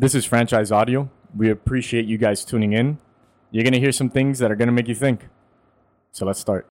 This 0.00 0.14
is 0.14 0.24
Franchise 0.24 0.72
Audio. 0.72 1.10
We 1.36 1.50
appreciate 1.50 2.06
you 2.06 2.16
guys 2.16 2.42
tuning 2.42 2.72
in. 2.72 2.96
You're 3.50 3.64
going 3.64 3.74
to 3.74 3.78
hear 3.78 3.92
some 3.92 4.08
things 4.08 4.38
that 4.38 4.50
are 4.50 4.56
going 4.56 4.68
to 4.68 4.72
make 4.72 4.88
you 4.88 4.94
think. 4.94 5.28
So 6.10 6.24
let's 6.24 6.40
start. 6.40 6.66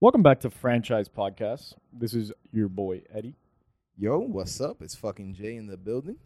Welcome 0.00 0.22
back 0.22 0.38
to 0.42 0.50
Franchise 0.50 1.08
Podcast. 1.08 1.74
This 1.92 2.14
is 2.14 2.30
your 2.52 2.68
boy 2.68 3.02
Eddie. 3.12 3.34
Yo, 3.98 4.20
what's 4.20 4.60
up? 4.60 4.76
It's 4.80 4.94
fucking 4.94 5.34
Jay 5.34 5.56
in 5.56 5.66
the 5.66 5.76
building. 5.76 6.18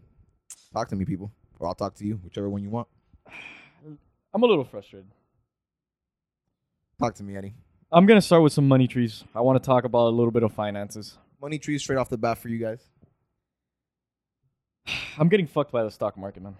Talk 0.75 0.89
to 0.91 0.96
me, 0.96 1.07
people, 1.07 1.32
or 1.59 1.68
I'll 1.68 1.75
talk 1.75 1.95
to 1.95 2.05
you, 2.05 2.21
whichever 2.23 2.50
one 2.50 2.62
you 2.62 2.68
want. 2.68 2.89
I'm 4.34 4.43
a 4.43 4.46
little 4.46 4.66
frustrated. 4.66 5.11
Talk 7.00 7.14
to 7.14 7.23
me, 7.23 7.34
Eddie. 7.34 7.55
I'm 7.93 8.05
going 8.05 8.18
to 8.18 8.27
start 8.27 8.43
with 8.43 8.53
some 8.53 8.66
money 8.66 8.89
trees. 8.89 9.23
I 9.34 9.41
want 9.43 9.62
to 9.62 9.64
talk 9.64 9.84
about 9.84 10.09
a 10.09 10.11
little 10.11 10.33
bit 10.33 10.42
of 10.42 10.52
finances. 10.52 11.16
Money 11.41 11.59
trees 11.59 11.83
straight 11.83 11.98
off 11.98 12.09
the 12.09 12.19
bat 12.19 12.38
for 12.38 12.48
you 12.48 12.59
guys. 12.59 12.80
I'm 15.19 15.28
getting 15.28 15.47
fucked 15.47 15.70
by 15.70 15.84
the 15.84 15.91
stock 15.91 16.19
market, 16.19 16.42
man. 16.42 16.56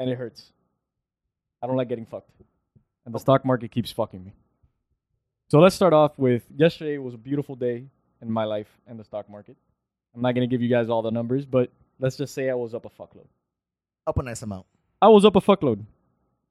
And 0.00 0.10
it 0.10 0.18
hurts. 0.18 0.50
I 1.62 1.68
don't 1.68 1.76
like 1.76 1.88
getting 1.88 2.06
fucked. 2.06 2.30
And 3.06 3.14
the 3.14 3.20
stock 3.20 3.44
market 3.44 3.70
keeps 3.70 3.92
fucking 3.92 4.24
me. 4.24 4.32
So 5.48 5.60
let's 5.60 5.76
start 5.76 5.92
off 5.92 6.18
with 6.18 6.42
yesterday 6.56 6.98
was 6.98 7.14
a 7.14 7.18
beautiful 7.18 7.54
day 7.54 7.84
in 8.20 8.30
my 8.30 8.44
life 8.44 8.68
and 8.88 8.98
the 8.98 9.04
stock 9.04 9.30
market. 9.30 9.56
I'm 10.14 10.22
not 10.22 10.34
going 10.34 10.48
to 10.48 10.52
give 10.52 10.62
you 10.62 10.68
guys 10.68 10.88
all 10.88 11.02
the 11.02 11.10
numbers, 11.10 11.46
but 11.46 11.70
let's 12.00 12.16
just 12.16 12.34
say 12.34 12.50
I 12.50 12.54
was 12.54 12.74
up 12.74 12.86
a 12.86 12.90
fuckload. 12.90 13.26
Up 14.06 14.18
a 14.18 14.22
nice 14.22 14.42
amount. 14.42 14.66
I 15.00 15.08
was 15.08 15.24
up 15.24 15.36
a 15.36 15.40
fuckload. 15.40 15.84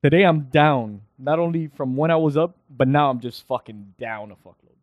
Today 0.04 0.24
I'm 0.24 0.44
down, 0.44 1.02
not 1.20 1.38
only 1.38 1.68
from 1.68 1.96
when 1.98 2.10
I 2.10 2.16
was 2.16 2.38
up, 2.38 2.58
but 2.70 2.88
now 2.88 3.10
I'm 3.10 3.20
just 3.20 3.46
fucking 3.46 3.94
down 4.00 4.32
a 4.32 4.36
fuckload. 4.36 4.78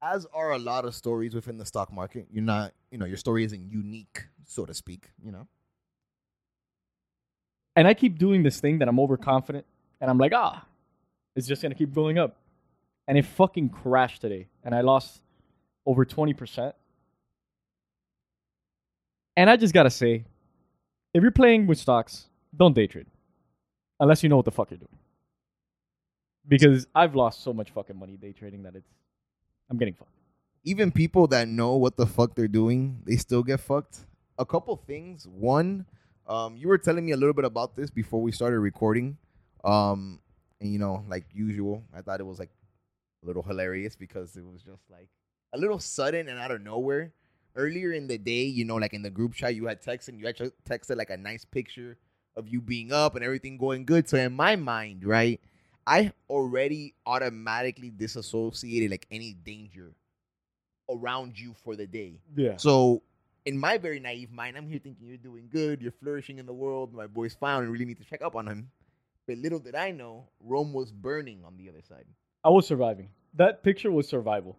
As 0.00 0.26
are 0.32 0.52
a 0.52 0.58
lot 0.58 0.84
of 0.84 0.94
stories 0.94 1.34
within 1.34 1.58
the 1.58 1.66
stock 1.66 1.92
market. 1.92 2.26
You're 2.30 2.44
not, 2.44 2.72
you 2.90 2.98
know, 2.98 3.06
your 3.06 3.16
story 3.16 3.44
isn't 3.44 3.70
unique, 3.72 4.26
so 4.44 4.64
to 4.64 4.72
speak. 4.72 5.10
You 5.24 5.32
know. 5.32 5.48
And 7.74 7.88
I 7.88 7.94
keep 7.94 8.18
doing 8.18 8.42
this 8.42 8.60
thing 8.60 8.78
that 8.78 8.88
I'm 8.88 9.00
overconfident, 9.00 9.66
and 10.00 10.08
I'm 10.08 10.18
like, 10.18 10.32
ah, 10.34 10.64
it's 11.34 11.46
just 11.46 11.60
gonna 11.60 11.74
keep 11.74 11.92
going 11.92 12.18
up. 12.18 12.36
And 13.08 13.18
it 13.18 13.24
fucking 13.24 13.70
crashed 13.70 14.20
today, 14.20 14.48
and 14.64 14.74
I 14.74 14.82
lost 14.82 15.20
over 15.84 16.04
20%. 16.04 16.72
And 19.36 19.50
I 19.50 19.56
just 19.56 19.74
gotta 19.74 19.90
say, 19.90 20.24
if 21.12 21.22
you're 21.22 21.30
playing 21.30 21.66
with 21.66 21.78
stocks, 21.78 22.26
don't 22.56 22.74
day 22.74 22.86
trade. 22.86 23.06
Unless 23.98 24.22
you 24.22 24.28
know 24.28 24.36
what 24.36 24.44
the 24.44 24.52
fuck 24.52 24.70
you're 24.70 24.78
doing. 24.78 24.98
Because 26.48 26.86
I've 26.94 27.14
lost 27.14 27.42
so 27.42 27.52
much 27.52 27.70
fucking 27.70 27.98
money 27.98 28.16
day 28.16 28.32
trading 28.32 28.62
that 28.64 28.76
it's 28.76 28.90
I'm 29.70 29.78
getting 29.78 29.94
fucked. 29.94 30.10
Even 30.64 30.90
people 30.90 31.26
that 31.28 31.48
know 31.48 31.76
what 31.76 31.96
the 31.96 32.06
fuck 32.06 32.34
they're 32.34 32.48
doing, 32.48 33.00
they 33.04 33.16
still 33.16 33.42
get 33.42 33.60
fucked. 33.60 34.00
A 34.38 34.44
couple 34.44 34.76
things. 34.76 35.26
One, 35.26 35.86
um, 36.26 36.56
you 36.56 36.68
were 36.68 36.78
telling 36.78 37.06
me 37.06 37.12
a 37.12 37.16
little 37.16 37.34
bit 37.34 37.44
about 37.44 37.76
this 37.76 37.90
before 37.90 38.20
we 38.20 38.32
started 38.32 38.58
recording. 38.58 39.16
Um, 39.64 40.20
and 40.60 40.72
you 40.72 40.78
know, 40.78 41.04
like 41.08 41.24
usual, 41.32 41.82
I 41.94 42.02
thought 42.02 42.20
it 42.20 42.26
was 42.26 42.38
like 42.38 42.50
a 43.22 43.26
little 43.26 43.42
hilarious 43.42 43.96
because 43.96 44.36
it 44.36 44.44
was 44.44 44.62
just 44.62 44.82
like 44.90 45.08
a 45.52 45.58
little 45.58 45.78
sudden 45.78 46.28
and 46.28 46.38
out 46.38 46.50
of 46.50 46.62
nowhere. 46.62 47.12
Earlier 47.54 47.92
in 47.92 48.06
the 48.06 48.18
day, 48.18 48.42
you 48.42 48.64
know, 48.64 48.76
like 48.76 48.92
in 48.92 49.02
the 49.02 49.10
group 49.10 49.32
chat, 49.32 49.54
you 49.54 49.66
had 49.66 49.82
texted, 49.82 50.18
you 50.18 50.28
actually 50.28 50.52
texted 50.68 50.96
like 50.96 51.10
a 51.10 51.16
nice 51.16 51.44
picture 51.44 51.96
of 52.36 52.48
you 52.48 52.60
being 52.60 52.92
up 52.92 53.14
and 53.14 53.24
everything 53.24 53.56
going 53.56 53.86
good. 53.86 54.08
So 54.08 54.18
in 54.18 54.34
my 54.34 54.56
mind, 54.56 55.04
right, 55.04 55.40
I 55.86 56.12
already 56.28 56.94
automatically 57.06 57.90
disassociated 57.90 58.90
like 58.90 59.06
any 59.10 59.34
danger 59.34 59.92
around 60.90 61.38
you 61.38 61.54
for 61.64 61.76
the 61.76 61.86
day. 61.86 62.20
Yeah. 62.34 62.56
So 62.56 63.02
in 63.44 63.56
my 63.58 63.78
very 63.78 64.00
naive 64.00 64.32
mind, 64.32 64.56
I'm 64.56 64.68
here 64.68 64.80
thinking 64.82 65.06
you're 65.06 65.16
doing 65.16 65.48
good, 65.50 65.80
you're 65.80 65.92
flourishing 65.92 66.38
in 66.38 66.46
the 66.46 66.52
world, 66.52 66.92
my 66.92 67.06
boy's 67.06 67.34
found, 67.34 67.64
and 67.64 67.72
really 67.72 67.84
need 67.84 67.98
to 67.98 68.04
check 68.04 68.22
up 68.22 68.34
on 68.34 68.48
him. 68.48 68.70
But 69.28 69.38
little 69.38 69.58
did 69.58 69.74
I 69.74 69.92
know, 69.92 70.24
Rome 70.40 70.72
was 70.72 70.90
burning 70.92 71.42
on 71.44 71.56
the 71.56 71.68
other 71.68 71.82
side. 71.88 72.04
I 72.44 72.50
was 72.50 72.66
surviving. 72.66 73.10
That 73.34 73.62
picture 73.62 73.90
was 73.90 74.08
survival. 74.08 74.58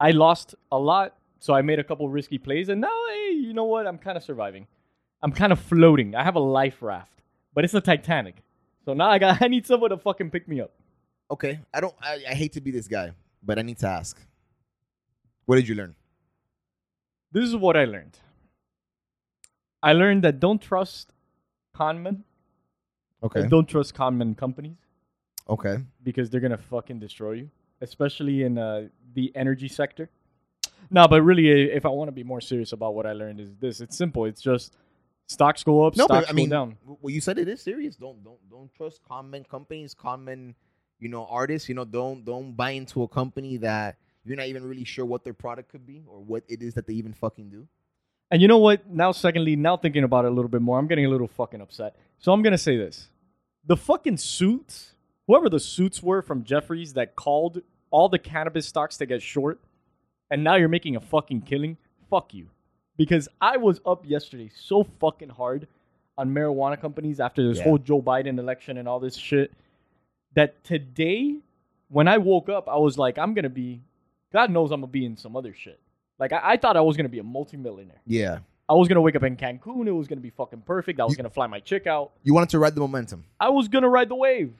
I 0.00 0.12
lost 0.12 0.54
a 0.70 0.78
lot, 0.78 1.16
so 1.40 1.54
I 1.54 1.62
made 1.62 1.78
a 1.78 1.84
couple 1.84 2.08
risky 2.08 2.38
plays, 2.38 2.68
and 2.68 2.80
now, 2.80 3.06
hey, 3.10 3.32
you 3.32 3.52
know 3.52 3.64
what? 3.64 3.86
I'm 3.86 3.98
kind 3.98 4.16
of 4.16 4.22
surviving. 4.22 4.66
I'm 5.22 5.32
kind 5.32 5.52
of 5.52 5.58
floating. 5.58 6.14
I 6.14 6.24
have 6.24 6.36
a 6.36 6.40
life 6.40 6.82
raft, 6.82 7.22
but 7.54 7.64
it's 7.64 7.74
a 7.74 7.80
Titanic. 7.80 8.36
So 8.88 8.94
now 8.94 9.10
I 9.10 9.18
got 9.18 9.42
I 9.42 9.48
need 9.48 9.66
someone 9.66 9.90
to 9.90 9.98
fucking 9.98 10.30
pick 10.30 10.48
me 10.48 10.62
up. 10.62 10.70
Okay, 11.30 11.60
I 11.74 11.80
don't. 11.82 11.94
I, 12.00 12.22
I 12.30 12.32
hate 12.32 12.54
to 12.54 12.60
be 12.62 12.70
this 12.70 12.88
guy, 12.88 13.12
but 13.42 13.58
I 13.58 13.62
need 13.62 13.76
to 13.80 13.86
ask. 13.86 14.18
What 15.44 15.56
did 15.56 15.68
you 15.68 15.74
learn? 15.74 15.94
This 17.30 17.44
is 17.44 17.54
what 17.54 17.76
I 17.76 17.84
learned. 17.84 18.18
I 19.82 19.92
learned 19.92 20.24
that 20.24 20.40
don't 20.40 20.62
trust 20.62 21.12
conmen. 21.76 22.22
Okay. 23.22 23.40
and 23.40 23.50
Don't 23.50 23.68
trust 23.68 23.94
conmen 23.94 24.34
companies 24.34 24.78
Okay. 25.50 25.76
because 26.02 26.30
they're 26.30 26.40
gonna 26.40 26.56
fucking 26.56 26.98
destroy 26.98 27.32
you, 27.32 27.50
especially 27.82 28.42
in 28.44 28.56
uh, 28.56 28.88
the 29.12 29.30
energy 29.36 29.68
sector. 29.68 30.08
No, 30.88 31.06
but 31.06 31.20
really, 31.20 31.48
if 31.70 31.84
I 31.84 31.90
want 31.90 32.08
to 32.08 32.12
be 32.12 32.24
more 32.24 32.40
serious 32.40 32.72
about 32.72 32.94
what 32.94 33.04
I 33.04 33.12
learned, 33.12 33.38
is 33.38 33.54
this: 33.60 33.82
it's 33.82 33.98
simple. 33.98 34.24
It's 34.24 34.40
just 34.40 34.78
stocks 35.28 35.62
go 35.62 35.86
up, 35.86 35.96
No, 35.96 36.06
stocks 36.06 36.26
but 36.26 36.30
I 36.30 36.34
mean, 36.34 36.48
go 36.48 36.56
down. 36.56 36.76
well, 36.86 37.12
you 37.12 37.20
said 37.20 37.38
it 37.38 37.48
is 37.48 37.60
serious. 37.62 37.96
Don't 37.96 38.22
don't 38.24 38.38
don't 38.50 38.72
trust 38.74 39.00
common 39.06 39.44
companies, 39.44 39.94
common 39.94 40.54
you 40.98 41.08
know, 41.08 41.26
artists. 41.30 41.68
You 41.68 41.74
know, 41.74 41.84
don't 41.84 42.24
don't 42.24 42.52
buy 42.56 42.70
into 42.70 43.02
a 43.02 43.08
company 43.08 43.56
that 43.58 43.96
you're 44.24 44.36
not 44.36 44.46
even 44.46 44.64
really 44.64 44.84
sure 44.84 45.04
what 45.06 45.24
their 45.24 45.34
product 45.34 45.70
could 45.70 45.86
be 45.86 46.02
or 46.06 46.20
what 46.20 46.42
it 46.48 46.60
is 46.62 46.74
that 46.74 46.86
they 46.86 46.94
even 46.94 47.12
fucking 47.12 47.50
do. 47.50 47.66
And 48.30 48.42
you 48.42 48.48
know 48.48 48.58
what? 48.58 48.86
Now, 48.90 49.12
secondly, 49.12 49.56
now 49.56 49.76
thinking 49.76 50.04
about 50.04 50.24
it 50.26 50.28
a 50.28 50.34
little 50.34 50.50
bit 50.50 50.60
more, 50.60 50.78
I'm 50.78 50.86
getting 50.86 51.06
a 51.06 51.08
little 51.08 51.28
fucking 51.28 51.60
upset. 51.62 51.96
So 52.18 52.32
I'm 52.32 52.42
gonna 52.42 52.58
say 52.58 52.76
this: 52.76 53.08
the 53.66 53.76
fucking 53.76 54.16
suits, 54.16 54.94
whoever 55.26 55.48
the 55.48 55.60
suits 55.60 56.02
were 56.02 56.20
from 56.22 56.44
Jefferies 56.44 56.94
that 56.94 57.16
called 57.16 57.62
all 57.90 58.08
the 58.08 58.18
cannabis 58.18 58.66
stocks 58.66 58.96
to 58.98 59.06
get 59.06 59.22
short, 59.22 59.60
and 60.30 60.44
now 60.44 60.56
you're 60.56 60.68
making 60.68 60.96
a 60.96 61.00
fucking 61.00 61.42
killing. 61.42 61.76
Fuck 62.10 62.34
you, 62.34 62.48
because 62.98 63.28
I 63.40 63.56
was 63.56 63.80
up 63.86 64.04
yesterday 64.06 64.50
so 64.54 64.84
fucking 65.00 65.30
hard 65.30 65.66
on 66.18 66.28
marijuana 66.34 66.78
companies 66.78 67.20
after 67.20 67.48
this 67.48 67.58
Yeah. 67.58 67.64
whole 67.64 67.78
Joe 67.78 68.02
Biden 68.02 68.38
election 68.38 68.76
and 68.76 68.86
all 68.86 69.00
this 69.00 69.16
shit 69.16 69.52
that 70.34 70.62
today, 70.64 71.36
when 71.88 72.06
I 72.08 72.18
woke 72.18 72.48
up, 72.50 72.68
I 72.68 72.76
was 72.76 72.98
like, 72.98 73.16
I'm 73.18 73.32
gonna 73.32 73.48
be, 73.48 73.80
God 74.32 74.50
knows 74.50 74.70
I'm 74.72 74.80
gonna 74.80 74.90
be 74.92 75.06
in 75.06 75.16
some 75.16 75.34
other 75.36 75.54
shit. 75.54 75.80
Like 76.18 76.32
I, 76.32 76.40
I 76.42 76.56
thought 76.58 76.76
I 76.76 76.80
was 76.82 76.96
gonna 76.96 77.08
be 77.08 77.20
a 77.20 77.24
multimillionaire. 77.24 78.00
Yeah. 78.06 78.40
I 78.68 78.74
was 78.74 78.86
gonna 78.88 79.00
wake 79.00 79.16
up 79.16 79.22
in 79.22 79.36
Cancun. 79.36 79.86
It 79.86 79.92
was 79.92 80.08
gonna 80.08 80.20
be 80.20 80.28
fucking 80.30 80.62
perfect. 80.62 81.00
I 81.00 81.04
was 81.04 81.12
You- 81.12 81.18
gonna 81.18 81.30
fly 81.30 81.46
my 81.46 81.60
chick 81.60 81.86
out. 81.86 82.10
You 82.24 82.34
wanted 82.34 82.50
to 82.50 82.58
ride 82.58 82.74
the 82.74 82.80
momentum. 82.80 83.24
I 83.40 83.48
was 83.48 83.68
gonna 83.68 83.88
ride 83.88 84.08
the 84.10 84.16
wave. 84.16 84.52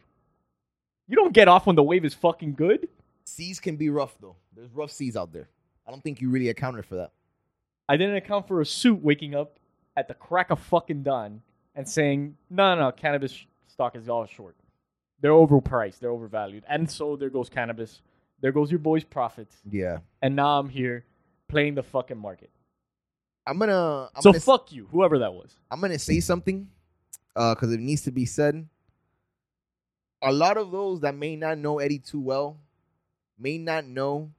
You 1.08 1.16
don't 1.16 1.32
get 1.34 1.48
off 1.48 1.66
when 1.66 1.74
the 1.76 1.82
wave 1.82 2.04
is 2.04 2.14
fucking 2.14 2.54
good. 2.54 2.88
Seas 3.24 3.58
can 3.60 3.76
be 3.76 3.90
rough 3.90 4.16
though. 4.20 4.36
There's 4.54 4.70
rough 4.72 4.90
seas 4.92 5.16
out 5.16 5.32
there. 5.32 5.48
I 5.86 5.90
don't 5.90 6.02
think 6.02 6.20
you 6.20 6.30
really 6.30 6.48
accounted 6.50 6.86
for 6.86 6.94
that. 6.96 7.10
I 7.88 7.96
didn't 7.96 8.16
account 8.16 8.46
for 8.46 8.60
a 8.60 8.66
suit 8.66 9.02
waking 9.02 9.34
up 9.34 9.58
at 9.96 10.08
the 10.08 10.14
crack 10.14 10.50
of 10.50 10.60
fucking 10.60 11.02
dawn 11.02 11.42
and 11.74 11.88
saying, 11.88 12.36
"No, 12.50 12.74
no, 12.74 12.82
no, 12.82 12.92
cannabis 12.92 13.32
sh- 13.32 13.46
stock 13.68 13.96
is 13.96 14.08
all 14.08 14.26
short. 14.26 14.56
They're 15.20 15.32
overpriced. 15.32 15.98
They're 15.98 16.10
overvalued." 16.10 16.64
And 16.68 16.90
so 16.90 17.16
there 17.16 17.30
goes 17.30 17.48
cannabis. 17.48 18.02
There 18.40 18.52
goes 18.52 18.70
your 18.70 18.78
boy's 18.78 19.04
profits. 19.04 19.56
Yeah. 19.68 19.98
And 20.22 20.36
now 20.36 20.60
I'm 20.60 20.68
here 20.68 21.04
playing 21.48 21.74
the 21.74 21.82
fucking 21.82 22.18
market. 22.18 22.50
I'm 23.46 23.58
gonna. 23.58 24.10
I'm 24.14 24.22
so 24.22 24.32
gonna, 24.32 24.40
fuck 24.40 24.70
you, 24.72 24.86
whoever 24.90 25.18
that 25.20 25.32
was. 25.32 25.54
I'm 25.70 25.80
gonna 25.80 25.98
say 25.98 26.20
something, 26.20 26.68
uh, 27.34 27.54
because 27.54 27.72
it 27.72 27.80
needs 27.80 28.02
to 28.02 28.10
be 28.10 28.26
said. 28.26 28.68
A 30.20 30.32
lot 30.32 30.56
of 30.58 30.70
those 30.70 31.00
that 31.00 31.14
may 31.14 31.36
not 31.36 31.58
know 31.58 31.78
Eddie 31.78 32.00
too 32.00 32.20
well, 32.20 32.58
may 33.38 33.56
not 33.56 33.86
know 33.86 34.30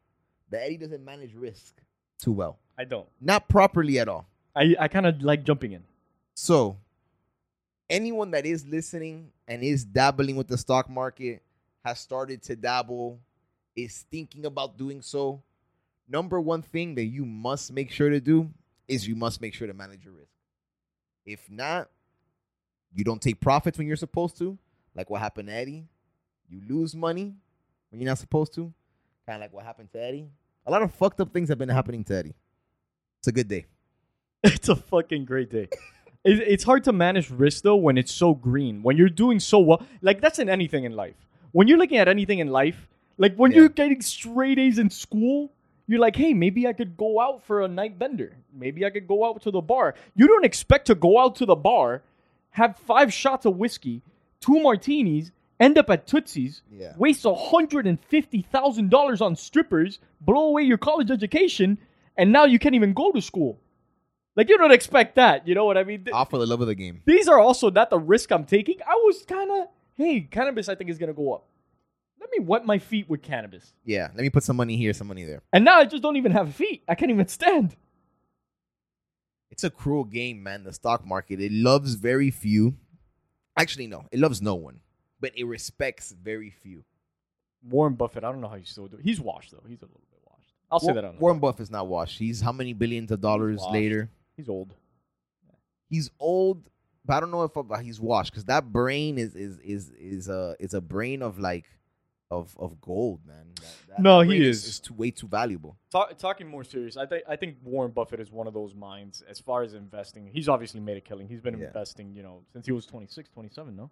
that 0.50 0.64
Eddie 0.64 0.78
doesn't 0.78 1.04
manage 1.04 1.34
risk 1.34 1.82
too 2.22 2.34
well, 2.34 2.60
I 2.80 2.86
don't. 2.86 3.08
not 3.20 3.50
properly 3.50 4.00
at 4.00 4.08
all. 4.08 4.26
I 4.56 4.74
I 4.80 4.88
kind 4.88 5.06
of 5.06 5.22
like 5.22 5.44
jumping 5.44 5.74
in. 5.74 5.84
So, 6.34 6.78
anyone 7.90 8.32
that 8.32 8.46
is 8.46 8.66
listening 8.66 9.32
and 9.50 9.62
is 9.62 9.84
dabbling 9.84 10.38
with 10.38 10.48
the 10.48 10.58
stock 10.58 10.90
market, 10.90 11.42
has 11.84 12.00
started 12.00 12.42
to 12.44 12.56
dabble, 12.56 13.20
is 13.76 14.06
thinking 14.10 14.46
about 14.46 14.78
doing 14.78 15.02
so, 15.02 15.44
number 16.08 16.40
one 16.40 16.62
thing 16.62 16.96
that 16.96 17.04
you 17.04 17.26
must 17.26 17.74
make 17.74 17.92
sure 17.92 18.10
to 18.10 18.22
do 18.22 18.50
is 18.88 19.06
you 19.06 19.16
must 19.16 19.42
make 19.42 19.54
sure 19.54 19.68
to 19.68 19.74
manage 19.74 20.06
your 20.06 20.14
risk. 20.14 20.32
If 21.26 21.52
not, 21.52 21.90
you 22.94 23.04
don't 23.04 23.22
take 23.22 23.42
profits 23.42 23.78
when 23.78 23.88
you're 23.88 23.98
supposed 23.98 24.38
to, 24.38 24.58
like 24.96 25.10
what 25.10 25.20
happened 25.20 25.50
to 25.50 25.54
Eddie. 25.54 25.86
You 26.48 26.62
lose 26.68 26.96
money 26.96 27.36
when 27.92 28.00
you're 28.00 28.10
not 28.10 28.20
supposed 28.20 28.54
to, 28.54 28.74
kind 29.26 29.36
of 29.36 29.42
like 29.42 29.54
what 29.54 29.66
happened 29.66 29.92
to 29.92 30.02
Eddie. 30.02 30.30
A 30.66 30.72
lot 30.72 30.82
of 30.82 30.94
fucked 30.94 31.20
up 31.20 31.34
things 31.34 31.50
have 31.50 31.58
been 31.58 31.70
happening 31.70 32.06
to 32.06 32.16
Eddie. 32.16 32.36
It's 33.20 33.28
a 33.28 33.32
good 33.32 33.48
day. 33.48 33.66
It's 34.44 34.70
a 34.70 34.76
fucking 34.78 35.26
great 35.26 35.50
day. 35.52 35.68
It, 36.24 36.40
it's 36.48 36.64
hard 36.64 36.86
to 36.86 36.94
manage 36.94 37.30
risk 37.30 37.64
though 37.64 37.76
when 37.76 37.98
it's 37.98 38.12
so 38.12 38.34
green. 38.34 38.82
When 38.84 38.96
you're 38.96 39.10
doing 39.10 39.40
so 39.42 39.60
well, 39.60 39.82
like 40.02 40.22
that's 40.22 40.40
in 40.40 40.48
anything 40.50 40.86
in 40.86 40.96
life. 40.96 41.16
When 41.52 41.68
you're 41.68 41.78
looking 41.78 41.98
at 41.98 42.08
anything 42.08 42.40
in 42.40 42.48
life, 42.48 42.88
Like 43.18 43.36
when 43.36 43.52
Yeah. 43.52 43.58
you're 43.58 43.70
getting 43.70 44.00
straight 44.02 44.58
A's 44.58 44.80
in 44.80 44.90
school, 44.90 45.52
you're 45.88 46.00
like, 46.00 46.16
hey, 46.16 46.34
maybe 46.34 46.66
I 46.68 46.72
could 46.74 46.96
go 46.96 47.20
out 47.20 47.44
for 47.44 47.62
a 47.64 47.68
night 47.68 48.00
bender. 48.00 48.32
Maybe 48.54 48.86
I 48.86 48.90
could 48.92 49.08
go 49.10 49.26
out 49.28 49.42
to 49.42 49.52
the 49.52 49.60
bar. 49.60 49.94
You 50.16 50.28
don't 50.28 50.46
expect 50.46 50.88
to 50.88 50.96
go 50.96 51.20
out 51.20 51.36
to 51.38 51.46
the 51.46 51.56
bar, 51.56 52.02
have 52.52 52.78
five 52.88 53.12
shots 53.12 53.46
of 53.46 53.58
whiskey, 53.58 54.02
two 54.40 54.62
martinis, 54.62 55.32
end 55.60 55.78
up 55.78 55.90
at 55.90 56.08
Tootsie's, 56.08 56.62
Yeah. 56.72 56.94
waste 56.98 57.26
$150,000 57.26 59.22
on 59.22 59.36
strippers, 59.36 60.00
blow 60.22 60.48
away 60.48 60.64
your 60.64 60.78
college 60.78 61.12
education, 61.12 61.78
and 62.20 62.32
now 62.32 62.46
you 62.46 62.60
can't 62.60 62.76
even 62.76 62.94
go 62.94 63.12
to 63.12 63.22
school. 63.22 63.60
Like, 64.36 64.48
you 64.50 64.58
don't 64.58 64.72
expect 64.72 65.16
that. 65.16 65.48
You 65.48 65.56
know 65.56 65.66
what 65.66 65.78
I 65.78 65.84
mean? 65.84 66.04
Th- 66.06 66.14
All 66.14 66.26
for 66.26 66.38
the 66.38 66.46
love 66.46 66.62
of 66.62 66.68
the 66.68 66.76
game. 66.76 67.02
these 67.06 67.28
are 67.28 67.40
also 67.40 67.70
not 67.72 67.90
the 67.90 67.98
risk 68.00 68.32
I'm 68.32 68.46
taking. 68.46 68.78
I 68.88 68.94
was 69.06 69.24
kind 69.24 69.50
of, 69.52 69.68
hey, 69.96 70.22
cannabis 70.22 70.70
I 70.70 70.76
think 70.76 70.90
is 70.90 70.98
going 70.98 71.08
to 71.10 71.14
go 71.14 71.34
up. 71.34 71.46
Let 72.22 72.30
me 72.32 72.40
wet 72.46 72.66
my 72.66 72.78
feet 72.78 73.10
with 73.10 73.22
cannabis. 73.24 73.74
Yeah. 73.86 74.10
Let 74.14 74.22
me 74.22 74.30
put 74.30 74.44
some 74.44 74.56
money 74.56 74.78
here, 74.78 74.94
some 74.94 75.08
money 75.08 75.26
there. 75.26 75.42
And 75.52 75.66
now 75.66 75.80
I 75.80 75.86
just 75.86 76.04
don't 76.04 76.16
even 76.18 76.32
have 76.32 76.54
feet. 76.54 76.84
I 76.88 76.96
can't 76.96 77.10
even 77.12 77.28
stand. 77.28 77.76
It's 79.52 79.64
a 79.64 79.70
cruel 79.70 80.04
game, 80.04 80.44
man. 80.44 80.64
The 80.64 80.74
stock 80.74 81.06
market. 81.06 81.42
It 81.42 81.52
loves 81.52 81.96
very 81.96 82.30
few. 82.32 82.76
Actually, 83.58 83.88
no. 83.88 84.06
It 84.12 84.20
loves 84.20 84.42
no 84.42 84.56
one, 84.56 84.80
but 85.20 85.32
it 85.36 85.46
respects 85.46 86.12
very 86.12 86.50
few. 86.52 86.84
Warren 87.68 87.96
Buffett, 87.96 88.24
I 88.24 88.32
don't 88.32 88.40
know 88.42 88.48
how 88.48 88.56
you 88.56 88.64
still 88.66 88.88
do 88.88 88.98
it. 88.98 89.04
He's 89.04 89.20
washed, 89.20 89.52
though. 89.52 89.64
He's 89.68 89.82
a 89.82 89.86
little. 89.86 90.00
I'll 90.72 90.80
say 90.80 90.88
Wa- 90.88 90.94
that 90.94 91.06
on 91.06 91.16
the 91.16 91.20
Warren 91.20 91.40
Buffett's 91.40 91.70
not 91.72 91.88
washed. 91.88 92.20
He's 92.20 92.42
how 92.42 92.52
many 92.52 92.74
billions 92.74 93.12
of 93.12 93.22
dollars 93.22 93.60
washed. 93.60 93.74
later? 93.74 94.10
He's 94.38 94.50
old. 94.50 94.74
He's 95.90 96.12
old, 96.20 96.70
but 97.06 97.16
I 97.16 97.20
don't 97.20 97.32
know 97.32 97.44
if 97.44 97.58
uh, 97.58 97.78
he's 97.78 98.00
washed 98.00 98.32
because 98.32 98.46
that 98.46 98.72
brain 98.72 99.18
is 99.18 99.36
is 99.36 99.58
is 99.60 99.90
is 99.92 100.30
a 100.30 100.56
is 100.60 100.74
a 100.76 100.82
brain 100.82 101.22
of 101.24 101.40
like 101.40 101.66
of 102.30 102.56
of 102.60 102.80
gold, 102.80 103.22
man. 103.26 103.48
That, 103.56 103.76
that 103.88 104.00
No, 104.00 104.22
he 104.22 104.46
is. 104.46 104.64
is 104.66 104.80
too, 104.80 104.94
way 104.94 105.10
too 105.10 105.28
valuable. 105.28 105.78
Talk, 105.92 106.16
talking 106.20 106.48
more 106.48 106.64
serious, 106.64 106.96
I 106.96 107.08
think 107.08 107.24
I 107.28 107.36
think 107.36 107.58
Warren 107.64 107.90
Buffett 107.92 108.20
is 108.20 108.32
one 108.32 108.46
of 108.46 108.54
those 108.54 108.76
minds 108.76 109.24
as 109.28 109.40
far 109.40 109.64
as 109.64 109.74
investing. 109.74 110.30
He's 110.32 110.48
obviously 110.48 110.80
made 110.80 110.98
a 110.98 111.02
killing. 111.02 111.28
He's 111.28 111.42
been 111.42 111.58
Yeah. 111.58 111.68
investing, 111.68 112.14
you 112.14 112.22
know, 112.22 112.44
since 112.54 112.68
he 112.68 112.72
was 112.72 112.86
26, 112.86 113.30
27, 113.30 113.76
no? 113.76 113.90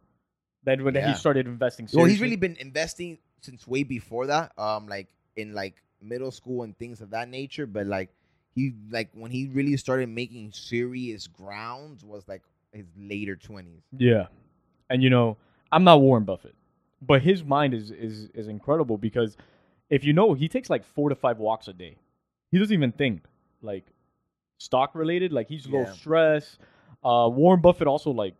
Then 0.64 0.84
when 0.84 0.94
Yeah. 0.94 1.08
he 1.08 1.14
started 1.16 1.48
investing 1.48 1.88
Well, 1.92 2.06
he's 2.06 2.22
really 2.22 2.36
been 2.36 2.58
investing 2.58 3.18
since 3.42 3.66
way 3.66 3.82
before 3.82 4.28
that. 4.28 4.52
Um, 4.60 4.86
like 4.88 5.08
in 5.36 5.54
like 5.56 5.82
middle 6.02 6.32
school 6.32 6.64
and 6.64 6.78
things 6.78 7.02
of 7.02 7.10
that 7.12 7.30
nature. 7.30 7.66
But 7.66 7.88
like 7.88 8.10
he 8.54 8.74
like 8.90 9.10
when 9.14 9.32
he 9.32 9.48
really 9.48 9.78
started 9.78 10.10
making 10.10 10.52
serious 10.54 11.28
grounds 11.28 12.04
was 12.04 12.28
like 12.28 12.42
his 12.72 12.86
later 12.98 13.36
twenties. 13.36 13.82
Yeah. 13.98 14.28
And 14.90 15.04
you 15.04 15.10
know, 15.10 15.38
I'm 15.72 15.84
not 15.84 16.02
Warren 16.02 16.24
Buffett, 16.24 16.56
but 17.02 17.22
his 17.22 17.44
mind 17.44 17.74
is 17.74 17.92
is 17.92 18.30
is 18.34 18.48
incredible 18.48 18.98
because 18.98 19.38
if 19.90 20.04
you 20.04 20.14
know, 20.14 20.34
he 20.34 20.48
takes 20.50 20.70
like 20.70 20.84
4 20.84 21.10
to 21.10 21.16
5 21.16 21.38
walks 21.40 21.68
a 21.68 21.74
day. 21.74 21.96
He 22.52 22.60
doesn't 22.60 22.74
even 22.74 22.92
think 22.92 23.24
like 23.62 23.86
stock 24.58 24.96
related, 24.96 25.32
like 25.32 25.48
he's 25.48 25.68
low 25.68 25.82
Yeah. 25.84 25.92
stress. 25.92 26.58
Uh 27.04 27.30
Warren 27.32 27.62
Buffett 27.62 27.88
also 27.88 28.12
like 28.12 28.34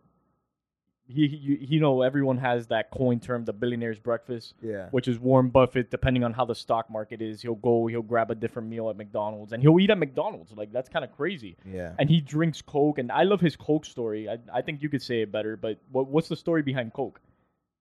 he, 1.10 1.26
he 1.26 1.66
you 1.74 1.80
know 1.80 2.02
everyone 2.02 2.36
has 2.38 2.66
that 2.66 2.90
coin 2.90 3.18
term 3.18 3.44
the 3.46 3.52
billionaire's 3.52 3.98
breakfast 3.98 4.54
Yeah. 4.62 4.88
which 4.90 5.08
is 5.08 5.18
Warren 5.18 5.48
Buffett. 5.48 5.90
Depending 5.90 6.22
on 6.22 6.32
how 6.34 6.44
the 6.44 6.54
stock 6.54 6.90
market 6.90 7.22
is, 7.22 7.40
he'll 7.42 7.54
go, 7.54 7.86
he'll 7.86 8.02
grab 8.02 8.30
a 8.30 8.34
different 8.34 8.68
meal 8.68 8.90
at 8.90 8.96
McDonald's, 8.96 9.52
and 9.52 9.62
he'll 9.62 9.80
eat 9.80 9.90
at 9.90 9.98
McDonald's. 9.98 10.52
Like 10.52 10.70
that's 10.72 10.88
kind 10.88 11.04
of 11.04 11.10
crazy. 11.16 11.56
Yeah. 11.64 11.94
And 11.98 12.10
he 12.10 12.20
drinks 12.20 12.60
Coke, 12.60 12.98
and 12.98 13.10
I 13.10 13.22
love 13.22 13.40
his 13.40 13.56
Coke 13.56 13.84
story. 13.86 14.28
I, 14.28 14.38
I 14.52 14.60
think 14.62 14.82
you 14.82 14.88
could 14.88 15.02
say 15.02 15.22
it 15.22 15.32
better, 15.32 15.56
but 15.56 15.78
what, 15.90 16.06
what's 16.08 16.28
the 16.28 16.36
story 16.36 16.62
behind 16.62 16.92
Coke? 16.92 17.20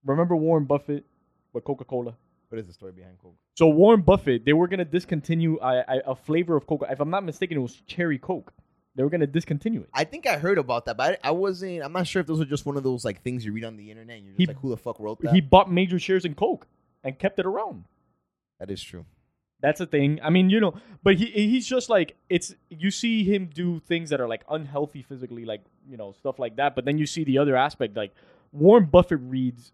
Remember 0.06 0.35
Warren 0.35 0.65
Buffett 0.65 1.06
with 1.53 1.63
Coca 1.65 1.83
Cola? 1.83 2.15
What 2.50 2.59
is 2.59 2.68
the 2.68 2.73
story 2.73 2.94
behind 2.94 3.18
Coke? 3.21 3.35
So 3.56 3.68
Warren 3.68 4.01
Buffett, 4.01 4.45
they 4.45 4.53
were 4.53 4.69
gonna 4.69 4.85
discontinue 4.85 5.57
a, 5.62 5.83
a, 5.88 6.12
a 6.12 6.15
flavor 6.15 6.56
of 6.56 6.65
Coke. 6.65 6.85
If 6.89 7.01
I'm 7.01 7.09
not 7.09 7.25
mistaken, 7.25 7.57
it 7.57 7.62
was 7.62 7.81
cherry 7.88 8.18
Coke. 8.18 8.53
They 8.97 9.03
were 9.03 9.09
gonna 9.09 9.27
discontinue 9.27 9.81
it. 9.81 9.89
I 9.94 10.03
think 10.03 10.27
I 10.27 10.38
heard 10.38 10.57
about 10.57 10.85
that, 10.85 10.97
but 10.97 11.19
I, 11.23 11.29
I 11.29 11.31
wasn't. 11.31 11.83
I'm 11.83 11.94
not 11.94 12.05
sure 12.07 12.19
if 12.19 12.27
those 12.27 12.41
are 12.41 12.45
just 12.45 12.65
one 12.65 12.75
of 12.75 12.83
those 12.83 13.05
like 13.05 13.21
things 13.21 13.45
you 13.45 13.53
read 13.53 13.63
on 13.63 13.77
the 13.77 13.89
internet 13.91 14.17
and 14.17 14.25
you're 14.25 14.33
just 14.33 14.39
He- 14.41 14.47
like, 14.47 14.57
who 14.59 14.69
the 14.71 14.77
fuck 14.77 14.99
wrote 14.99 15.21
that? 15.21 15.33
He 15.33 15.39
bought 15.39 15.71
major 15.71 15.99
shares 15.99 16.25
in 16.25 16.33
Coke 16.35 16.67
and 17.03 17.17
kept 17.17 17.39
it 17.39 17.45
around. 17.45 17.85
that 18.59 18.69
is 18.71 18.81
true. 18.83 19.05
That's 19.61 19.79
a 19.81 19.85
thing. 19.88 20.19
I 20.21 20.29
mean, 20.29 20.49
you 20.51 20.59
know, 20.59 20.73
but 21.03 21.15
he 21.15 21.25
he's 21.27 21.65
just 21.67 21.89
like 21.89 22.15
it's 22.29 22.53
you 22.69 22.91
see 22.91 23.23
him 23.23 23.49
do 23.53 23.79
things 23.79 24.09
that 24.11 24.19
are 24.19 24.27
like 24.27 24.44
unhealthy 24.49 25.01
physically, 25.01 25.45
like, 25.45 25.61
you 25.89 25.95
know, 25.97 26.11
stuff 26.11 26.38
like 26.38 26.57
that. 26.57 26.75
But 26.75 26.85
then 26.85 26.97
you 26.97 27.05
see 27.07 27.23
the 27.23 27.38
other 27.39 27.55
aspect, 27.55 27.95
like 27.95 28.13
Warren 28.51 28.85
Buffett 28.85 29.19
reads 29.21 29.71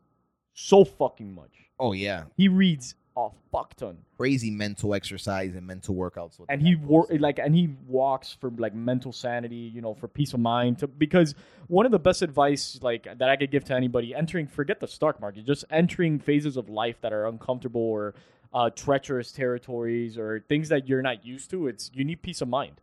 so 0.54 0.86
fucking 0.86 1.34
much. 1.34 1.52
Oh 1.80 1.92
yeah, 1.94 2.26
He 2.38 2.48
reads 2.48 2.96
a 3.16 3.30
fuck 3.52 3.76
ton. 3.76 3.98
crazy 4.18 4.50
mental 4.50 4.94
exercise 4.96 5.54
and 5.56 5.68
mental 5.68 5.94
workouts. 5.96 6.40
And 6.50 6.62
he 6.62 6.76
wor- 6.76 7.08
like 7.20 7.40
and 7.40 7.54
he 7.56 7.70
walks 7.88 8.34
for 8.40 8.50
like 8.58 8.74
mental 8.74 9.12
sanity, 9.12 9.56
you 9.74 9.82
know, 9.82 9.94
for 9.94 10.08
peace 10.08 10.34
of 10.34 10.40
mind. 10.40 10.80
To, 10.80 10.88
because 10.88 11.36
one 11.68 11.86
of 11.86 11.92
the 11.92 12.00
best 12.00 12.22
advice 12.24 12.80
like 12.82 13.04
that 13.06 13.30
I 13.30 13.36
could 13.36 13.52
give 13.52 13.64
to 13.66 13.76
anybody 13.76 14.16
entering 14.16 14.48
forget 14.48 14.80
the 14.80 14.88
stock 14.88 15.22
market, 15.22 15.46
just 15.46 15.66
entering 15.70 16.20
phases 16.20 16.58
of 16.58 16.70
life 16.70 16.98
that 17.02 17.14
are 17.14 17.28
uncomfortable 17.28 17.82
or 17.82 18.16
uh, 18.54 18.70
treacherous 18.72 19.32
territories 19.32 20.18
or 20.18 20.44
things 20.50 20.70
that 20.70 20.88
you're 20.88 21.02
not 21.02 21.26
used 21.26 21.50
to. 21.52 21.68
It's 21.68 21.92
you 21.94 22.04
need 22.04 22.22
peace 22.22 22.42
of 22.42 22.48
mind 22.48 22.82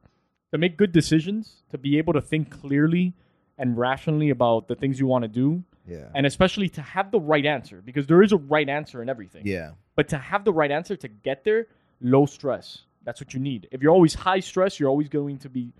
to 0.53 0.59
make 0.59 0.77
good 0.77 0.93
decisions, 0.93 1.63
to 1.71 1.79
be 1.79 1.99
able 1.99 2.13
to 2.13 2.21
think 2.21 2.51
clearly 2.51 3.15
and 3.59 3.77
rationally 3.77 4.31
about 4.31 4.69
the 4.69 4.75
things 4.75 4.99
you 4.99 5.07
want 5.07 5.23
to 5.23 5.29
do, 5.29 5.63
Yeah. 5.87 6.09
and 6.15 6.25
especially 6.27 6.69
to 6.71 6.81
have 6.83 7.11
the 7.13 7.21
right 7.21 7.45
answer 7.47 7.83
because 7.85 8.07
there 8.07 8.23
is 8.23 8.33
a 8.33 8.37
right 8.37 8.69
answer 8.69 9.03
in 9.03 9.09
everything. 9.09 9.47
yeah. 9.47 9.73
But 10.01 10.09
to 10.09 10.17
have 10.17 10.47
the 10.47 10.53
right 10.55 10.71
answer 10.71 10.97
to 10.97 11.09
get 11.09 11.45
there, 11.45 11.67
low 12.01 12.25
stress. 12.25 12.85
That's 13.05 13.21
what 13.21 13.35
you 13.35 13.39
need. 13.41 13.69
If 13.71 13.83
you're 13.83 13.93
always 13.93 14.15
high 14.15 14.41
stress, 14.41 14.81
you're 14.81 14.89
always 14.89 15.11
going 15.11 15.37
to 15.41 15.51
be 15.51 15.75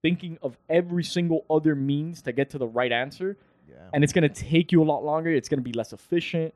thinking 0.00 0.38
of 0.40 0.56
every 0.70 1.04
single 1.04 1.44
other 1.50 1.74
means 1.74 2.22
to 2.22 2.32
get 2.32 2.48
to 2.52 2.56
the 2.56 2.66
right 2.66 2.90
answer. 2.90 3.36
Yeah. 3.68 3.76
And 3.92 4.02
it's 4.02 4.14
going 4.14 4.26
to 4.26 4.30
take 4.30 4.72
you 4.72 4.82
a 4.82 4.88
lot 4.88 5.04
longer. 5.04 5.28
It's 5.28 5.50
going 5.50 5.58
to 5.58 5.62
be 5.62 5.74
less 5.74 5.92
efficient. 5.92 6.54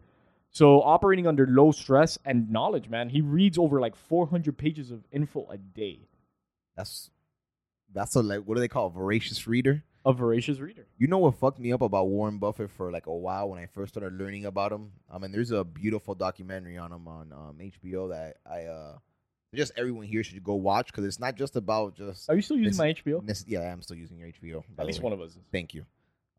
So, 0.52 0.80
operating 0.80 1.26
under 1.26 1.46
low 1.46 1.70
stress 1.70 2.18
and 2.24 2.50
knowledge, 2.50 2.88
man, 2.88 3.10
he 3.10 3.20
reads 3.20 3.58
over 3.58 3.78
like 3.78 3.94
400 3.94 4.56
pages 4.56 4.90
of 4.90 5.04
info 5.12 5.46
a 5.50 5.58
day. 5.58 6.08
That's 6.78 7.10
that's 7.92 8.14
a 8.14 8.22
like 8.22 8.44
what 8.44 8.54
do 8.54 8.62
they 8.62 8.68
call 8.68 8.86
a 8.86 8.90
voracious 8.90 9.46
reader? 9.46 9.84
A 10.04 10.12
voracious 10.12 10.58
reader. 10.58 10.86
You 10.98 11.06
know 11.06 11.18
what 11.18 11.36
fucked 11.36 11.60
me 11.60 11.72
up 11.72 11.80
about 11.80 12.08
Warren 12.08 12.38
Buffett 12.38 12.70
for 12.70 12.90
like 12.90 13.06
a 13.06 13.14
while 13.14 13.50
when 13.50 13.60
I 13.60 13.66
first 13.66 13.94
started 13.94 14.18
learning 14.18 14.46
about 14.46 14.72
him? 14.72 14.90
I 15.10 15.18
mean, 15.18 15.30
there's 15.30 15.52
a 15.52 15.62
beautiful 15.64 16.14
documentary 16.16 16.76
on 16.76 16.92
him 16.92 17.06
on 17.06 17.32
um, 17.32 17.58
HBO 17.60 18.08
that 18.10 18.38
I 18.50 18.64
uh 18.64 18.98
just 19.54 19.72
everyone 19.76 20.06
here 20.06 20.24
should 20.24 20.42
go 20.42 20.54
watch 20.54 20.86
because 20.86 21.04
it's 21.04 21.20
not 21.20 21.36
just 21.36 21.54
about 21.56 21.94
just 21.94 22.28
Are 22.28 22.34
you 22.34 22.42
still 22.42 22.56
using 22.56 22.70
This- 22.70 22.78
my 22.78 22.88
HBO? 22.94 23.24
this- 23.24 23.44
yeah, 23.46 23.70
I'm 23.72 23.82
still 23.82 23.96
using 23.96 24.18
your 24.18 24.28
HBO. 24.28 24.64
At 24.78 24.86
least 24.86 25.00
way. 25.00 25.04
one 25.04 25.12
of 25.12 25.20
us. 25.20 25.32
is. 25.32 25.38
Thank 25.52 25.74
you. 25.74 25.84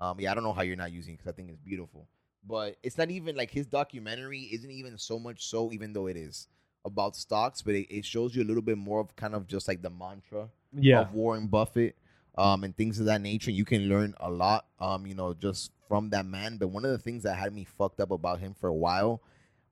Um, 0.02 0.20
yeah, 0.20 0.32
I 0.32 0.34
don't 0.34 0.44
know 0.44 0.52
how 0.54 0.64
you're 0.64 0.76
not 0.76 0.92
using 0.92 1.14
because 1.16 1.30
I 1.30 1.32
think 1.36 1.50
it's 1.50 1.60
beautiful. 1.60 2.08
But 2.46 2.76
it's 2.84 2.98
not 2.98 3.10
even 3.12 3.38
like 3.38 3.52
his 3.52 3.68
documentary 3.68 4.42
isn't 4.52 4.70
even 4.72 4.98
so 4.98 5.18
much 5.20 5.46
so, 5.46 5.72
even 5.72 5.94
though 5.94 6.08
it 6.08 6.18
is 6.18 6.48
about 6.84 7.16
stocks, 7.16 7.62
but 7.62 7.76
it, 7.76 7.88
it 7.90 8.04
shows 8.04 8.36
you 8.36 8.44
a 8.44 8.48
little 8.50 8.62
bit 8.64 8.78
more 8.78 9.00
of 9.00 9.16
kind 9.16 9.34
of 9.36 9.48
just 9.48 9.70
like 9.70 9.82
the 9.82 9.90
mantra 9.90 10.50
Yeah. 10.74 11.02
of 11.02 11.14
Warren 11.14 11.48
Buffett, 11.48 11.96
um, 12.38 12.64
and 12.64 12.76
things 12.76 13.00
of 13.00 13.06
that 13.06 13.22
nature. 13.22 13.52
You 13.52 13.66
can 13.66 13.90
learn 13.90 14.14
a 14.20 14.30
lot, 14.30 14.66
um, 14.80 15.06
you 15.06 15.16
know, 15.16 15.34
just 15.34 15.72
from 15.88 16.10
that 16.12 16.26
man. 16.26 16.58
But 16.58 16.70
one 16.70 16.86
of 16.86 16.92
the 16.92 16.98
things 16.98 17.24
that 17.24 17.36
had 17.36 17.54
me 17.54 17.64
fucked 17.64 18.00
up 18.00 18.12
about 18.12 18.40
him 18.40 18.54
for 18.54 18.68
a 18.68 18.74
while, 18.74 19.22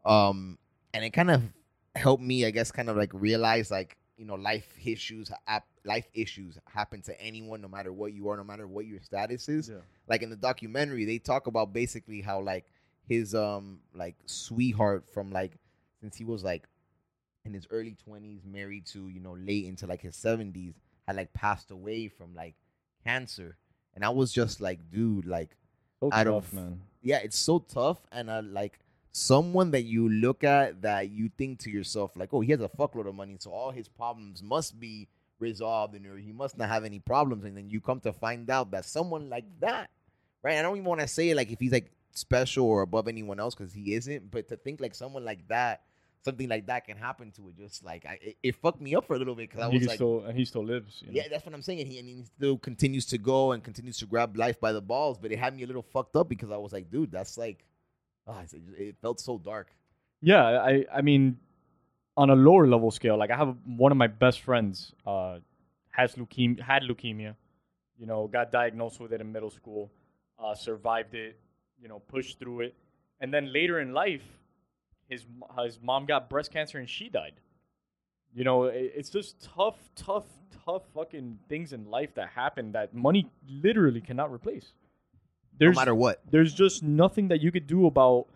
um, 0.06 0.58
and 0.94 1.04
it 1.04 1.12
kind 1.12 1.32
of 1.32 1.44
helped 1.96 2.24
me, 2.24 2.46
I 2.46 2.52
guess, 2.52 2.72
kind 2.72 2.90
of 2.90 2.98
like 2.98 3.12
realize 3.14 3.72
like 3.72 3.98
you 4.18 4.26
know 4.26 4.36
life 4.36 4.68
issues, 4.86 5.32
life 5.84 6.08
issues 6.14 6.58
happen 6.66 7.02
to 7.04 7.20
anyone, 7.22 7.62
no 7.62 7.68
matter 7.68 7.92
what 7.92 8.14
you 8.14 8.30
are, 8.30 8.38
no 8.38 8.44
matter 8.44 8.68
what 8.68 8.86
your 8.86 9.00
status 9.02 9.50
is 9.50 9.70
Yeah. 9.70 9.78
like 10.08 10.22
in 10.22 10.30
the 10.30 10.36
documentary 10.36 11.06
they 11.06 11.18
talk 11.18 11.48
about 11.48 11.74
basically 11.74 12.22
how 12.22 12.40
like 12.40 12.66
his 13.08 13.34
um 13.34 13.80
like 13.94 14.16
sweetheart 14.26 15.06
from 15.12 15.32
like 15.32 15.54
since 16.00 16.16
he 16.16 16.24
was 16.24 16.44
like 16.44 16.68
in 17.46 17.54
his 17.54 17.66
early 17.72 17.96
20s 18.08 18.46
married 18.46 18.86
to 18.86 19.08
you 19.08 19.20
know 19.20 19.36
late 19.40 19.66
into 19.66 19.88
like 19.88 20.02
his 20.02 20.16
70s 20.16 20.76
had 21.12 21.18
like 21.18 21.34
passed 21.34 21.72
away 21.72 22.08
from 22.08 22.34
like 22.36 22.56
cancer. 23.06 23.58
And 23.94 24.06
i 24.06 24.10
was 24.10 24.32
just 24.32 24.62
like 24.62 24.80
dude 24.92 25.26
like 25.26 25.56
So 26.00 26.10
I 26.12 26.24
don't 26.24 26.36
tough, 26.42 26.48
f- 26.48 26.54
man. 26.54 26.82
yeah 27.02 27.18
it's 27.18 27.38
so 27.38 27.60
tough. 27.60 28.00
And 28.12 28.30
uh, 28.30 28.42
like 28.44 28.80
someone 29.12 29.72
that 29.72 29.82
you 29.84 30.08
look 30.10 30.44
at 30.44 30.82
that 30.84 31.10
you 31.10 31.30
think 31.38 31.60
to 31.60 31.70
yourself 31.70 32.12
like 32.16 32.30
oh 32.34 32.40
he 32.42 32.52
has 32.52 32.62
a 32.62 32.70
fuckload 32.70 33.08
of 33.08 33.14
money 33.16 33.36
so 33.40 33.52
all 33.52 33.72
his 33.72 33.90
problems 33.90 34.42
must 34.42 34.80
be 34.80 35.08
resolved 35.40 35.94
and 35.96 36.06
he 36.20 36.32
must 36.32 36.58
not 36.58 36.70
have 36.70 36.86
any 36.86 37.00
problems. 37.00 37.44
And 37.46 37.58
then 37.58 37.70
you 37.70 37.82
come 37.82 38.00
to 38.02 38.14
find 38.14 38.50
out 38.50 38.72
that 38.72 38.86
someone 38.86 39.30
like 39.30 39.46
that 39.60 39.90
right? 40.44 40.58
I 40.58 40.62
don't 40.62 40.76
even 40.78 40.86
want 40.90 41.02
to 41.02 41.08
say 41.08 41.34
like 41.34 41.52
if 41.52 41.60
he's 41.60 41.72
like 41.74 41.92
special 42.14 42.66
or 42.66 42.82
above 42.82 43.08
anyone 43.08 43.40
else 43.40 43.56
because 43.56 43.74
he 43.74 43.94
isn't 43.94 44.30
but 44.32 44.48
to 44.50 44.56
think 44.58 44.80
like 44.82 44.94
someone 44.96 45.24
like 45.26 45.48
that 45.48 45.82
something 46.24 46.48
like 46.48 46.68
that 46.68 46.86
can 46.86 46.98
happen 46.98 47.32
to 47.32 47.50
it 47.50 47.58
just 47.58 47.84
like 47.84 48.06
I, 48.06 48.20
it, 48.22 48.38
it 48.44 48.56
fucked 48.56 48.82
me 48.82 48.96
up 48.96 49.06
for 49.08 49.16
a 49.16 49.20
little 49.20 49.36
bit 49.36 49.50
because 49.50 49.64
i 49.64 49.68
was 49.68 49.86
like 49.86 49.96
still, 49.96 50.24
and 50.26 50.38
he 50.38 50.46
still 50.46 50.64
lives. 50.64 51.02
You 51.02 51.08
know? 51.08 51.14
yeah, 51.16 51.28
that's 51.30 51.46
what 51.46 51.54
I'm 51.56 51.62
saying. 51.62 51.80
And 51.82 51.92
he, 51.92 52.00
and 52.00 52.08
he 52.08 52.24
still 52.38 52.58
continues 52.58 53.06
to 53.08 53.18
go 53.18 53.52
and 53.52 53.64
continues 53.64 53.98
to 54.00 54.06
grab 54.06 54.38
life 54.38 54.60
by 54.60 54.72
the 54.72 54.82
balls. 54.82 55.18
But 55.18 55.32
it 55.32 55.40
had 55.40 55.56
me 55.56 55.64
a 55.64 55.68
little 55.68 55.82
fucked 55.82 56.16
up 56.16 56.30
because 56.30 56.52
I 56.52 56.58
was 56.58 56.74
like, 56.74 56.92
dude, 56.92 57.12
that's 57.12 57.38
like, 57.38 57.66
it, 58.28 58.62
it 58.78 58.96
felt 59.02 59.20
so 59.20 59.38
dark. 59.38 59.70
Yeah, 60.22 60.44
I 60.44 60.86
I 60.94 61.02
mean, 61.02 61.38
on 62.16 62.30
a 62.30 62.36
lower 62.36 62.68
level 62.68 62.92
scale, 62.92 63.18
like 63.18 63.32
I 63.32 63.38
have 63.38 63.56
one 63.66 63.92
of 63.92 63.98
my 63.98 64.08
best 64.08 64.42
friends 64.42 64.94
uh, 65.06 65.40
has 65.90 66.16
leukemia, 66.16 66.62
had 66.62 66.84
leukemia, 66.84 67.36
you 67.98 68.06
know, 68.06 68.28
got 68.28 68.52
diagnosed 68.52 69.00
with 69.00 69.14
it 69.14 69.22
in 69.22 69.32
middle 69.32 69.50
school, 69.50 69.92
uh, 70.38 70.54
survived 70.54 71.16
it, 71.16 71.40
you 71.82 71.88
know, 71.88 72.00
pushed 72.00 72.40
through 72.40 72.62
it, 72.62 72.76
and 73.20 73.34
then 73.34 73.52
later 73.52 73.80
in 73.80 73.94
life, 73.94 74.24
his 75.12 75.26
his 75.64 75.80
mom 75.84 76.06
got 76.06 76.30
breast 76.30 76.52
cancer 76.52 76.80
and 76.80 76.90
she 76.90 77.10
died. 77.10 77.34
You 78.34 78.46
know, 78.46 78.64
it, 78.64 78.94
it's 78.96 79.10
just 79.10 79.42
tough, 79.42 79.78
tough, 79.96 80.26
tough 80.66 80.84
fucking 80.96 81.38
things 81.50 81.74
in 81.74 81.90
life 81.90 82.16
that 82.16 82.30
happen 82.30 82.72
that 82.72 82.94
money 82.94 83.30
literally 83.48 84.00
cannot 84.00 84.32
replace. 84.32 84.72
There's 85.60 85.76
no 85.76 85.82
matter 85.82 85.94
what. 85.94 86.22
there's 86.32 86.54
just 86.54 86.82
nothing 86.82 87.28
that 87.28 87.42
you 87.42 87.52
could 87.52 87.68
do 87.68 87.86
about 87.86 88.28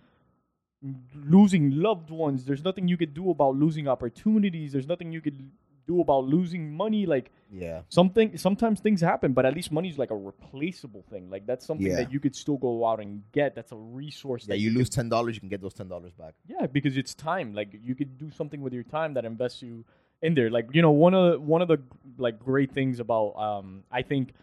losing 1.15 1.71
loved 1.71 2.09
ones. 2.09 2.45
There's 2.45 2.63
nothing 2.63 2.89
you 2.89 2.97
could 2.97 3.13
do 3.13 3.31
about 3.31 3.55
losing 3.55 3.87
opportunities. 3.87 4.73
There's 4.73 4.87
nothing 4.87 5.13
you 5.13 5.21
could 5.21 5.49
do 5.87 6.01
about 6.01 6.25
losing 6.25 6.73
money. 6.75 7.05
Like 7.05 7.31
Yeah. 7.51 7.81
something, 7.89 8.37
sometimes 8.37 8.79
things 8.79 9.01
happen, 9.01 9.33
but 9.33 9.45
at 9.45 9.53
least 9.53 9.71
money's 9.71 9.97
like 9.97 10.11
a 10.11 10.15
replaceable 10.17 11.03
thing. 11.09 11.29
Like 11.29 11.45
that's 11.45 11.65
something 11.65 11.87
Yeah. 11.87 11.97
that 11.97 12.11
you 12.11 12.19
could 12.19 12.35
still 12.35 12.57
go 12.57 12.85
out 12.85 12.99
and 12.99 13.23
get. 13.31 13.55
That's 13.55 13.71
a 13.71 13.75
resource. 13.77 14.43
Yeah, 14.47 14.55
that 14.55 14.59
you 14.59 14.71
lose 14.71 14.89
ten 14.89 15.09
dollars, 15.09 15.35
you 15.35 15.39
can 15.41 15.49
get 15.49 15.61
those 15.61 15.73
ten 15.73 15.87
dollars 15.87 16.13
back. 16.13 16.33
yeah, 16.47 16.65
because 16.67 16.97
it's 16.97 17.13
time. 17.13 17.53
Like 17.53 17.69
you 17.83 17.95
could 17.95 18.17
do 18.17 18.29
something 18.31 18.61
with 18.61 18.73
your 18.73 18.83
time 18.83 19.13
that 19.15 19.25
invests 19.25 19.61
you 19.61 19.85
in 20.21 20.33
there. 20.33 20.49
Like 20.49 20.67
you 20.73 20.81
know, 20.81 20.91
one 20.91 21.13
of 21.13 21.41
one 21.41 21.61
of 21.61 21.67
the 21.67 21.79
like 22.17 22.39
great 22.39 22.71
things 22.71 22.99
about 22.99 23.31
um, 23.37 23.83
I 23.91 24.01
think 24.01 24.33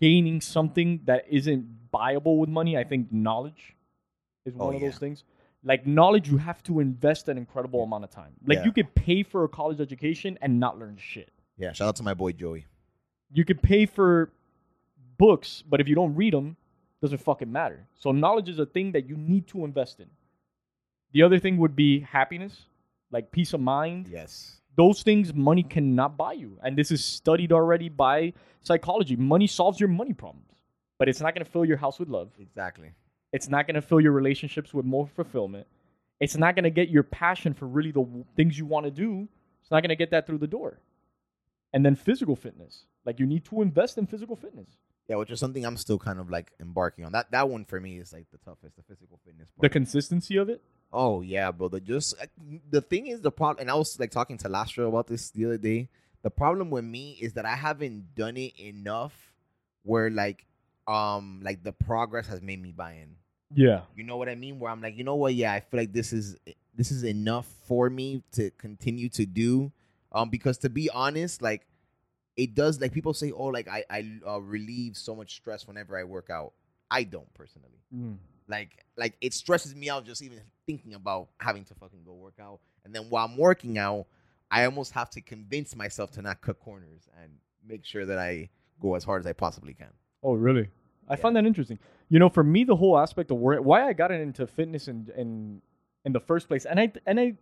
gaining 0.00 0.40
something 0.40 1.00
that 1.04 1.24
isn't 1.28 1.66
buyable 1.92 2.38
with 2.38 2.48
money. 2.48 2.76
I 2.76 2.84
think 2.84 3.12
knowledge 3.12 3.76
is 4.44 4.54
Oh, 4.58 4.66
one 4.66 4.74
of 4.76 4.80
yeah. 4.82 4.88
those 4.88 4.98
things. 4.98 5.24
Like 5.62 5.86
knowledge, 5.86 6.30
you 6.30 6.38
have 6.38 6.62
to 6.64 6.80
invest 6.80 7.28
an 7.28 7.36
incredible 7.36 7.82
amount 7.82 8.04
of 8.04 8.10
time. 8.10 8.32
Like 8.46 8.58
Yeah. 8.58 8.64
you 8.64 8.72
could 8.72 8.94
pay 8.94 9.22
for 9.22 9.44
a 9.44 9.48
college 9.48 9.80
education 9.80 10.38
and 10.40 10.58
not 10.58 10.78
learn 10.78 10.96
shit. 10.96 11.30
Yeah, 11.58 11.72
shout 11.72 11.88
out 11.88 11.96
to 11.96 12.02
my 12.02 12.14
boy 12.14 12.32
Joey. 12.32 12.66
You 13.32 13.44
could 13.44 13.62
pay 13.62 13.84
for 13.86 14.32
books, 15.18 15.62
but 15.68 15.80
if 15.80 15.86
you 15.88 15.94
don't 15.94 16.14
read 16.14 16.32
them, 16.32 16.56
doesn't 17.02 17.18
fucking 17.18 17.50
matter. 17.50 17.86
So 17.94 18.10
knowledge 18.12 18.48
is 18.48 18.58
a 18.58 18.66
thing 18.66 18.92
that 18.92 19.06
you 19.06 19.16
need 19.16 19.46
to 19.48 19.64
invest 19.64 20.00
in. 20.00 20.06
The 21.12 21.22
other 21.22 21.38
thing 21.38 21.58
would 21.58 21.76
be 21.76 22.00
happiness, 22.00 22.66
like 23.10 23.30
peace 23.30 23.52
of 23.52 23.60
mind. 23.60 24.08
Yes. 24.08 24.56
Those 24.76 25.02
things 25.02 25.34
money 25.34 25.62
cannot 25.62 26.16
buy 26.16 26.32
you. 26.34 26.58
And 26.62 26.76
this 26.76 26.90
is 26.90 27.04
studied 27.04 27.52
already 27.52 27.88
by 27.88 28.32
psychology. 28.62 29.16
Money 29.16 29.46
solves 29.46 29.80
your 29.80 29.88
money 29.88 30.12
problems, 30.12 30.46
but 30.98 31.08
it's 31.08 31.20
not 31.20 31.34
going 31.34 31.44
to 31.44 31.50
fill 31.50 31.64
your 31.64 31.76
house 31.76 31.98
with 31.98 32.08
love. 32.08 32.30
Exactly. 32.38 32.92
It's 33.32 33.48
not 33.48 33.66
going 33.66 33.76
to 33.76 33.82
fill 33.82 34.00
your 34.00 34.12
relationships 34.12 34.74
with 34.74 34.84
more 34.84 35.06
fulfillment. 35.06 35.66
It's 36.18 36.36
not 36.36 36.54
going 36.54 36.64
to 36.64 36.70
get 36.70 36.88
your 36.88 37.02
passion 37.02 37.54
for 37.54 37.66
really 37.66 37.92
the 37.92 38.00
w- 38.02 38.24
things 38.36 38.58
you 38.58 38.66
want 38.66 38.84
to 38.86 38.90
do. 38.90 39.28
It's 39.62 39.70
not 39.70 39.80
going 39.82 39.90
to 39.90 39.96
get 39.96 40.10
that 40.10 40.26
through 40.26 40.38
the 40.38 40.46
door. 40.46 40.78
And 41.72 41.84
then 41.86 41.94
physical 41.96 42.36
fitness. 42.36 42.84
Like 43.06 43.18
you 43.20 43.26
need 43.26 43.44
to 43.46 43.62
invest 43.62 43.96
in 43.98 44.06
physical 44.06 44.36
fitness. 44.36 44.68
Yeah, 45.08 45.16
which 45.16 45.30
is 45.30 45.40
something 45.40 45.64
I'm 45.64 45.76
still 45.76 45.98
kind 45.98 46.20
of 46.20 46.30
like 46.30 46.52
embarking 46.60 47.04
on. 47.04 47.12
That 47.12 47.30
that 47.32 47.48
one 47.48 47.64
for 47.64 47.80
me 47.80 47.98
is 47.98 48.12
like 48.12 48.26
the 48.30 48.38
toughest, 48.38 48.76
the 48.76 48.82
physical 48.82 49.18
fitness 49.24 49.48
The 49.60 49.68
consistency 49.68 50.36
of 50.36 50.48
it. 50.48 50.62
oh 50.92 51.22
yeah, 51.22 51.50
bro. 51.50 51.68
The 51.68 51.80
just 51.80 52.16
like, 52.18 52.30
the 52.70 52.80
thing 52.80 53.06
is 53.08 53.20
the 53.20 53.32
problem, 53.32 53.62
and 53.62 53.70
I 53.70 53.74
was 53.74 53.98
like 53.98 54.10
talking 54.12 54.38
to 54.38 54.48
Lastra 54.48 54.86
about 54.88 55.06
this 55.08 55.30
the 55.30 55.46
other 55.46 55.58
day. 55.58 55.88
The 56.22 56.30
problem 56.30 56.70
with 56.70 56.84
me 56.84 57.18
is 57.20 57.32
that 57.32 57.44
I 57.46 57.56
haven't 57.56 58.14
done 58.14 58.36
it 58.36 58.58
enough 58.60 59.14
where 59.82 60.10
like 60.10 60.46
um 60.90 61.40
like 61.42 61.62
the 61.62 61.72
progress 61.72 62.26
has 62.26 62.42
made 62.42 62.60
me 62.60 62.72
buy 62.72 62.94
in. 62.94 63.16
Yeah. 63.54 63.82
You 63.94 64.04
know 64.04 64.16
what 64.16 64.28
I 64.28 64.34
mean? 64.34 64.58
Where 64.58 64.70
I'm 64.70 64.82
like, 64.82 64.96
you 64.96 65.04
know 65.04 65.14
what? 65.14 65.34
Yeah, 65.34 65.52
I 65.52 65.60
feel 65.60 65.80
like 65.80 65.92
this 65.92 66.12
is 66.12 66.36
this 66.74 66.90
is 66.90 67.04
enough 67.04 67.46
for 67.66 67.88
me 67.88 68.22
to 68.32 68.50
continue 68.52 69.08
to 69.10 69.26
do. 69.26 69.72
Um, 70.12 70.30
because 70.30 70.58
to 70.58 70.68
be 70.68 70.90
honest, 70.90 71.40
like 71.40 71.66
it 72.36 72.54
does. 72.54 72.80
Like 72.80 72.92
people 72.92 73.14
say, 73.14 73.30
oh, 73.30 73.46
like 73.46 73.68
I 73.68 73.84
I 73.88 74.04
uh, 74.26 74.40
relieve 74.40 74.96
so 74.96 75.14
much 75.14 75.36
stress 75.36 75.66
whenever 75.66 75.96
I 75.98 76.04
work 76.04 76.30
out. 76.30 76.52
I 76.90 77.04
don't 77.04 77.32
personally. 77.34 77.82
Mm. 77.94 78.16
Like 78.48 78.84
like 78.96 79.14
it 79.20 79.32
stresses 79.32 79.76
me 79.76 79.88
out 79.90 80.04
just 80.04 80.22
even 80.22 80.40
thinking 80.66 80.94
about 80.94 81.28
having 81.38 81.64
to 81.64 81.74
fucking 81.74 82.02
go 82.04 82.14
work 82.14 82.38
out. 82.40 82.60
And 82.84 82.94
then 82.94 83.10
while 83.10 83.26
I'm 83.26 83.36
working 83.36 83.78
out, 83.78 84.06
I 84.50 84.64
almost 84.64 84.92
have 84.92 85.10
to 85.10 85.20
convince 85.20 85.76
myself 85.76 86.10
to 86.12 86.22
not 86.22 86.40
cut 86.40 86.58
corners 86.58 87.08
and 87.22 87.30
make 87.64 87.84
sure 87.84 88.06
that 88.06 88.18
I 88.18 88.48
go 88.80 88.96
as 88.96 89.04
hard 89.04 89.20
as 89.20 89.26
I 89.26 89.32
possibly 89.32 89.74
can. 89.74 89.90
Oh, 90.22 90.34
really? 90.34 90.68
I 91.10 91.14
Yeah. 91.14 91.16
find 91.22 91.36
that 91.36 91.44
interesting. 91.44 91.78
You 92.08 92.18
know, 92.18 92.28
for 92.30 92.42
me, 92.44 92.64
the 92.64 92.76
whole 92.76 92.96
aspect 92.98 93.30
of 93.30 93.36
work, 93.38 93.60
why 93.64 93.86
I 93.86 93.92
got 93.92 94.10
into 94.12 94.46
fitness 94.46 94.88
in 94.88 95.10
in 95.16 95.60
in 96.06 96.12
the 96.12 96.20
first 96.20 96.48
place, 96.48 96.64
and 96.64 96.78
I 96.80 96.92
and 97.06 97.20
I, 97.20 97.34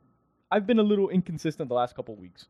I've 0.51 0.67
been 0.67 0.79
a 0.79 0.83
little 0.83 1.09
inconsistent 1.11 1.69
the 1.69 1.75
last 1.75 1.95
couple 1.95 2.15
of 2.15 2.21
weeks, 2.21 2.49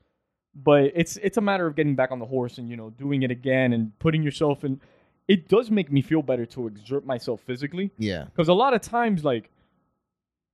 but 0.55 0.93
it's 0.95 1.17
it's 1.19 1.37
a 1.37 1.41
matter 1.43 1.67
of 1.67 1.75
getting 1.77 1.95
back 1.97 2.11
on 2.13 2.19
the 2.19 2.27
horse 2.27 2.57
and 2.59 2.71
you 2.71 2.77
know 2.77 2.91
doing 2.91 3.23
it 3.25 3.31
again 3.31 3.73
and 3.73 3.99
putting 3.99 4.23
yourself 4.23 4.65
in. 4.65 4.81
It 5.27 5.49
does 5.49 5.71
make 5.71 5.93
me 5.93 6.01
feel 6.01 6.23
better 6.23 6.47
to 6.47 6.67
exert 6.69 7.05
myself 7.05 7.43
physically 7.43 7.91
Yeah. 7.99 8.25
because 8.25 8.49
a 8.49 8.55
lot 8.55 8.73
of 8.73 8.81
times, 8.81 9.25
like, 9.27 9.51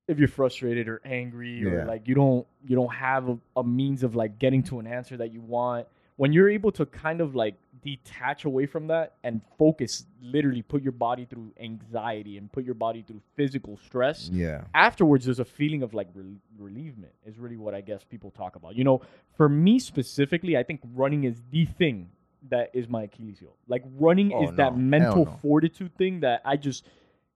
if 0.08 0.18
you're 0.18 0.26
frustrated 0.28 0.88
or 0.88 1.00
angry 1.04 1.60
Yeah. 1.60 1.68
or 1.70 1.84
like 1.86 2.08
you 2.08 2.14
don't 2.16 2.46
you 2.66 2.74
don't 2.74 2.92
have 2.92 3.28
a, 3.28 3.38
a 3.56 3.62
means 3.64 4.02
of 4.02 4.16
like 4.16 4.38
getting 4.40 4.62
to 4.64 4.80
an 4.80 4.86
answer 4.86 5.16
that 5.18 5.32
you 5.32 5.40
want, 5.40 5.86
when 6.16 6.32
you're 6.32 6.48
able 6.48 6.70
to 6.72 6.86
kind 6.86 7.20
of 7.20 7.34
like 7.34 7.56
detach 7.82 8.44
away 8.44 8.66
from 8.66 8.86
that 8.86 9.14
and 9.24 9.40
focus, 9.58 10.06
literally 10.22 10.62
put 10.62 10.82
your 10.82 10.92
body 10.92 11.24
through 11.24 11.52
anxiety 11.60 12.38
and 12.38 12.50
put 12.52 12.64
your 12.64 12.74
body 12.74 13.02
through 13.06 13.20
physical 13.36 13.76
stress. 13.84 14.30
Yeah. 14.32 14.62
Afterwards, 14.74 15.24
there's 15.24 15.40
a 15.40 15.44
feeling 15.44 15.82
of 15.82 15.92
like 15.92 16.08
rel- 16.14 16.36
relievement, 16.58 17.12
is 17.26 17.38
really 17.38 17.56
what 17.56 17.74
I 17.74 17.80
guess 17.80 18.04
people 18.04 18.30
talk 18.30 18.54
about. 18.56 18.76
You 18.76 18.84
know, 18.84 19.00
for 19.36 19.48
me 19.48 19.78
specifically, 19.78 20.56
I 20.56 20.62
think 20.62 20.80
running 20.94 21.24
is 21.24 21.42
the 21.50 21.64
thing 21.64 22.10
that 22.50 22.70
is 22.74 22.88
my 22.88 23.04
Achilles 23.04 23.38
heel. 23.40 23.56
Like 23.66 23.82
running 23.98 24.32
Oh, 24.32 24.44
is 24.48 24.54
that 24.56 24.76
mental 24.76 25.24
no. 25.24 25.38
fortitude 25.42 25.96
thing 25.96 26.20
that 26.20 26.42
I 26.44 26.56
just 26.56 26.86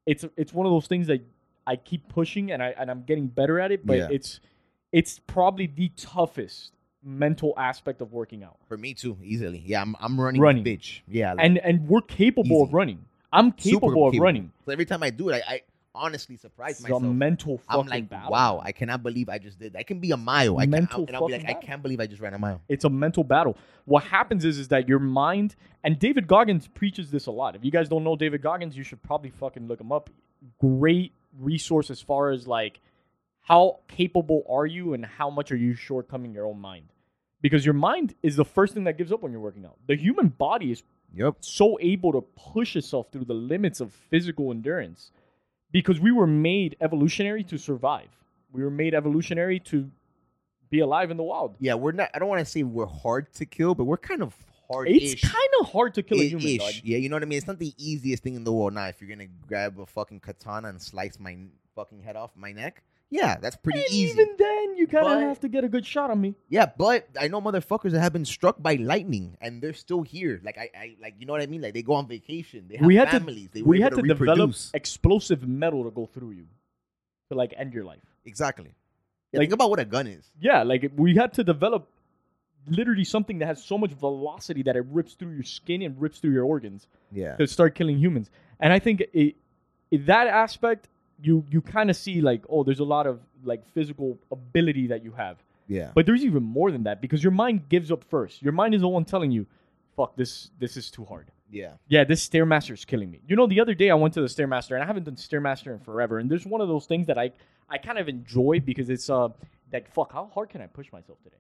it's 0.07 0.25
it's 0.37 0.53
one 0.55 0.67
of 0.67 0.73
those 0.73 0.87
things 0.87 1.07
that 1.09 1.21
I 1.67 1.77
keep 1.77 2.09
pushing 2.09 2.53
and 2.53 2.63
I 2.63 2.75
and 2.79 2.91
I'm 2.91 3.03
getting 3.03 3.27
better 3.27 3.59
at 3.59 3.73
it, 3.73 3.85
but 3.85 3.97
Yeah. 3.99 4.09
it's 4.11 4.41
it's 4.93 5.19
probably 5.27 5.67
the 5.67 5.89
toughest 5.97 6.73
mental 7.03 7.55
aspect 7.57 8.01
of 8.01 8.13
working 8.13 8.43
out. 8.43 8.57
For 8.69 8.77
me 8.77 8.95
too, 8.95 9.17
easily. 9.23 9.63
Yeah, 9.65 9.83
I'm 9.83 9.97
I'm 10.01 10.21
running, 10.21 10.41
Running. 10.41 10.65
bitch. 10.65 11.01
Yeah, 11.09 11.33
like, 11.35 11.45
And 11.47 11.59
and 11.59 11.89
we're 11.89 12.01
capable 12.03 12.63
of 12.63 12.73
running. 12.75 13.05
I'm 13.33 13.53
super 13.59 13.81
capable 13.87 14.07
of 14.09 14.13
capable. 14.13 14.25
running. 14.25 14.53
So 14.67 14.73
every 14.73 14.87
time 14.87 15.03
I 15.03 15.11
do 15.11 15.29
it, 15.29 15.43
I, 15.47 15.53
I 15.55 15.61
honestly 15.95 16.37
surprise 16.37 16.73
It's 16.73 16.83
myself. 16.83 17.03
a 17.03 17.07
mental 17.07 17.59
fucking 17.59 17.81
I'm 17.81 17.87
like, 17.89 18.09
battle. 18.09 18.31
wow, 18.31 18.61
I 18.65 18.73
cannot 18.73 19.03
believe 19.03 19.29
I 19.29 19.39
just 19.39 19.59
did. 19.59 19.73
that. 19.73 19.79
I 19.81 19.83
can 19.83 19.99
be 20.01 20.13
a 20.13 20.17
mile. 20.17 20.59
I 20.59 20.63
can, 20.63 20.71
Mental 20.71 21.05
and 21.07 21.17
I'll 21.17 21.27
be 21.27 21.33
like, 21.33 21.43
fucking 21.43 21.57
I 21.57 21.61
can't 21.61 21.83
believe 21.83 21.99
I 22.01 22.07
just 22.07 22.21
ran 22.23 22.35
a 22.35 22.39
mile. 22.39 22.61
It's 22.69 22.85
a 22.85 22.91
mental 22.91 23.25
battle. 23.25 23.57
What 23.85 24.05
happens 24.05 24.45
is 24.45 24.59
is 24.59 24.69
that 24.69 24.89
your 24.89 24.99
mind 25.01 25.57
and 25.85 25.99
David 25.99 26.27
Goggins 26.27 26.69
preaches 26.69 27.11
this 27.11 27.27
a 27.27 27.31
lot. 27.33 27.55
If 27.57 27.65
you 27.65 27.71
guys 27.71 27.89
don't 27.89 28.05
know 28.05 28.17
David 28.17 28.43
Goggins, 28.43 28.77
you 28.77 28.85
should 28.85 29.03
probably 29.03 29.31
fucking 29.31 29.67
look 29.67 29.81
him 29.81 29.93
up. 29.93 30.09
Great 30.61 31.13
resource 31.39 31.91
as 31.91 32.01
far 32.01 32.31
as 32.31 32.47
like 32.47 32.81
how 33.49 33.79
capable 33.89 34.45
are 34.49 34.67
you 34.67 34.93
and 34.93 35.07
how 35.07 35.31
much 35.31 35.51
are 35.51 35.57
you 35.57 35.75
shortcoming 35.75 36.35
your 36.35 36.45
own 36.47 36.61
mind? 36.61 36.85
Because 37.41 37.65
your 37.65 37.73
mind 37.73 38.15
is 38.23 38.37
the 38.37 38.45
first 38.45 38.75
thing 38.75 38.85
that 38.85 38.99
gives 38.99 39.11
up 39.11 39.23
when 39.23 39.33
you're 39.33 39.41
working 39.41 39.65
out. 39.65 39.77
The 39.87 39.97
human 39.97 40.29
body 40.29 40.71
is 40.73 40.83
Yep. 41.15 41.37
so 41.41 41.79
able 41.81 42.13
to 42.13 42.21
push 42.37 42.77
itself 42.77 43.11
through 43.11 43.25
the 43.25 43.33
limits 43.35 43.81
of 43.81 43.91
physical 44.11 44.51
endurance 44.51 45.11
because 45.73 45.99
we 45.99 46.13
were 46.13 46.27
made 46.27 46.77
evolutionary 46.83 47.43
to 47.45 47.57
survive. 47.57 48.09
We 48.53 48.63
were 48.63 48.71
made 48.71 48.93
evolutionary 48.93 49.61
to 49.61 49.91
be 50.69 50.81
alive 50.81 51.11
in 51.11 51.17
the 51.17 51.23
wild. 51.23 51.57
Yeah, 51.59 51.75
we're 51.75 51.93
not. 51.93 52.11
I 52.13 52.19
don't 52.19 52.29
want 52.29 52.41
to 52.41 52.45
say 52.45 52.63
we're 52.63 52.85
hard 52.85 53.33
to 53.35 53.47
kill, 53.47 53.75
but 53.75 53.85
we're 53.85 53.97
kind 53.97 54.23
of 54.23 54.35
hard. 54.71 54.89
It's 54.91 55.15
kind 55.23 55.51
of 55.61 55.71
hard 55.71 55.95
to 55.95 56.03
kill 56.03 56.21
a 56.21 56.25
human. 56.29 56.59
dog. 56.59 56.75
Yeah, 56.83 56.99
you 56.99 57.09
know 57.09 57.17
what 57.17 57.23
I 57.23 57.27
mean. 57.27 57.39
It's 57.39 57.47
not 57.47 57.59
the 57.59 57.73
easiest 57.79 58.23
thing 58.23 58.35
in 58.35 58.45
the 58.45 58.53
world. 58.53 58.75
Now, 58.75 58.89
if 58.89 59.01
you're 59.01 59.09
gonna 59.09 59.29
grab 59.47 59.79
a 59.81 59.87
fucking 59.87 60.21
katana 60.21 60.69
and 60.69 60.83
slice 60.83 61.19
my 61.19 61.39
fucking 61.75 62.03
head 62.03 62.17
off 62.17 62.33
my 62.37 62.53
neck, 62.53 62.83
yeah, 63.11 63.37
that's 63.41 63.57
pretty 63.57 63.79
And 63.81 63.89
easy. 63.91 64.13
Even 64.13 64.35
then, 64.39 64.77
you 64.77 64.87
kind 64.87 65.07
of 65.07 65.21
have 65.29 65.41
to 65.41 65.49
get 65.49 65.65
a 65.65 65.69
good 65.69 65.87
shot 65.87 66.11
on 66.11 66.21
me. 66.21 66.35
Yeah, 66.49 66.67
but 66.77 67.09
I 67.19 67.29
know 67.29 67.41
motherfuckers 67.41 67.93
that 67.93 68.01
have 68.01 68.13
been 68.13 68.25
struck 68.25 68.63
by 68.63 68.75
lightning 68.75 69.37
and 69.41 69.63
they're 69.63 69.73
still 69.73 70.03
here. 70.03 70.41
Like 70.45 70.59
I, 70.59 70.71
I 70.77 70.97
like 71.01 71.15
you 71.19 71.27
know 71.27 71.33
what 71.33 71.43
I 71.43 71.47
mean. 71.47 71.63
Like 71.63 71.75
they 71.75 71.83
go 71.83 71.95
on 71.95 72.07
vacation. 72.07 72.67
They 72.69 72.77
have 72.77 72.87
We 72.87 72.97
had 72.97 73.07
to- 73.07 73.13
families. 73.13 73.49
they 73.53 73.63
were 73.63 73.69
We 73.69 73.81
had 73.81 73.95
to 73.95 74.03
develop 74.03 74.55
explosive 74.75 75.47
metal 75.49 75.85
to 75.85 75.91
go 75.91 76.07
through 76.07 76.33
you 76.33 76.47
to 77.31 77.37
like 77.37 77.55
end 77.57 77.73
your 77.75 77.85
life. 77.85 78.01
Exactly. 78.27 78.75
Yeah, 79.33 79.39
Like- 79.39 79.49
think 79.49 79.55
about 79.55 79.71
what 79.71 79.79
a 79.81 79.85
gun 79.85 80.07
is. 80.07 80.31
Yeah, 80.41 80.63
like 80.63 80.91
we 80.97 81.15
had 81.15 81.33
to 81.35 81.45
develop 81.45 81.89
literally 82.67 83.05
something 83.05 83.39
that 83.39 83.47
has 83.47 83.65
so 83.65 83.79
much 83.79 83.93
velocity 83.93 84.63
that 84.65 84.77
it 84.77 84.85
rips 84.91 85.15
through 85.15 85.33
your 85.33 85.43
skin 85.45 85.81
and 85.83 85.99
rips 86.01 86.19
through 86.19 86.33
your 86.33 86.45
organs. 86.45 86.87
Yeah. 87.11 87.37
to 87.37 87.47
start 87.47 87.75
killing 87.75 87.97
humans. 87.99 88.31
And 88.61 88.71
I 88.71 88.79
think 88.81 89.03
it, 89.15 89.37
in 89.91 90.05
that 90.07 90.27
aspect, 90.27 90.89
you 91.21 91.45
you 91.51 91.61
kind 91.61 91.91
of 91.91 91.97
see 91.97 92.21
like, 92.21 92.45
oh, 92.49 92.65
there's 92.65 92.81
a 92.81 92.85
lot 92.85 93.07
of 93.07 93.21
like 93.45 93.67
physical 93.73 94.19
ability 94.31 94.87
that 94.89 95.03
you 95.05 95.13
have. 95.13 95.39
Yeah. 95.67 95.91
But 95.95 96.07
there's 96.07 96.25
even 96.25 96.43
more 96.43 96.71
than 96.71 96.85
that 96.85 97.01
because 97.01 97.23
your 97.23 97.33
mind 97.33 97.69
gives 97.69 97.93
up 97.93 98.05
first. 98.05 98.43
Your 98.43 98.53
mind 98.53 98.75
is 98.75 98.81
the 98.81 98.89
one 98.89 99.05
telling 99.05 99.31
you, 99.31 99.47
"Fuck 99.97 100.17
this, 100.17 100.51
this 100.59 100.77
is 100.77 100.91
too 100.91 101.05
hard." 101.05 101.31
Yeah. 101.51 101.73
Yeah, 101.89 102.05
this 102.05 102.27
stairmaster 102.27 102.73
is 102.73 102.85
killing 102.85 103.11
me. 103.11 103.21
You 103.27 103.37
know, 103.37 103.47
the 103.47 103.61
other 103.61 103.75
day 103.75 103.91
I 103.91 103.95
went 103.95 104.15
to 104.15 104.21
the 104.21 104.27
stairmaster 104.29 104.73
and 104.73 104.83
I 104.83 104.87
haven't 104.87 105.05
done 105.05 105.17
stairmaster 105.17 105.73
in 105.73 105.79
forever. 105.81 106.19
And 106.19 106.31
there's 106.31 106.47
one 106.47 106.61
of 106.61 106.69
those 106.69 106.87
things 106.87 107.07
that 107.07 107.19
I 107.19 107.33
I 107.69 107.79
kind 107.79 107.99
of 107.99 108.09
enjoy 108.09 108.61
because 108.65 108.89
it's 108.91 109.09
uh 109.11 109.29
like 109.73 109.93
fuck, 109.93 110.13
how 110.13 110.31
hard 110.33 110.51
can 110.51 110.61
I 110.61 110.67
push 110.67 110.93
myself 110.93 111.19
today? 111.23 111.37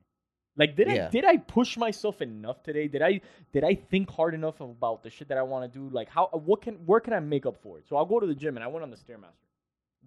Like 0.57 0.77
did 0.77 0.89
Yeah. 0.89 1.07
I 1.07 1.11
did 1.11 1.25
I 1.25 1.37
push 1.37 1.77
myself 1.77 2.21
enough 2.23 2.63
today? 2.63 2.89
Did 2.89 3.03
I 3.03 3.21
did 3.53 3.65
I 3.65 3.75
think 3.75 4.11
hard 4.11 4.35
enough 4.35 4.61
about 4.61 5.03
the 5.03 5.11
shit 5.11 5.29
that 5.29 5.39
I 5.39 5.43
want 5.43 5.71
to 5.71 5.79
do? 5.79 5.89
Like 5.95 6.09
how 6.09 6.27
what 6.33 6.63
can 6.63 6.75
where 6.87 7.01
can 7.01 7.13
I 7.13 7.21
make 7.21 7.47
up 7.47 7.57
for 7.63 7.79
it? 7.79 7.87
So 7.89 7.97
I'll 7.97 8.07
go 8.07 8.19
to 8.19 8.27
the 8.27 8.35
gym 8.35 8.57
and 8.57 8.65
I 8.65 8.67
went 8.69 8.83
on 8.83 8.91
the 8.91 8.97
stairmaster. 8.97 9.48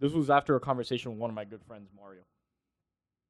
This 0.01 0.11
was 0.11 0.29
after 0.29 0.55
a 0.57 0.59
conversation 0.59 1.11
with 1.11 1.19
one 1.19 1.29
of 1.29 1.35
my 1.35 1.45
good 1.45 1.61
friends, 1.67 1.89
Mario. 1.95 2.23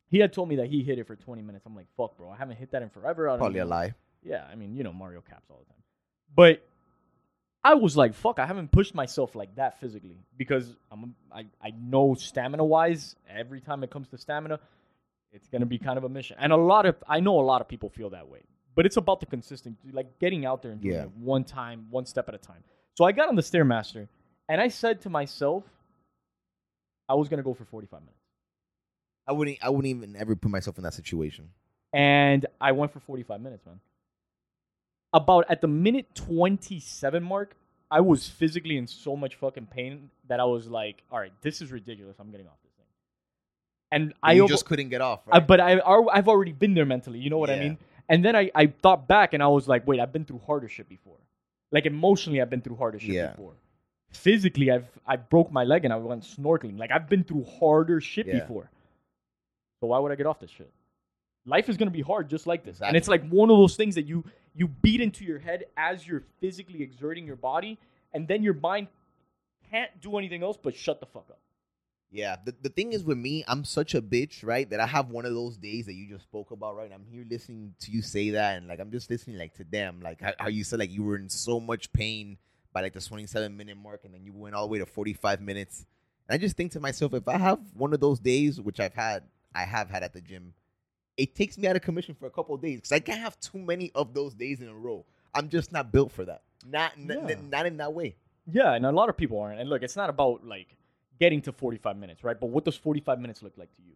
He 0.07 0.17
had 0.19 0.33
told 0.33 0.49
me 0.49 0.55
that 0.57 0.67
he 0.67 0.83
hit 0.83 0.97
it 0.99 1.05
for 1.07 1.15
20 1.15 1.41
minutes. 1.43 1.65
I'm 1.65 1.75
like, 1.75 1.87
fuck, 1.95 2.17
bro, 2.17 2.29
I 2.31 2.35
haven't 2.37 2.57
hit 2.57 2.71
that 2.71 2.81
in 2.81 2.89
forever. 2.89 3.29
I 3.29 3.33
don't 3.33 3.39
Probably 3.39 3.59
a 3.59 3.65
lie. 3.65 3.93
yeah, 4.23 4.45
I 4.51 4.55
mean, 4.55 4.75
you 4.75 4.83
know, 4.83 4.91
Mario 4.91 5.21
caps 5.21 5.45
all 5.49 5.59
the 5.59 5.65
time. 5.65 5.83
But 6.35 6.65
I 7.63 7.75
was 7.75 7.95
like, 7.95 8.13
fuck, 8.15 8.39
I 8.39 8.45
haven't 8.45 8.71
pushed 8.71 8.95
myself 8.95 9.35
like 9.35 9.55
that 9.55 9.79
physically 9.79 10.17
because 10.37 10.73
I'm 10.91 11.13
I, 11.31 11.45
I 11.61 11.71
know 11.79 12.15
stamina 12.15 12.63
wise, 12.65 13.15
every 13.29 13.61
time 13.61 13.83
it 13.83 13.91
comes 13.91 14.07
to 14.09 14.17
stamina, 14.17 14.59
it's 15.31 15.47
gonna 15.47 15.65
be 15.65 15.77
kind 15.77 15.97
of 15.97 16.03
a 16.03 16.09
mission. 16.09 16.37
And 16.39 16.51
a 16.51 16.57
lot 16.57 16.85
of 16.85 16.95
I 17.07 17.19
know 17.19 17.39
a 17.39 17.41
lot 17.43 17.61
of 17.61 17.67
people 17.67 17.89
feel 17.89 18.09
that 18.11 18.27
way. 18.27 18.41
But 18.73 18.85
it's 18.85 18.97
about 18.97 19.19
the 19.19 19.25
consistency, 19.25 19.89
like 19.91 20.17
getting 20.19 20.45
out 20.45 20.61
there 20.61 20.71
and 20.71 20.81
doing 20.81 20.95
Yeah. 20.95 21.03
it 21.03 21.11
one 21.17 21.43
time, 21.43 21.87
one 21.89 22.05
step 22.05 22.27
at 22.29 22.33
a 22.35 22.37
time. 22.37 22.63
So 22.95 23.03
I 23.05 23.11
got 23.11 23.27
on 23.29 23.35
the 23.35 23.41
Stairmaster 23.41 24.07
and 24.49 24.59
I 24.61 24.69
said 24.69 25.01
to 25.01 25.09
myself, 25.09 25.63
I 27.11 27.15
was 27.15 27.27
gonna 27.29 27.43
go 27.43 27.53
for 27.53 27.65
45 27.65 27.99
minutes. 28.01 28.17
I 29.27 29.33
wouldn't. 29.33 29.57
I 29.61 29.69
wouldn't 29.69 29.87
even 29.95 30.15
ever 30.15 30.35
put 30.35 30.49
myself 30.51 30.77
in 30.77 30.83
that 30.83 30.93
situation. 30.93 31.49
and 31.93 32.45
I 32.59 32.71
went 32.71 32.91
for 32.93 32.99
45 33.01 33.41
minutes, 33.41 33.65
man. 33.65 33.79
About 35.13 35.45
at 35.49 35.59
the 35.61 35.67
minute 35.67 36.07
27 36.15 37.21
mark, 37.21 37.55
I 37.89 37.99
was 37.99 38.29
physically 38.29 38.77
in 38.77 38.87
so 38.87 39.15
much 39.17 39.35
fucking 39.35 39.65
pain 39.67 40.09
that 40.29 40.39
I 40.39 40.45
was 40.45 40.67
like, 40.67 41.03
all 41.11 41.19
right, 41.19 41.33
this 41.41 41.61
is 41.61 41.69
ridiculous. 41.71 42.15
I'm 42.19 42.31
getting 42.31 42.47
off 42.47 42.53
this 42.63 42.71
thing. 42.77 42.85
And 43.91 44.13
I, 44.23 44.37
just 44.47 44.65
couldn't 44.65 44.87
get 44.89 45.01
off. 45.01 45.19
I- 45.29 45.41
but 45.41 45.59
I, 45.59 45.81
I've 46.13 46.29
already 46.29 46.53
been 46.53 46.73
there 46.73 46.85
mentally. 46.85 47.19
You 47.19 47.29
know 47.29 47.37
what 47.39 47.49
I 47.49 47.59
mean? 47.59 47.77
And 48.07 48.23
then 48.23 48.35
I, 48.37 48.49
I 48.55 48.67
thought 48.67 49.07
back 49.09 49.33
and 49.33 49.43
I 49.43 49.47
was 49.47 49.67
like, 49.67 49.85
wait, 49.85 49.99
I've 49.99 50.13
been 50.13 50.23
through 50.25 50.39
harder 50.47 50.69
shit 50.69 50.87
before. 50.87 51.17
Like 51.73 51.85
emotionally, 51.85 52.41
I've 52.41 52.49
been 52.49 52.61
through 52.61 52.77
harder 52.77 52.99
shit 52.99 53.09
Yeah. 53.11 53.31
before. 53.31 53.53
Physically, 54.11 54.69
I've 54.71 54.87
I 55.07 55.15
broke 55.15 55.51
my 55.51 55.63
leg 55.63 55.85
and 55.85 55.93
I 55.93 55.97
went 55.97 56.23
snorkeling. 56.23 56.77
Like 56.77 56.91
I've 56.91 57.07
been 57.09 57.23
through 57.23 57.45
harder 57.59 58.01
shit 58.01 58.27
Yeah. 58.27 58.39
before. 58.39 58.69
So 59.79 59.87
why 59.87 59.99
would 59.99 60.11
I 60.11 60.15
get 60.15 60.25
off 60.25 60.39
this 60.39 60.51
shit? 60.51 60.71
Life 61.45 61.69
is 61.69 61.77
gonna 61.77 61.91
be 61.91 62.01
hard 62.01 62.29
just 62.29 62.45
like 62.45 62.63
this. 62.63 62.81
And 62.81 62.95
it's 62.95 63.07
like 63.07 63.27
one 63.29 63.49
of 63.49 63.57
those 63.57 63.75
things 63.75 63.95
that 63.95 64.05
you 64.05 64.23
you 64.53 64.67
beat 64.67 65.01
into 65.01 65.23
your 65.23 65.39
head 65.39 65.65
as 65.77 66.05
you're 66.05 66.23
physically 66.39 66.83
exerting 66.83 67.25
your 67.25 67.37
body, 67.37 67.79
and 68.13 68.27
then 68.27 68.43
your 68.43 68.53
mind 68.53 68.87
can't 69.69 69.89
do 70.01 70.17
anything 70.17 70.43
else 70.43 70.57
but 70.61 70.75
shut 70.75 70.99
the 70.99 71.05
fuck 71.05 71.25
up. 71.29 71.39
Yeah, 72.13 72.35
the, 72.43 72.53
the 72.61 72.67
thing 72.67 72.91
is 72.91 73.05
with 73.05 73.17
me, 73.17 73.45
I'm 73.47 73.63
such 73.63 73.95
a 73.95 74.01
bitch, 74.01 74.45
right? 74.45 74.69
That 74.69 74.81
I 74.81 74.85
have 74.85 75.09
one 75.09 75.25
of 75.25 75.33
those 75.33 75.55
days 75.55 75.85
that 75.85 75.93
you 75.93 76.09
just 76.09 76.23
spoke 76.25 76.51
about, 76.51 76.75
right? 76.75 76.83
And 76.91 76.93
I'm 76.93 77.05
here 77.09 77.23
listening 77.27 77.73
to 77.79 77.91
you 77.91 78.01
say 78.01 78.31
that, 78.31 78.57
and 78.57 78.67
like 78.67 78.81
I'm 78.81 78.91
just 78.91 79.09
listening 79.09 79.37
like 79.37 79.53
to 79.55 79.63
them, 79.63 80.01
like 80.03 80.19
how, 80.19 80.33
how 80.37 80.47
you 80.49 80.65
said 80.65 80.79
like 80.79 80.91
you 80.91 81.03
were 81.03 81.15
in 81.15 81.29
so 81.29 81.61
much 81.61 81.93
pain 81.93 82.37
by 82.73 82.81
like 82.81 82.93
the 82.93 83.01
27 83.01 83.55
minute 83.55 83.77
mark, 83.77 84.01
and 84.05 84.13
then 84.13 84.23
you 84.23 84.33
went 84.33 84.55
all 84.55 84.67
the 84.67 84.71
way 84.71 84.79
to 84.79 84.85
45 84.85 85.41
minutes. 85.41 85.85
And 86.27 86.35
I 86.35 86.37
just 86.37 86.55
think 86.55 86.71
to 86.73 86.79
myself, 86.79 87.13
if 87.13 87.27
I 87.27 87.37
have 87.37 87.59
one 87.73 87.93
of 87.93 87.99
those 87.99 88.19
days, 88.19 88.59
which 88.61 88.79
I've 88.79 88.93
had, 88.93 89.23
I 89.53 89.63
have 89.63 89.89
had 89.89 90.03
at 90.03 90.13
the 90.13 90.21
gym, 90.21 90.53
it 91.17 91.35
takes 91.35 91.57
me 91.57 91.67
out 91.67 91.75
of 91.75 91.81
commission 91.81 92.15
for 92.15 92.25
a 92.25 92.29
couple 92.31 92.55
of 92.55 92.61
days 92.61 92.77
because 92.79 92.91
I 92.93 92.99
can't 92.99 93.19
have 93.19 93.39
too 93.39 93.57
many 93.59 93.91
of 93.93 94.13
those 94.13 94.33
days 94.33 94.61
in 94.61 94.67
a 94.69 94.73
row. 94.73 95.05
I'm 95.33 95.49
just 95.49 95.71
not 95.71 95.91
built 95.91 96.11
for 96.11 96.25
that. 96.25 96.41
Not 96.65 96.93
n- 96.97 97.11
n- 97.29 97.49
not 97.49 97.65
in 97.65 97.77
that 97.77 97.93
way. 97.93 98.15
Yeah, 98.51 98.73
and 98.73 98.85
a 98.85 98.91
lot 98.91 99.09
of 99.09 99.17
people 99.17 99.39
aren't. 99.39 99.59
And 99.59 99.69
look, 99.69 99.83
it's 99.83 99.95
not 99.95 100.09
about 100.09 100.45
like 100.45 100.77
getting 101.19 101.41
to 101.43 101.51
45 101.51 101.97
minutes, 101.97 102.23
right? 102.23 102.39
But 102.39 102.47
what 102.47 102.65
does 102.65 102.75
45 102.75 103.19
minutes 103.19 103.43
look 103.43 103.57
like 103.57 103.73
to 103.75 103.81
you? 103.81 103.93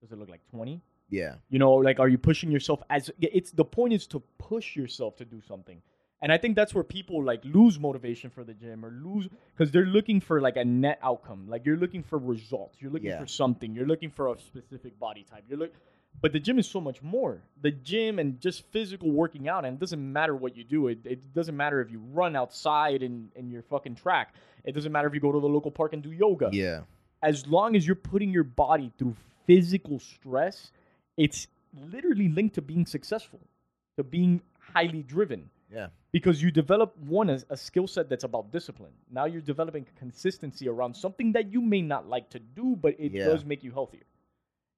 Does 0.00 0.12
it 0.12 0.18
look 0.18 0.28
like 0.28 0.40
20? 0.50 0.80
Yeah, 1.10 1.34
You 1.50 1.58
know, 1.58 1.72
like 1.74 2.00
are 2.00 2.08
you 2.08 2.16
pushing 2.18 2.50
yourself 2.50 2.82
as 2.88 3.10
it's 3.20 3.50
the 3.52 3.64
point 3.64 3.92
is 3.92 4.06
to 4.08 4.20
push 4.38 4.74
yourself 4.74 5.16
to 5.16 5.24
do 5.24 5.40
something. 5.46 5.80
And 6.22 6.32
I 6.32 6.38
think 6.38 6.56
that's 6.56 6.74
where 6.74 6.84
people 6.84 7.22
like 7.22 7.44
lose 7.44 7.78
motivation 7.78 8.30
for 8.30 8.44
the 8.44 8.54
gym 8.54 8.84
or 8.84 8.90
lose 8.90 9.28
because 9.56 9.70
they're 9.70 9.84
looking 9.84 10.20
for 10.20 10.40
like 10.40 10.56
a 10.56 10.64
net 10.64 10.98
outcome. 11.02 11.46
Like 11.48 11.66
you're 11.66 11.76
looking 11.76 12.02
for 12.02 12.18
results. 12.18 12.80
You're 12.80 12.90
looking 12.90 13.10
Yeah. 13.10 13.20
for 13.20 13.26
something. 13.26 13.74
You're 13.74 13.86
looking 13.86 14.10
for 14.10 14.32
a 14.32 14.38
specific 14.38 14.98
body 14.98 15.26
type. 15.30 15.44
You're 15.48 15.58
look 15.58 15.72
but 16.20 16.32
the 16.32 16.38
gym 16.38 16.58
is 16.58 16.68
so 16.68 16.80
much 16.80 17.02
more. 17.02 17.42
The 17.60 17.72
gym 17.72 18.18
and 18.18 18.40
just 18.40 18.64
physical 18.70 19.10
working 19.10 19.48
out, 19.48 19.64
and 19.64 19.76
it 19.76 19.80
doesn't 19.80 20.12
matter 20.12 20.34
what 20.34 20.56
you 20.56 20.62
do. 20.62 20.86
It, 20.86 21.00
it 21.04 21.34
doesn't 21.34 21.56
matter 21.56 21.80
if 21.80 21.90
you 21.90 22.00
run 22.12 22.36
outside 22.36 23.02
in, 23.02 23.30
in 23.34 23.50
your 23.50 23.62
fucking 23.62 23.96
track. 23.96 24.32
It 24.64 24.72
doesn't 24.76 24.92
matter 24.92 25.08
if 25.08 25.14
you 25.14 25.20
go 25.20 25.32
to 25.32 25.40
the 25.40 25.48
local 25.48 25.72
park 25.72 25.92
and 25.92 26.02
do 26.02 26.12
yoga 26.12 26.50
yeah, 26.52 26.82
as 27.22 27.46
long 27.46 27.74
as 27.74 27.86
you're 27.86 27.96
putting 27.96 28.30
your 28.30 28.44
body 28.44 28.92
through 28.98 29.16
physical 29.46 29.98
stress, 29.98 30.70
it's 31.16 31.48
literally 31.90 32.28
linked 32.28 32.54
to 32.54 32.62
being 32.62 32.86
successful, 32.86 33.40
to 33.96 34.04
being 34.04 34.40
highly 34.72 35.02
driven. 35.02 35.50
Yeah. 35.74 35.88
Because 36.12 36.40
you 36.42 36.50
develop 36.52 36.96
one 36.98 37.28
a, 37.30 37.38
a 37.50 37.56
skill 37.56 37.86
set 37.88 38.08
that's 38.08 38.24
about 38.24 38.52
discipline. 38.52 38.92
Now 39.10 39.24
you're 39.24 39.40
developing 39.54 39.84
consistency 39.98 40.68
around 40.68 40.94
something 40.94 41.32
that 41.32 41.52
you 41.52 41.60
may 41.60 41.82
not 41.82 42.08
like 42.08 42.30
to 42.30 42.38
do, 42.38 42.76
but 42.80 42.94
it 42.98 43.12
Yeah. 43.12 43.24
does 43.26 43.44
make 43.44 43.62
you 43.64 43.72
healthier. 43.72 44.06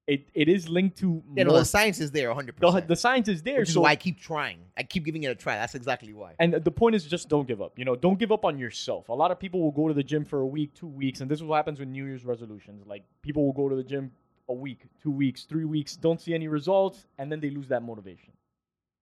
It 0.06 0.28
it 0.34 0.48
is 0.48 0.68
linked 0.68 0.96
to 0.98 1.20
no, 1.28 1.44
more- 1.44 1.58
the 1.58 1.64
science 1.64 1.98
is 2.00 2.12
there 2.12 2.28
100%. 2.32 2.60
the, 2.60 2.84
the 2.86 2.94
science 2.96 3.26
is 3.28 3.42
there. 3.42 3.58
Which 3.58 3.68
is 3.70 3.74
so 3.74 3.80
why 3.80 3.90
I 3.90 3.96
keep 3.96 4.18
trying. 4.20 4.60
I 4.76 4.84
keep 4.84 5.04
giving 5.04 5.24
it 5.24 5.30
a 5.32 5.34
try. 5.34 5.56
That's 5.56 5.74
exactly 5.74 6.12
why. 6.12 6.34
and 6.38 6.54
the 6.54 6.70
point 6.70 6.94
is 6.94 7.04
just 7.04 7.28
don't 7.28 7.46
give 7.48 7.60
up. 7.60 7.72
You 7.78 7.84
know, 7.84 7.96
don't 7.96 8.18
give 8.18 8.30
up 8.30 8.44
on 8.44 8.56
yourself. 8.58 9.08
A 9.08 9.12
lot 9.12 9.30
of 9.32 9.38
people 9.40 9.60
will 9.60 9.72
go 9.72 9.88
to 9.88 9.94
the 9.94 10.04
gym 10.04 10.24
for 10.24 10.38
a 10.40 10.46
week, 10.46 10.74
two 10.74 10.86
weeks, 10.86 11.20
and 11.20 11.30
this 11.30 11.38
is 11.40 11.44
what 11.44 11.56
happens 11.56 11.80
with 11.80 11.88
New 11.88 12.04
Year's 12.06 12.24
resolutions. 12.24 12.86
Like 12.86 13.02
people 13.20 13.44
will 13.44 13.52
go 13.52 13.68
to 13.68 13.74
the 13.76 13.82
gym 13.82 14.12
a 14.48 14.54
week, 14.54 14.82
two 15.02 15.10
weeks, 15.10 15.42
three 15.42 15.64
weeks, 15.64 15.96
don't 15.96 16.20
see 16.20 16.32
any 16.34 16.46
results, 16.46 17.04
and 17.18 17.30
then 17.30 17.40
they 17.40 17.50
lose 17.50 17.66
that 17.68 17.82
motivation. 17.82 18.32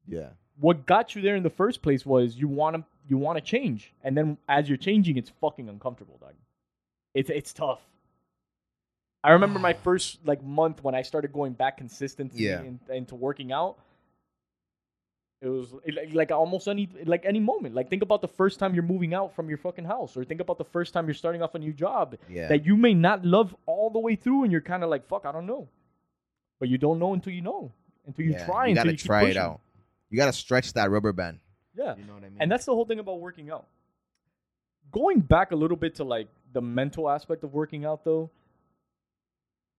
Yeah. 0.08 0.30
What 0.60 0.86
got 0.86 1.14
you 1.16 1.22
there 1.22 1.36
in 1.36 1.42
the 1.42 1.50
first 1.50 1.82
place 1.82 2.06
was 2.06 2.36
you 2.36 2.48
want 2.48 2.76
to 2.76 2.84
you 3.08 3.18
want 3.18 3.36
to 3.36 3.42
change, 3.44 3.92
and 4.02 4.16
then 4.16 4.38
as 4.48 4.68
you're 4.68 4.78
changing, 4.78 5.16
it's 5.18 5.30
fucking 5.40 5.68
uncomfortable, 5.68 6.16
dog. 6.20 6.34
It's 7.14 7.28
it's 7.30 7.52
tough. 7.52 7.80
I 9.22 9.32
remember 9.32 9.58
my 9.58 9.72
first 9.88 10.18
like 10.24 10.42
month 10.44 10.82
when 10.84 10.94
I 10.94 11.02
started 11.02 11.32
going 11.32 11.52
back 11.54 11.78
consistently 11.78 12.44
Yeah. 12.46 12.60
in, 12.62 12.78
into 12.90 13.14
working 13.14 13.52
out. 13.52 13.76
It 15.42 15.48
was 15.48 15.74
it- 15.84 16.14
like, 16.14 16.30
almost 16.30 16.68
any 16.68 16.88
like 17.04 17.26
any 17.26 17.40
moment. 17.40 17.74
Like 17.74 17.90
think 17.90 18.02
about 18.02 18.22
the 18.22 18.28
first 18.28 18.58
time 18.58 18.74
you're 18.74 18.82
moving 18.84 19.12
out 19.12 19.34
from 19.34 19.48
your 19.48 19.58
fucking 19.58 19.84
house, 19.84 20.16
or 20.16 20.24
think 20.24 20.40
about 20.40 20.56
the 20.58 20.64
first 20.64 20.94
time 20.94 21.06
you're 21.06 21.14
starting 21.14 21.42
off 21.42 21.54
a 21.54 21.58
new 21.58 21.72
job 21.72 22.16
Yeah. 22.30 22.48
that 22.48 22.64
you 22.64 22.76
may 22.76 22.94
not 22.94 23.24
love 23.26 23.54
all 23.66 23.90
the 23.90 23.98
way 23.98 24.14
through, 24.16 24.44
and 24.44 24.52
you're 24.52 24.62
kind 24.62 24.82
of 24.84 24.88
like, 24.88 25.04
"Fuck, 25.06 25.26
I 25.26 25.32
don't 25.32 25.46
know," 25.46 25.68
but 26.60 26.68
you 26.70 26.78
don't 26.78 26.98
know 26.98 27.12
until 27.12 27.32
you 27.34 27.42
know, 27.42 27.72
until 28.06 28.24
you 28.24 28.32
Yeah, 28.32 28.46
try, 28.46 28.66
You 28.68 28.76
until 28.76 28.92
you 28.92 28.96
try 28.96 29.24
it 29.24 29.36
out. 29.36 29.60
You 30.14 30.18
gotta 30.18 30.32
stretch 30.32 30.74
that 30.74 30.92
rubber 30.92 31.12
band. 31.12 31.40
Yeah, 31.74 31.96
You 31.96 32.04
know 32.04 32.14
what 32.14 32.22
I 32.22 32.28
mean? 32.28 32.36
and 32.38 32.48
that's 32.48 32.66
the 32.66 32.72
whole 32.72 32.84
thing 32.84 33.00
about 33.00 33.18
working 33.18 33.50
out. 33.50 33.66
Going 34.92 35.18
back 35.18 35.50
a 35.50 35.56
little 35.56 35.76
bit 35.76 35.96
to 35.96 36.04
like 36.04 36.28
the 36.52 36.62
mental 36.62 37.10
aspect 37.10 37.42
of 37.42 37.52
working 37.52 37.84
out, 37.84 38.04
though, 38.04 38.30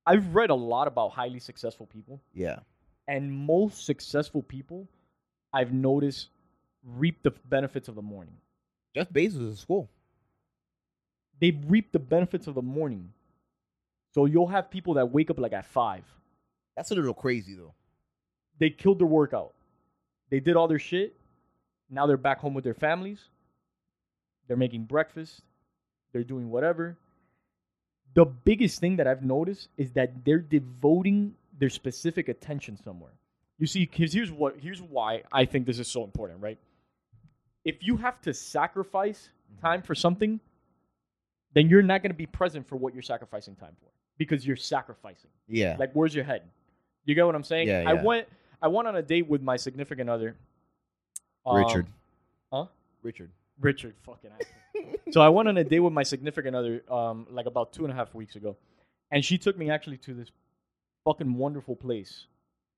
I've 0.06 0.36
read 0.36 0.50
a 0.50 0.56
lot 0.56 0.90
about 0.90 1.12
highly 1.12 1.40
successful 1.40 1.86
people, 1.86 2.20
yeah. 2.34 2.60
and 3.08 3.32
most 3.32 3.86
successful 3.86 4.44
people 4.44 4.90
I've 5.54 5.72
noticed 5.72 6.28
reap 6.84 7.24
the 7.24 7.32
benefits 7.32 7.88
of 7.88 7.96
the 7.96 8.02
morning. 8.02 8.36
Jeff 8.94 9.10
Bezos 9.10 9.54
is 9.54 9.60
school. 9.62 9.90
They 11.40 11.52
reap 11.52 11.94
the 11.94 12.00
benefits 12.00 12.48
of 12.48 12.56
the 12.56 12.62
morning. 12.62 13.14
So 14.14 14.26
you'll 14.26 14.48
have 14.48 14.70
people 14.70 14.96
that 14.96 15.14
wake 15.14 15.30
up 15.30 15.40
like 15.40 15.54
at 15.54 15.66
five. 15.66 16.04
That's 16.76 16.92
a 16.92 16.96
little 16.96 17.14
crazy 17.14 17.56
though. 17.56 17.74
They 18.60 18.70
killed 18.70 19.00
their 19.00 19.08
workout. 19.08 19.54
They 20.30 20.40
did 20.40 20.56
all 20.56 20.68
their 20.68 20.80
shit. 20.80 21.16
Now 21.90 22.08
they're 22.08 22.18
back 22.18 22.40
home 22.40 22.54
with 22.54 22.64
their 22.64 22.74
families. 22.74 23.20
They're 24.48 24.58
making 24.58 24.86
breakfast. 24.86 25.42
They're 26.14 26.24
doing 26.24 26.50
whatever. 26.50 26.98
The 28.14 28.26
biggest 28.26 28.80
thing 28.80 28.96
that 28.98 29.08
I've 29.08 29.24
noticed 29.24 29.70
is 29.78 29.92
that 29.92 30.24
they're 30.24 30.40
devoting 30.40 31.36
their 31.60 31.70
specific 31.70 32.30
attention 32.30 32.78
somewhere. 32.78 33.12
You 33.58 33.68
see, 33.68 33.86
because 33.86 34.14
here's 34.14 34.32
what 34.32 34.56
here's 34.60 34.82
why 34.82 35.24
I 35.32 35.46
think 35.46 35.66
this 35.66 35.80
is 35.80 35.88
so 35.88 36.04
important, 36.04 36.42
right? 36.42 36.58
If 37.64 37.78
you 37.82 37.98
have 37.98 38.22
to 38.22 38.34
sacrifice 38.34 39.30
mm-hmm. 39.52 39.66
time 39.66 39.82
for 39.82 39.96
something, 39.96 40.40
then 41.54 41.70
you're 41.70 41.82
not 41.82 42.02
going 42.02 42.12
to 42.12 42.18
be 42.18 42.26
present 42.26 42.68
for 42.68 42.76
what 42.76 42.94
you're 42.94 43.02
sacrificing 43.02 43.56
time 43.56 43.76
for 43.80 43.90
because 44.18 44.46
you're 44.46 44.56
sacrificing. 44.56 45.30
Yeah. 45.48 45.76
Like, 45.80 45.92
where's 45.94 46.14
your 46.14 46.26
head? 46.26 46.44
You 47.06 47.16
get 47.16 47.26
what 47.26 47.36
I'm 47.36 47.44
saying? 47.44 47.68
Yeah, 47.68 47.84
I 47.86 47.94
went. 47.94 48.28
I 48.62 48.68
went 48.68 48.88
on 48.88 48.96
a 48.96 49.02
date 49.02 49.28
with 49.28 49.42
my 49.42 49.58
significant 49.58 50.10
other, 50.10 50.36
um, 51.46 51.58
Richard. 51.58 51.88
huh? 52.52 52.66
Richard. 53.04 53.32
Richard, 53.60 53.96
fucking. 54.04 54.32
asshole. 54.32 54.94
so 55.12 55.22
I 55.22 55.30
went 55.30 55.48
on 55.48 55.58
a 55.58 55.64
date 55.64 55.80
with 55.80 55.94
my 55.94 56.04
significant 56.04 56.56
other, 56.56 56.84
um, 56.92 57.28
like 57.30 57.46
about 57.46 57.74
two 57.74 57.84
and 57.86 57.92
a 57.92 57.96
half 57.96 58.14
weeks 58.14 58.36
ago, 58.36 58.58
and 59.12 59.24
she 59.24 59.38
took 59.38 59.58
me 59.58 59.70
actually 59.70 59.98
to 59.98 60.14
this 60.14 60.32
fucking 61.06 61.34
wonderful 61.36 61.76
place. 61.76 62.28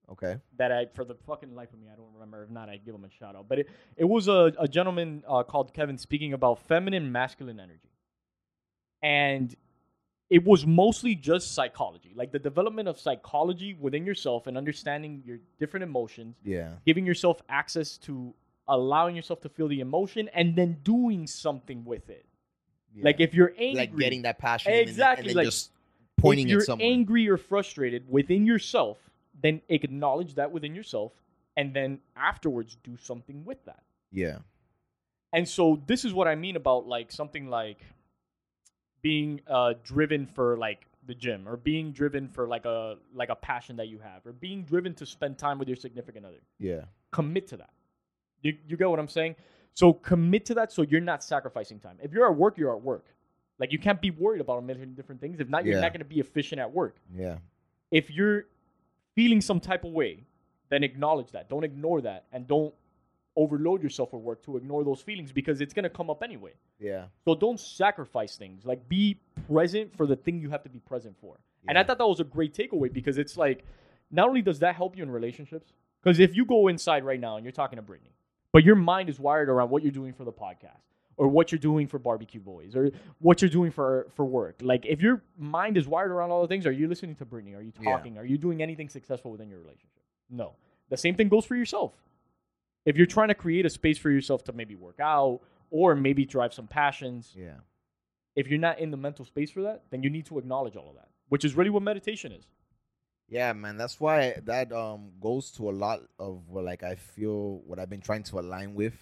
Okay. 0.09 0.37
that 0.57 0.71
I, 0.71 0.85
for 0.93 1.03
the 1.03 1.15
fucking 1.27 1.53
life 1.53 1.73
of 1.73 1.79
me, 1.79 1.87
I 1.91 1.95
don't 1.97 2.13
remember. 2.13 2.41
If 2.41 2.49
not, 2.49 2.69
I'd 2.69 2.85
give 2.85 2.95
him 2.95 3.03
a 3.03 3.09
shout 3.09 3.35
out. 3.35 3.49
But 3.49 3.59
it, 3.59 3.69
it 3.97 4.05
was 4.05 4.29
a, 4.29 4.53
a 4.57 4.65
gentleman 4.65 5.21
uh, 5.27 5.43
called 5.43 5.73
Kevin 5.73 5.97
speaking 5.97 6.31
about 6.31 6.59
feminine, 6.59 7.11
masculine 7.11 7.59
energy. 7.59 7.89
And 9.03 9.53
it 10.29 10.43
was 10.43 10.65
mostly 10.65 11.15
just 11.15 11.53
psychology, 11.53 12.11
like 12.15 12.31
the 12.31 12.39
development 12.39 12.87
of 12.87 12.99
psychology 12.99 13.73
within 13.79 14.05
yourself 14.05 14.45
and 14.47 14.57
understanding 14.57 15.23
your 15.25 15.37
different 15.59 15.83
emotions, 15.83 16.35
Yeah. 16.43 16.73
giving 16.85 17.05
yourself 17.05 17.41
access 17.47 17.97
to 17.99 18.33
allowing 18.67 19.15
yourself 19.15 19.39
to 19.41 19.49
feel 19.49 19.69
the 19.69 19.79
emotion 19.79 20.29
and 20.33 20.55
then 20.55 20.79
doing 20.83 21.27
something 21.27 21.85
with 21.85 22.09
it. 22.09 22.25
yeah. 22.93 23.05
Like 23.05 23.19
if 23.21 23.33
you're 23.33 23.53
angry, 23.57 23.75
like 23.75 23.95
getting 23.97 24.23
that 24.23 24.37
passion, 24.39 24.71
and 24.71 24.79
then- 24.79 24.87
Exactly, 24.89 25.21
and 25.21 25.29
then, 25.29 25.35
like, 25.37 25.45
just 25.45 25.71
pointing 26.17 26.47
if 26.49 26.51
you're 26.67 26.77
angry 26.81 27.29
or 27.29 27.37
frustrated 27.37 28.09
within 28.09 28.45
yourself, 28.45 28.97
then 29.41 29.61
acknowledge 29.69 30.33
that 30.35 30.51
within 30.51 30.73
yourself, 30.75 31.13
and 31.55 31.73
then 31.73 31.99
afterwards 32.15 32.75
do 32.83 32.97
something 32.97 33.45
with 33.45 33.63
that. 33.65 33.83
yeah. 34.11 34.39
And 35.33 35.47
so 35.47 35.81
this 35.87 36.05
is 36.05 36.13
what 36.13 36.27
I 36.27 36.35
mean 36.35 36.55
about 36.55 36.87
like 36.87 37.11
something 37.11 37.49
like 37.49 37.79
being 39.01 39.41
uh, 39.47 39.73
driven 39.83 40.25
for 40.25 40.57
like 40.57 40.85
the 41.05 41.15
gym, 41.15 41.47
or 41.47 41.55
being 41.57 41.91
driven 41.91 42.27
for 42.27 42.47
like 42.47 42.65
a 42.65 42.95
like 43.13 43.29
a 43.29 43.35
passion 43.35 43.75
that 43.77 43.87
you 43.87 43.99
have, 43.99 44.25
or 44.25 44.33
being 44.33 44.63
driven 44.63 44.93
to 44.95 45.05
spend 45.05 45.37
time 45.37 45.57
with 45.59 45.67
your 45.67 45.77
significant 45.77 46.25
other. 46.25 46.41
Yeah. 46.59 46.81
Commit 47.11 47.47
to 47.49 47.57
that. 47.57 47.69
You 48.41 48.57
you 48.67 48.77
get 48.77 48.89
what 48.89 48.99
I'm 48.99 49.07
saying? 49.07 49.35
So 49.73 49.93
commit 49.93 50.45
to 50.45 50.53
that, 50.55 50.71
so 50.71 50.81
you're 50.81 51.01
not 51.01 51.23
sacrificing 51.23 51.79
time. 51.79 51.97
If 52.01 52.11
you're 52.11 52.29
at 52.29 52.35
work, 52.35 52.57
you're 52.57 52.75
at 52.75 52.81
work. 52.81 53.05
Like 53.59 53.71
you 53.71 53.79
can't 53.79 54.01
be 54.01 54.11
worried 54.11 54.41
about 54.41 54.57
a 54.59 54.61
million 54.61 54.93
different 54.95 55.21
things. 55.21 55.39
If 55.39 55.49
not, 55.49 55.65
you're 55.65 55.75
Yeah. 55.75 55.81
not 55.81 55.93
going 55.93 55.99
to 55.99 56.05
be 56.05 56.19
efficient 56.19 56.59
at 56.59 56.71
work 56.71 56.97
Yeah. 57.15 57.37
if 57.91 58.09
you're 58.11 58.45
feeling 59.15 59.41
some 59.41 59.59
type 59.59 59.83
of 59.83 59.91
way, 59.93 60.25
then 60.69 60.83
acknowledge 60.83 61.31
that. 61.31 61.49
Don't 61.49 61.63
ignore 61.63 62.01
that, 62.01 62.25
and 62.31 62.47
don't 62.47 62.73
overload 63.37 63.81
yourself 63.81 64.11
with 64.11 64.21
work 64.23 64.43
to 64.43 64.57
ignore 64.57 64.83
those 64.83 65.01
feelings 65.01 65.31
because 65.31 65.61
it's 65.61 65.73
gonna 65.73 65.89
come 65.89 66.09
up 66.09 66.21
anyway. 66.23 66.51
Yeah. 66.79 67.05
So 67.23 67.35
don't 67.35 67.59
sacrifice 67.59 68.35
things. 68.35 68.65
Like 68.65 68.89
be 68.89 69.19
present 69.47 69.95
for 69.95 70.05
the 70.05 70.15
thing 70.17 70.39
you 70.41 70.49
have 70.49 70.63
to 70.63 70.69
be 70.69 70.79
present 70.79 71.15
for. 71.21 71.39
And 71.69 71.77
I 71.77 71.83
thought 71.83 71.97
that 71.99 72.07
was 72.07 72.19
a 72.19 72.23
great 72.25 72.53
takeaway 72.53 72.91
because 72.91 73.17
it's 73.17 73.37
like 73.37 73.63
not 74.11 74.27
only 74.27 74.41
does 74.41 74.59
that 74.59 74.75
help 74.75 74.97
you 74.97 75.03
in 75.03 75.11
relationships, 75.11 75.71
because 76.01 76.19
if 76.19 76.35
you 76.35 76.45
go 76.45 76.67
inside 76.67 77.03
right 77.05 77.19
now 77.19 77.35
and 77.37 77.45
you're 77.45 77.51
talking 77.51 77.75
to 77.77 77.81
Brittany, 77.81 78.11
but 78.53 78.63
your 78.63 78.75
mind 78.75 79.09
is 79.09 79.19
wired 79.19 79.49
around 79.49 79.69
what 79.69 79.83
you're 79.83 79.91
doing 79.91 80.13
for 80.13 80.23
the 80.23 80.31
podcast 80.31 80.81
or 81.17 81.27
what 81.27 81.51
you're 81.51 81.59
doing 81.59 81.87
for 81.87 81.99
barbecue 81.99 82.39
boys 82.39 82.75
or 82.75 82.89
what 83.19 83.41
you're 83.41 83.49
doing 83.49 83.69
for 83.71 84.07
for 84.15 84.25
work. 84.25 84.55
Like 84.61 84.85
if 84.85 85.01
your 85.01 85.21
mind 85.37 85.77
is 85.77 85.87
wired 85.87 86.11
around 86.11 86.31
all 86.31 86.41
the 86.41 86.47
things, 86.47 86.65
are 86.65 86.71
you 86.71 86.87
listening 86.87 87.15
to 87.15 87.25
Brittany? 87.25 87.53
Are 87.55 87.61
you 87.61 87.73
Yeah. 87.81 87.91
talking? 87.91 88.17
Are 88.17 88.25
you 88.25 88.37
doing 88.37 88.61
anything 88.61 88.89
successful 88.89 89.29
within 89.31 89.49
your 89.49 89.59
relationship? 89.59 90.01
No. 90.29 90.55
The 90.89 90.97
same 90.97 91.15
thing 91.15 91.27
goes 91.27 91.45
for 91.45 91.55
yourself. 91.55 91.91
If 92.87 92.95
you're 92.97 93.05
trying 93.05 93.27
to 93.27 93.35
create 93.35 93.65
a 93.65 93.69
space 93.69 93.97
for 93.97 94.09
yourself 94.09 94.45
to 94.45 94.53
maybe 94.53 94.73
work 94.75 94.99
out 95.01 95.41
or 95.69 95.93
maybe 95.93 96.25
drive 96.25 96.53
some 96.53 96.67
passions, 96.67 97.33
Yeah. 97.35 97.57
if 98.35 98.47
you're 98.47 98.59
not 98.59 98.79
in 98.79 98.91
the 98.91 98.97
mental 98.97 99.25
space 99.25 99.51
for 99.51 99.61
that, 99.63 99.83
then 99.91 100.03
you 100.03 100.09
need 100.09 100.25
to 100.27 100.37
acknowledge 100.39 100.75
all 100.77 100.89
of 100.89 100.95
that, 100.95 101.09
which 101.27 101.43
is 101.43 101.53
really 101.53 101.69
what 101.69 101.83
meditation 101.83 102.31
is. 102.31 102.47
Yeah, 103.27 103.51
man. 103.51 103.75
That's 103.75 103.99
why 103.99 104.39
that 104.45 104.71
um 104.71 105.11
goes 105.19 105.51
to 105.57 105.69
a 105.69 105.75
lot 105.85 105.99
of 106.17 106.47
what 106.47 106.63
like 106.63 106.81
I 106.81 106.95
feel 106.95 107.59
what 107.67 107.77
I've 107.77 107.89
been 107.89 107.99
trying 108.09 108.23
to 108.23 108.39
align 108.39 108.73
with, 108.73 108.95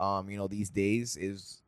um, 0.00 0.28
you 0.28 0.36
know, 0.36 0.48
these 0.48 0.68
days 0.70 1.16
is 1.16 1.62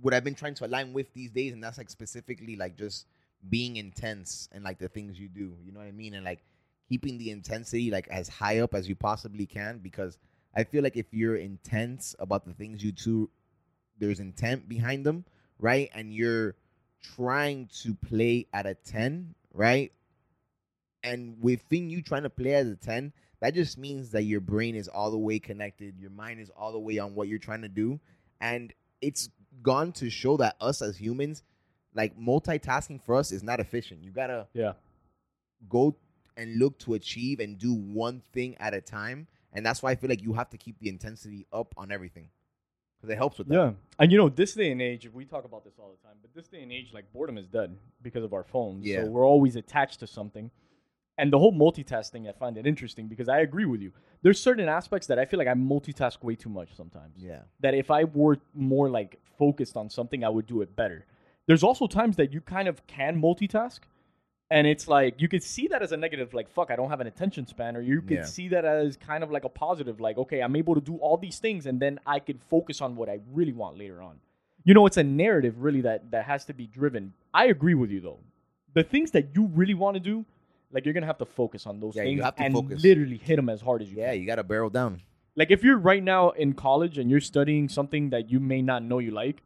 what 0.00 0.14
I've 0.14 0.22
been 0.24 0.36
trying 0.36 0.54
to 0.54 0.66
align 0.66 0.92
with 0.92 1.12
these 1.14 1.32
days, 1.32 1.52
and 1.52 1.62
that's 1.64 1.78
like 1.78 1.90
specifically 1.90 2.54
like 2.54 2.76
just 2.76 3.06
being 3.48 3.76
intense 3.76 4.48
and 4.52 4.62
like 4.62 4.78
the 4.78 4.88
things 4.88 5.18
you 5.18 5.28
do. 5.28 5.56
You 5.64 5.72
know 5.72 5.80
what 5.80 5.88
I 5.88 5.92
mean? 5.92 6.14
And 6.14 6.24
like 6.24 6.44
keeping 6.88 7.18
the 7.18 7.30
intensity 7.30 7.90
like 7.90 8.08
as 8.08 8.28
high 8.28 8.60
up 8.60 8.74
as 8.74 8.88
you 8.88 8.94
possibly 8.94 9.46
can 9.46 9.78
because 9.78 10.18
I 10.54 10.64
feel 10.64 10.82
like 10.82 10.96
if 10.96 11.06
you're 11.12 11.36
intense 11.36 12.14
about 12.18 12.46
the 12.46 12.54
things 12.54 12.82
you 12.82 12.92
do, 12.92 13.28
there's 13.98 14.20
intent 14.20 14.68
behind 14.68 15.04
them, 15.04 15.24
right? 15.58 15.90
And 15.94 16.14
you're 16.14 16.54
trying 17.02 17.68
to 17.82 17.94
play 17.94 18.46
at 18.52 18.66
a 18.66 18.74
10, 18.74 19.34
right? 19.52 19.92
And 21.02 21.36
within 21.40 21.90
you 21.90 22.02
trying 22.02 22.22
to 22.24 22.30
play 22.30 22.54
at 22.54 22.66
a 22.66 22.74
10, 22.74 23.12
that 23.40 23.54
just 23.54 23.76
means 23.78 24.10
that 24.10 24.22
your 24.22 24.40
brain 24.40 24.74
is 24.74 24.88
all 24.88 25.10
the 25.10 25.18
way 25.18 25.38
connected, 25.38 25.98
your 25.98 26.10
mind 26.10 26.40
is 26.40 26.50
all 26.50 26.72
the 26.72 26.78
way 26.78 26.98
on 26.98 27.14
what 27.14 27.28
you're 27.28 27.38
trying 27.38 27.62
to 27.62 27.68
do. 27.68 28.00
And 28.40 28.72
it's 29.02 29.28
gone 29.62 29.92
to 29.92 30.08
show 30.08 30.36
that 30.38 30.56
us 30.60 30.80
as 30.82 30.96
humans, 30.96 31.42
like 31.94 32.18
multitasking 32.18 33.02
for 33.02 33.14
us 33.14 33.30
is 33.30 33.42
not 33.42 33.60
efficient. 33.60 34.02
You 34.02 34.10
gotta 34.10 34.46
Yeah. 34.54 34.72
go 35.68 35.96
and 36.36 36.58
look 36.58 36.78
to 36.80 36.94
achieve 36.94 37.40
and 37.40 37.58
do 37.58 37.74
one 37.74 38.22
thing 38.32 38.56
at 38.58 38.74
a 38.74 38.80
time. 38.80 39.26
And 39.52 39.64
that's 39.64 39.82
why 39.82 39.90
I 39.90 39.94
feel 39.94 40.10
like 40.10 40.22
you 40.22 40.34
have 40.34 40.50
to 40.50 40.58
keep 40.58 40.78
the 40.78 40.88
intensity 40.88 41.46
up 41.52 41.74
on 41.76 41.90
everything. 41.90 42.28
Because 42.98 43.12
it 43.12 43.16
helps 43.16 43.38
with 43.38 43.48
that. 43.48 43.54
Yeah. 43.54 43.72
And 43.98 44.12
you 44.12 44.18
know, 44.18 44.28
this 44.28 44.54
day 44.54 44.70
and 44.70 44.80
age, 44.80 45.08
we 45.12 45.24
talk 45.24 45.44
about 45.44 45.64
this 45.64 45.74
all 45.78 45.96
the 46.00 46.06
time, 46.06 46.16
but 46.20 46.34
this 46.34 46.48
day 46.48 46.62
and 46.62 46.72
age, 46.72 46.92
like 46.92 47.12
boredom 47.12 47.38
is 47.38 47.46
dead 47.46 47.76
because 48.02 48.24
of 48.24 48.32
our 48.32 48.44
phones. 48.44 48.84
Yeah. 48.86 49.04
So 49.04 49.10
we're 49.10 49.26
always 49.26 49.56
attached 49.56 50.00
to 50.00 50.06
something. 50.06 50.50
And 51.18 51.32
the 51.32 51.38
whole 51.38 51.52
multitasking, 51.52 52.28
I 52.28 52.32
find 52.32 52.58
it 52.58 52.66
interesting 52.66 53.08
because 53.08 53.28
I 53.28 53.40
agree 53.40 53.64
with 53.64 53.80
you. 53.80 53.92
There's 54.22 54.40
certain 54.40 54.68
aspects 54.68 55.06
that 55.06 55.18
I 55.18 55.24
feel 55.24 55.38
like 55.38 55.48
I 55.48 55.54
multitask 55.54 56.22
way 56.22 56.34
too 56.34 56.50
much 56.50 56.74
sometimes. 56.76 57.14
Yeah. 57.16 57.40
That 57.60 57.74
if 57.74 57.90
I 57.90 58.04
were 58.04 58.38
more 58.54 58.90
like 58.90 59.18
focused 59.38 59.76
on 59.78 59.88
something, 59.88 60.24
I 60.24 60.28
would 60.28 60.46
do 60.46 60.60
it 60.60 60.76
better. 60.76 61.06
There's 61.46 61.62
also 61.62 61.86
times 61.86 62.16
that 62.16 62.32
you 62.32 62.42
kind 62.42 62.68
of 62.68 62.86
can 62.86 63.20
multitask. 63.20 63.80
And 64.50 64.66
it's 64.66 64.86
like 64.86 65.20
you 65.20 65.28
could 65.28 65.42
see 65.42 65.66
that 65.68 65.82
as 65.82 65.90
a 65.92 65.96
negative, 65.96 66.32
like 66.32 66.48
fuck, 66.48 66.70
I 66.70 66.76
don't 66.76 66.88
have 66.90 67.00
an 67.00 67.06
attention 67.08 67.46
span, 67.46 67.76
or 67.76 67.80
you 67.80 68.00
could 68.00 68.18
Yeah. 68.18 68.24
see 68.24 68.48
that 68.48 68.64
as 68.64 68.96
kind 68.96 69.24
of 69.24 69.30
like 69.30 69.44
a 69.44 69.48
positive, 69.48 70.00
like 70.00 70.18
okay, 70.18 70.40
I'm 70.40 70.54
able 70.56 70.74
to 70.76 70.80
do 70.80 70.96
all 70.96 71.16
these 71.16 71.38
things, 71.40 71.66
and 71.66 71.80
then 71.80 71.98
I 72.06 72.20
could 72.20 72.40
focus 72.40 72.80
on 72.80 72.94
what 72.96 73.08
I 73.08 73.18
really 73.32 73.52
want 73.52 73.76
later 73.76 74.00
on. 74.02 74.20
You 74.64 74.74
know, 74.74 74.86
it's 74.86 74.96
a 74.96 75.02
narrative 75.04 75.62
really 75.62 75.80
that 75.82 76.10
that 76.12 76.24
has 76.26 76.44
to 76.46 76.54
be 76.54 76.66
driven. 76.66 77.12
I 77.34 77.46
agree 77.46 77.74
with 77.74 77.90
you 77.90 78.00
though. 78.00 78.20
The 78.74 78.84
things 78.84 79.10
that 79.12 79.34
you 79.34 79.46
really 79.46 79.74
want 79.74 79.94
to 79.94 80.00
do, 80.00 80.24
like 80.70 80.84
you're 80.84 80.94
gonna 80.94 81.06
have 81.06 81.18
to 81.18 81.24
focus 81.26 81.66
on 81.66 81.80
those 81.80 81.96
Yeah, 81.96 82.02
you 82.02 82.08
things 82.10 82.24
have 82.24 82.36
to 82.36 82.42
and 82.44 82.54
focus. 82.54 82.82
literally 82.82 83.16
hit 83.16 83.36
them 83.36 83.48
as 83.48 83.60
hard 83.60 83.82
as 83.82 83.90
you 83.90 83.98
Yeah, 83.98 84.12
can. 84.12 84.20
you 84.20 84.26
got 84.26 84.36
to 84.36 84.44
barrel 84.44 84.70
down. 84.70 85.00
Like 85.34 85.50
if 85.50 85.64
you're 85.64 85.76
right 85.78 86.02
now 86.02 86.30
in 86.30 86.52
college 86.54 86.98
and 86.98 87.10
you're 87.10 87.20
studying 87.20 87.68
something 87.68 88.10
that 88.10 88.30
you 88.30 88.38
may 88.40 88.62
not 88.62 88.82
know 88.84 88.98
you 89.00 89.10
like, 89.10 89.42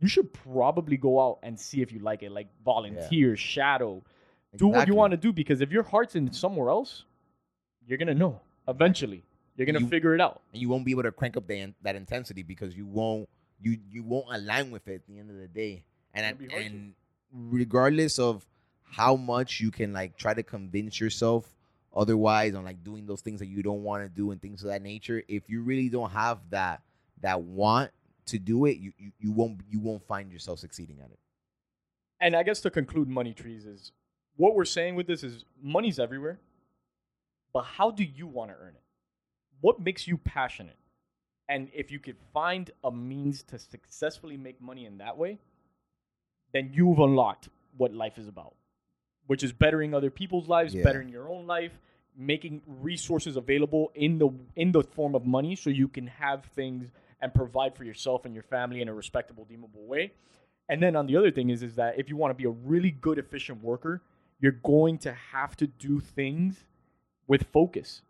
you 0.00 0.08
should 0.08 0.32
probably 0.32 0.96
go 0.96 1.20
out 1.20 1.38
and 1.42 1.58
see 1.58 1.82
if 1.82 1.90
you 1.92 1.98
like 2.00 2.22
it. 2.22 2.30
Like 2.30 2.48
volunteer, 2.64 3.36
shadow, 3.36 4.02
do 4.56 4.68
what 4.68 4.88
you 4.88 4.94
want 4.94 5.10
to 5.12 5.16
do 5.16 5.32
because 5.32 5.60
if 5.60 5.70
your 5.70 5.82
heart's 5.82 6.14
in 6.16 6.32
somewhere 6.32 6.68
else, 6.70 7.04
you're 7.86 7.98
gonna 7.98 8.14
know 8.14 8.40
eventually. 8.68 9.22
You're 9.56 9.66
gonna 9.66 9.80
You- 9.80 9.88
figure 9.88 10.14
it 10.14 10.20
out. 10.20 10.42
and 10.52 10.60
you 10.60 10.68
won't 10.68 10.84
be 10.84 10.90
able 10.90 11.04
to 11.04 11.12
crank 11.12 11.36
up 11.36 11.46
the, 11.46 11.58
in- 11.58 11.74
that 11.82 11.96
intensity 11.96 12.42
because 12.42 12.76
you 12.76 12.86
won't 12.86 13.28
you 13.60 13.78
you 13.90 14.02
won't 14.02 14.26
align 14.30 14.70
with 14.70 14.86
it 14.88 14.96
at 14.96 15.06
the 15.06 15.18
end 15.18 15.30
of 15.30 15.36
the 15.36 15.48
day. 15.48 15.84
And 16.14 16.26
It'll 16.26 16.38
be 16.38 16.48
hard 16.48 16.62
to. 16.62 16.66
and 16.68 16.94
regardless 17.32 18.18
of 18.18 18.46
how 18.84 19.16
much 19.16 19.60
you 19.60 19.70
can 19.70 19.92
like 19.92 20.16
try 20.16 20.34
to 20.34 20.42
convince 20.42 21.00
yourself 21.00 21.52
otherwise 21.94 22.54
on 22.54 22.64
like 22.64 22.84
doing 22.84 23.06
those 23.06 23.20
things 23.22 23.40
that 23.40 23.46
you 23.46 23.62
don't 23.62 23.82
want 23.82 24.02
to 24.02 24.08
do 24.08 24.30
and 24.30 24.40
things 24.40 24.62
of 24.62 24.68
that 24.68 24.82
nature, 24.82 25.22
if 25.28 25.48
you 25.48 25.62
really 25.62 25.88
don't 25.88 26.10
have 26.10 26.38
that 26.50 26.82
that 27.22 27.40
want 27.42 27.90
to 28.26 28.38
do 28.38 28.66
it, 28.66 28.76
you, 28.78 28.92
you 28.98 29.12
you 29.20 29.32
won't 29.32 29.60
you 29.70 29.80
won't 29.80 30.02
find 30.06 30.30
yourself 30.30 30.58
succeeding 30.58 30.98
at 31.02 31.10
it. 31.10 31.18
And 32.20 32.34
I 32.36 32.42
guess 32.42 32.60
to 32.62 32.70
conclude 32.70 33.08
money 33.08 33.32
trees 33.32 33.64
is 33.66 33.92
what 34.36 34.54
we're 34.54 34.64
saying 34.64 34.94
with 34.94 35.06
this 35.06 35.22
is 35.22 35.44
money's 35.62 35.98
everywhere. 35.98 36.38
But 37.52 37.62
how 37.64 37.90
do 37.90 38.04
you 38.04 38.26
want 38.26 38.50
to 38.50 38.56
earn 38.60 38.74
it? 38.74 38.82
What 39.60 39.80
makes 39.80 40.06
you 40.06 40.18
passionate? 40.18 40.76
And 41.48 41.70
if 41.72 41.90
you 41.90 41.98
could 41.98 42.16
find 42.34 42.70
a 42.84 42.90
means 42.90 43.42
to 43.44 43.58
successfully 43.58 44.36
make 44.36 44.60
money 44.60 44.84
in 44.84 44.98
that 44.98 45.16
way, 45.16 45.38
then 46.52 46.70
you've 46.74 46.98
unlocked 46.98 47.48
what 47.76 47.94
life 47.94 48.18
is 48.18 48.28
about, 48.28 48.54
which 49.26 49.42
is 49.42 49.52
bettering 49.52 49.94
other 49.94 50.10
people's 50.10 50.48
lives, 50.48 50.74
Yeah. 50.74 50.82
bettering 50.84 51.08
your 51.08 51.28
own 51.30 51.46
life, 51.46 51.78
making 52.16 52.62
resources 52.66 53.36
available 53.36 53.92
in 53.94 54.18
the 54.18 54.30
in 54.56 54.72
the 54.72 54.82
form 54.82 55.14
of 55.14 55.24
money 55.26 55.54
so 55.54 55.70
you 55.70 55.86
can 55.86 56.06
have 56.06 56.44
things 56.46 56.90
and 57.20 57.32
provide 57.32 57.74
for 57.76 57.84
yourself 57.84 58.24
and 58.24 58.34
your 58.34 58.42
family 58.42 58.80
in 58.80 58.88
a 58.88 58.94
respectable, 58.94 59.44
deemable 59.44 59.84
way. 59.86 60.12
And 60.68 60.82
then 60.82 60.96
on 60.96 61.06
the 61.06 61.16
other 61.16 61.30
thing 61.30 61.50
is 61.50 61.62
is 61.62 61.76
that 61.76 61.98
if 61.98 62.08
you 62.08 62.16
want 62.16 62.30
to 62.30 62.34
be 62.34 62.44
a 62.44 62.50
really 62.50 62.90
good 62.90 63.18
efficient 63.18 63.62
worker, 63.62 64.02
you're 64.40 64.52
going 64.52 64.98
to 64.98 65.12
have 65.32 65.56
to 65.56 65.66
do 65.66 66.00
things 66.00 66.64
with 67.26 67.44
focus. 67.52 68.02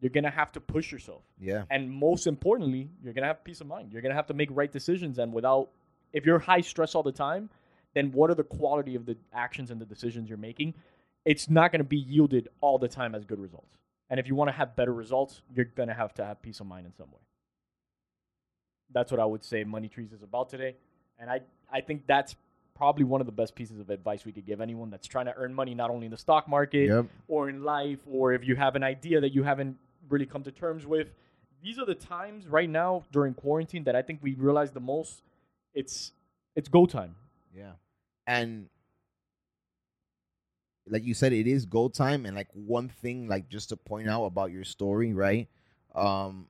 You're 0.00 0.10
going 0.10 0.24
to 0.24 0.30
have 0.30 0.52
to 0.52 0.60
push 0.60 0.92
yourself. 0.92 1.22
Yeah. 1.40 1.64
And 1.70 1.90
most 1.90 2.26
importantly, 2.26 2.90
you're 3.02 3.12
going 3.12 3.22
to 3.22 3.28
have 3.28 3.44
peace 3.44 3.60
of 3.60 3.66
mind. 3.66 3.92
You're 3.92 4.02
going 4.02 4.10
to 4.10 4.16
have 4.16 4.26
to 4.26 4.34
make 4.34 4.48
right 4.52 4.70
decisions 4.70 5.18
and 5.18 5.32
without 5.32 5.70
if 6.12 6.24
you're 6.24 6.38
high 6.38 6.60
stress 6.60 6.94
all 6.94 7.02
the 7.02 7.12
time, 7.12 7.50
then 7.94 8.12
what 8.12 8.30
are 8.30 8.34
the 8.34 8.44
quality 8.44 8.94
of 8.94 9.04
the 9.04 9.16
actions 9.32 9.70
and 9.70 9.80
the 9.80 9.84
decisions 9.84 10.28
you're 10.28 10.38
making? 10.38 10.74
It's 11.24 11.48
not 11.48 11.72
going 11.72 11.80
to 11.80 11.88
be 11.88 11.98
yielded 11.98 12.48
all 12.60 12.78
the 12.78 12.88
time 12.88 13.14
as 13.14 13.24
good 13.24 13.40
results. 13.40 13.76
And 14.10 14.20
if 14.20 14.28
you 14.28 14.34
want 14.34 14.48
to 14.48 14.52
have 14.52 14.76
better 14.76 14.92
results, 14.92 15.42
you're 15.54 15.64
going 15.64 15.88
to 15.88 15.94
have 15.94 16.14
to 16.14 16.24
have 16.24 16.40
peace 16.42 16.60
of 16.60 16.66
mind 16.66 16.86
in 16.86 16.94
some 16.94 17.10
way. 17.10 17.20
That's 18.92 19.10
what 19.10 19.20
I 19.20 19.24
would 19.24 19.44
say 19.44 19.64
Money 19.64 19.88
Trees 19.88 20.12
is 20.12 20.22
about 20.22 20.50
today. 20.50 20.76
And 21.18 21.30
I, 21.30 21.40
I 21.72 21.80
think 21.80 22.06
that's 22.06 22.36
probably 22.74 23.04
one 23.04 23.20
of 23.20 23.26
the 23.26 23.32
best 23.32 23.54
pieces 23.54 23.78
of 23.78 23.88
advice 23.90 24.24
we 24.24 24.32
could 24.32 24.44
give 24.46 24.60
anyone 24.60 24.90
that's 24.90 25.06
trying 25.06 25.26
to 25.26 25.34
earn 25.36 25.54
money 25.54 25.74
not 25.74 25.90
only 25.90 26.06
in 26.06 26.10
the 26.10 26.16
stock 26.18 26.48
market 26.48 26.88
Yep. 26.88 27.06
or 27.28 27.48
in 27.48 27.62
life 27.62 28.00
or 28.10 28.32
if 28.32 28.44
you 28.44 28.56
have 28.56 28.74
an 28.76 28.82
idea 28.82 29.20
that 29.20 29.32
you 29.32 29.42
haven't 29.44 29.76
really 30.08 30.26
come 30.26 30.42
to 30.42 30.50
terms 30.52 30.84
with. 30.86 31.08
These 31.62 31.78
are 31.78 31.86
the 31.86 31.94
times 31.94 32.46
right 32.46 32.68
now 32.68 33.04
during 33.12 33.32
quarantine 33.32 33.84
that 33.84 33.96
I 33.96 34.02
think 34.02 34.18
we 34.22 34.34
realize 34.34 34.72
the 34.72 34.80
most. 34.80 35.22
It's 35.72 36.12
it's 36.56 36.68
go 36.68 36.84
time. 36.86 37.14
Yeah. 37.56 37.72
And 38.26 38.68
like 40.86 41.04
you 41.04 41.14
said, 41.14 41.32
it 41.32 41.46
is 41.46 41.64
go 41.64 41.88
time. 41.88 42.26
And 42.26 42.36
like 42.36 42.48
one 42.52 42.88
thing, 42.88 43.28
like 43.28 43.48
just 43.48 43.70
to 43.70 43.76
point 43.76 44.08
out 44.08 44.24
about 44.26 44.50
your 44.52 44.64
story, 44.64 45.14
right? 45.14 45.48
Um, 45.94 46.48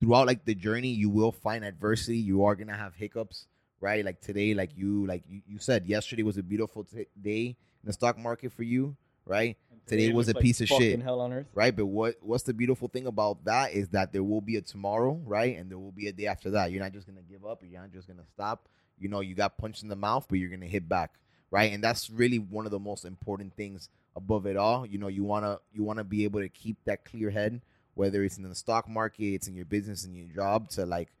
throughout 0.00 0.26
like 0.26 0.44
the 0.44 0.54
journey, 0.54 0.88
you 0.88 1.08
will 1.10 1.32
find 1.32 1.64
adversity. 1.64 2.16
You 2.18 2.44
are 2.44 2.56
gonna 2.56 2.76
have 2.76 2.94
hiccups, 2.96 3.46
right? 3.84 4.02
Like 4.02 4.22
today, 4.22 4.54
like 4.54 4.70
you, 4.74 5.06
like 5.06 5.22
you, 5.28 5.42
you 5.46 5.58
said, 5.58 5.86
yesterday 5.86 6.22
was 6.22 6.38
a 6.38 6.42
beautiful 6.42 6.84
t- 6.84 7.06
day 7.20 7.48
in 7.48 7.84
the 7.84 7.92
stock 7.92 8.16
market 8.16 8.50
for 8.50 8.62
you, 8.62 8.96
right? 9.26 9.58
Today 9.86 10.06
It 10.06 10.14
was 10.14 10.30
a 10.30 10.34
piece 10.34 10.62
of 10.62 10.68
shit. 10.68 11.02
Hell 11.02 11.20
on 11.20 11.34
earth. 11.34 11.46
right? 11.54 11.76
But 11.76 11.84
what 11.84 12.14
what's 12.22 12.44
the 12.44 12.54
beautiful 12.54 12.88
thing 12.88 13.06
about 13.06 13.44
that 13.44 13.74
is 13.74 13.88
that 13.88 14.14
there 14.14 14.22
will 14.22 14.40
be 14.40 14.56
a 14.56 14.62
tomorrow, 14.62 15.20
right? 15.26 15.58
And 15.58 15.70
there 15.70 15.78
will 15.78 15.92
be 15.92 16.08
a 16.08 16.12
day 16.12 16.26
after 16.26 16.50
that. 16.52 16.72
You're 16.72 16.82
not 16.82 16.92
just 16.94 17.06
gonna 17.06 17.20
give 17.20 17.44
up. 17.44 17.62
You're 17.62 17.82
not 17.82 17.92
just 17.92 18.08
gonna 18.08 18.24
stop. 18.32 18.70
You 18.98 19.10
know, 19.10 19.20
you 19.20 19.34
got 19.34 19.58
punched 19.58 19.82
in 19.82 19.90
the 19.90 19.96
mouth, 19.96 20.24
but 20.30 20.38
you're 20.38 20.48
gonna 20.48 20.64
hit 20.64 20.88
back, 20.88 21.16
right? 21.50 21.70
And 21.70 21.84
that's 21.84 22.08
really 22.08 22.38
one 22.38 22.64
of 22.64 22.70
the 22.70 22.78
most 22.78 23.04
important 23.04 23.54
things 23.54 23.90
above 24.16 24.46
it 24.46 24.56
all. 24.56 24.86
You 24.86 24.96
know, 24.96 25.08
you 25.08 25.24
wanna 25.24 25.60
you 25.74 25.82
wanna 25.82 26.04
be 26.04 26.24
able 26.24 26.40
to 26.40 26.48
keep 26.48 26.78
that 26.86 27.04
clear 27.04 27.28
head, 27.28 27.60
whether 27.92 28.24
it's 28.24 28.38
in 28.38 28.44
the 28.44 28.54
stock 28.54 28.88
market, 28.88 29.34
it's 29.34 29.48
in 29.48 29.54
your 29.54 29.66
business 29.66 30.06
in 30.06 30.14
your 30.14 30.28
job, 30.28 30.70
to 30.70 30.86
like 30.86 31.12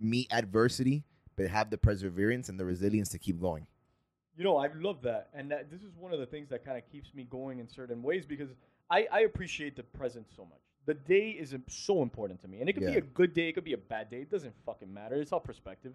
meet 0.00 0.32
adversity, 0.32 1.04
but 1.36 1.48
have 1.48 1.70
the 1.70 1.78
perseverance 1.78 2.48
and 2.48 2.58
the 2.58 2.64
resilience 2.64 3.08
to 3.10 3.18
keep 3.18 3.40
going. 3.40 3.66
You 4.36 4.44
know, 4.44 4.56
I 4.56 4.68
love 4.74 5.02
that, 5.02 5.28
and 5.32 5.50
that, 5.52 5.70
this 5.70 5.82
is 5.82 5.96
one 5.96 6.12
of 6.12 6.18
the 6.18 6.26
things 6.26 6.48
that 6.50 6.64
kind 6.64 6.76
of 6.76 6.90
keeps 6.90 7.14
me 7.14 7.24
going 7.30 7.60
in 7.60 7.68
certain 7.68 8.02
ways 8.02 8.26
because 8.26 8.48
I, 8.90 9.06
I 9.12 9.20
appreciate 9.20 9.76
the 9.76 9.84
present 9.84 10.26
so 10.34 10.44
much. 10.44 10.58
The 10.86 10.94
day 10.94 11.30
is 11.30 11.54
so 11.68 12.02
important 12.02 12.42
to 12.42 12.48
me, 12.48 12.60
and 12.60 12.68
it 12.68 12.74
could 12.74 12.86
be 12.86 12.96
a 12.96 13.00
good 13.00 13.32
day, 13.32 13.48
it 13.48 13.52
could 13.52 13.64
be 13.64 13.72
a 13.72 13.78
bad 13.78 14.10
day. 14.10 14.18
It 14.18 14.30
doesn't 14.30 14.52
fucking 14.66 14.92
matter. 14.92 15.14
It's 15.14 15.32
all 15.32 15.40
perspective. 15.40 15.92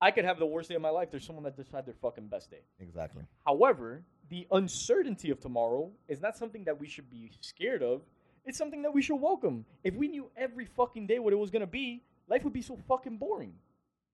I 0.00 0.10
could 0.10 0.24
have 0.24 0.38
the 0.38 0.46
worst 0.46 0.68
day 0.68 0.74
of 0.74 0.82
my 0.82 0.90
life. 0.90 1.10
There's 1.10 1.24
someone 1.24 1.44
that 1.44 1.56
just 1.56 1.72
had 1.72 1.86
their 1.86 1.94
fucking 2.02 2.26
best 2.26 2.50
day. 2.50 2.60
Exactly. 2.80 3.22
However, 3.46 4.02
the 4.28 4.46
uncertainty 4.50 5.30
of 5.30 5.40
tomorrow 5.40 5.90
is 6.08 6.20
not 6.20 6.36
something 6.36 6.64
that 6.64 6.78
we 6.78 6.86
should 6.86 7.08
be 7.08 7.30
scared 7.40 7.82
of. 7.82 8.02
It's 8.44 8.58
something 8.58 8.82
that 8.82 8.92
we 8.92 9.00
should 9.00 9.16
welcome. 9.16 9.64
If 9.84 9.94
we 9.94 10.08
knew 10.08 10.30
every 10.36 10.66
fucking 10.66 11.06
day 11.06 11.18
what 11.18 11.32
it 11.32 11.36
was 11.36 11.50
gonna 11.50 11.66
be, 11.66 12.02
life 12.28 12.44
would 12.44 12.52
be 12.52 12.62
so 12.62 12.78
fucking 12.88 13.16
boring. 13.16 13.54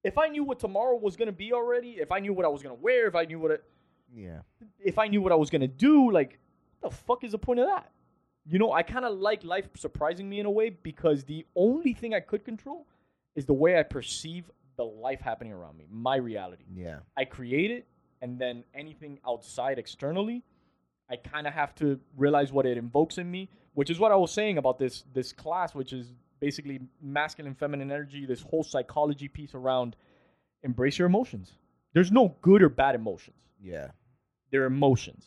If 0.04 0.18
I 0.18 0.28
knew 0.28 0.44
what 0.44 0.58
tomorrow 0.58 0.96
was 0.96 1.16
gonna 1.16 1.32
be 1.32 1.52
already, 1.52 1.92
if 2.00 2.10
I 2.10 2.18
knew 2.20 2.32
what 2.32 2.44
I 2.44 2.48
was 2.48 2.62
gonna 2.62 2.74
wear, 2.74 3.06
if 3.06 3.14
I 3.14 3.24
knew 3.24 3.38
what 3.38 3.50
it, 3.52 3.64
Yeah. 4.14 4.42
if 4.78 4.98
I 4.98 5.08
knew 5.08 5.22
what 5.22 5.32
I 5.32 5.36
was 5.36 5.50
gonna 5.50 5.68
do, 5.68 6.10
like, 6.10 6.38
what 6.80 6.90
the 6.90 6.96
fuck 6.96 7.24
is 7.24 7.32
the 7.32 7.38
point 7.38 7.60
of 7.60 7.66
that? 7.66 7.92
You 8.44 8.58
know, 8.58 8.72
I 8.72 8.82
kind 8.82 9.04
of 9.04 9.16
like 9.18 9.44
life 9.44 9.68
surprising 9.76 10.28
me 10.28 10.40
in 10.40 10.46
a 10.46 10.50
way 10.50 10.70
because 10.70 11.24
the 11.24 11.46
only 11.54 11.92
thing 11.94 12.12
I 12.14 12.20
could 12.20 12.44
control 12.44 12.86
is 13.36 13.46
the 13.46 13.54
way 13.54 13.78
I 13.78 13.84
perceive 13.84 14.50
the 14.76 14.84
life 14.84 15.20
happening 15.20 15.52
around 15.52 15.76
me, 15.76 15.86
my 15.88 16.16
reality. 16.16 16.64
Yeah. 16.74 17.00
I 17.16 17.24
create 17.24 17.70
it, 17.70 17.86
and 18.20 18.38
then 18.38 18.64
anything 18.74 19.20
outside 19.26 19.78
externally, 19.78 20.42
I 21.08 21.16
kind 21.16 21.46
of 21.46 21.52
have 21.52 21.74
to 21.76 22.00
realize 22.16 22.52
what 22.52 22.66
it 22.66 22.76
invokes 22.76 23.18
in 23.18 23.30
me, 23.30 23.48
which 23.74 23.90
is 23.90 24.00
what 24.00 24.10
I 24.12 24.16
was 24.16 24.32
saying 24.32 24.58
about 24.58 24.78
this 24.78 25.02
this 25.12 25.32
class, 25.32 25.74
which 25.74 25.92
is 25.92 26.12
basically 26.42 26.80
masculine, 27.00 27.54
feminine 27.54 27.92
energy. 27.92 28.26
This 28.26 28.42
whole 28.42 28.64
psychology 28.64 29.28
piece 29.28 29.54
around 29.54 29.94
embrace 30.64 30.98
your 30.98 31.06
emotions. 31.06 31.52
There's 31.94 32.10
no 32.10 32.34
good 32.42 32.62
or 32.62 32.68
bad 32.68 32.96
emotions. 32.96 33.36
Yeah. 33.62 33.92
They're 34.50 34.64
emotions. 34.64 35.24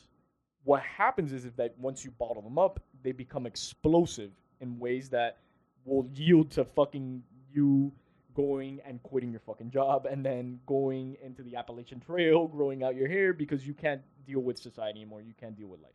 What 0.66 0.82
happens 0.82 1.32
is, 1.32 1.46
is 1.46 1.54
that 1.54 1.74
once 1.80 2.04
you 2.04 2.12
bottle 2.12 2.42
them 2.42 2.60
up, 2.60 2.84
they 3.02 3.14
become 3.14 3.46
explosive 3.46 4.32
in 4.60 4.78
ways 4.78 5.08
that 5.10 5.38
will 5.86 6.06
yield 6.14 6.52
to 6.52 6.66
fucking 6.66 7.24
you 7.50 7.94
going 8.36 8.82
and 8.86 9.02
quitting 9.02 9.32
your 9.32 9.40
fucking 9.40 9.72
job 9.72 10.08
and 10.08 10.26
then 10.26 10.60
going 10.66 11.16
into 11.24 11.44
the 11.44 11.56
Appalachian 11.56 12.02
Trail, 12.02 12.46
growing 12.46 12.84
out 12.84 12.94
your 12.94 13.08
hair 13.08 13.32
because 13.32 13.66
you 13.66 13.74
can't 13.74 14.02
deal 14.28 14.42
with 14.42 14.58
society 14.58 15.00
anymore. 15.00 15.22
You 15.22 15.34
can't 15.40 15.56
deal 15.56 15.68
with 15.68 15.82
life. 15.82 15.94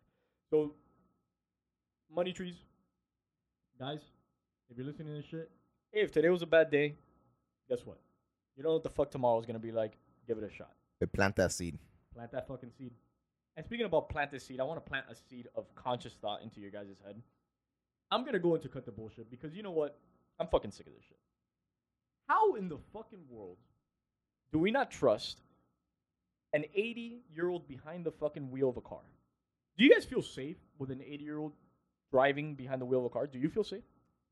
So, 0.49 0.73
money 2.15 2.33
trees, 2.33 2.55
guys, 3.79 4.01
if 4.71 4.77
you're 4.77 4.87
listening 4.87 5.09
to 5.09 5.15
this 5.15 5.27
shit, 5.27 5.51
if 5.93 6.13
today 6.13 6.29
was 6.31 6.43
a 6.43 6.47
bad 6.47 6.71
day, 6.71 6.95
guess 7.69 7.81
what? 7.85 7.99
You 8.57 8.63
don't 8.63 8.71
know 8.71 8.75
what 8.75 8.85
the 8.85 8.91
fuck 8.91 9.11
tomorrow's 9.11 9.47
gonna 9.47 9.59
be 9.59 9.73
like. 9.73 9.97
Give 10.27 10.39
it 10.39 10.45
a 10.45 10.55
shot. 10.55 10.73
But 11.01 11.13
plant 11.13 11.37
that 11.37 11.53
seed. 11.53 11.79
Plant 12.15 12.31
that 12.33 12.47
fucking 12.47 12.71
seed. 12.79 12.93
And 13.57 13.67
speaking 13.67 13.87
about 13.87 14.09
plant 14.09 14.31
this 14.31 14.47
seed, 14.47 14.61
I 14.61 14.65
want 14.65 14.85
to 14.85 14.89
plant 14.89 15.07
a 15.11 15.15
seed 15.15 15.49
of 15.57 15.75
conscious 15.75 16.15
thought 16.21 16.43
into 16.43 16.61
your 16.61 16.71
guys' 16.71 16.87
head. 17.05 17.21
I'm 18.11 18.25
gonna 18.25 18.39
go 18.39 18.55
into 18.55 18.69
cut 18.69 18.87
the 18.87 18.93
bullshit 18.93 19.31
because 19.31 19.55
you 19.55 19.63
know 19.63 19.71
what? 19.73 19.99
I'm 20.39 20.47
fucking 20.47 20.71
sick 20.71 20.87
of 20.87 20.93
this 20.95 21.03
shit. 21.09 21.19
How 22.29 22.55
in 22.55 22.69
the 22.69 22.79
fucking 22.93 23.25
world 23.29 23.57
do 24.53 24.59
we 24.59 24.71
not 24.71 24.91
trust 24.91 25.41
an 26.53 26.65
80 26.75 27.23
year 27.35 27.49
old 27.49 27.67
behind 27.67 28.05
the 28.05 28.13
fucking 28.13 28.51
wheel 28.51 28.69
of 28.69 28.77
a 28.77 28.81
car? 28.81 29.03
Do 29.77 29.85
you 29.85 29.93
guys 29.93 30.05
feel 30.05 30.23
safe 30.23 30.57
with 30.79 30.91
an 30.91 31.01
80 31.03 31.25
year 31.25 31.39
old 31.39 31.53
driving 32.13 32.55
behind 32.55 32.81
the 32.81 32.87
wheel 32.87 33.01
of 33.01 33.07
a 33.07 33.11
car? 33.11 33.27
Do 33.27 33.39
you 33.39 33.49
feel 33.49 33.65
safe? 33.65 33.83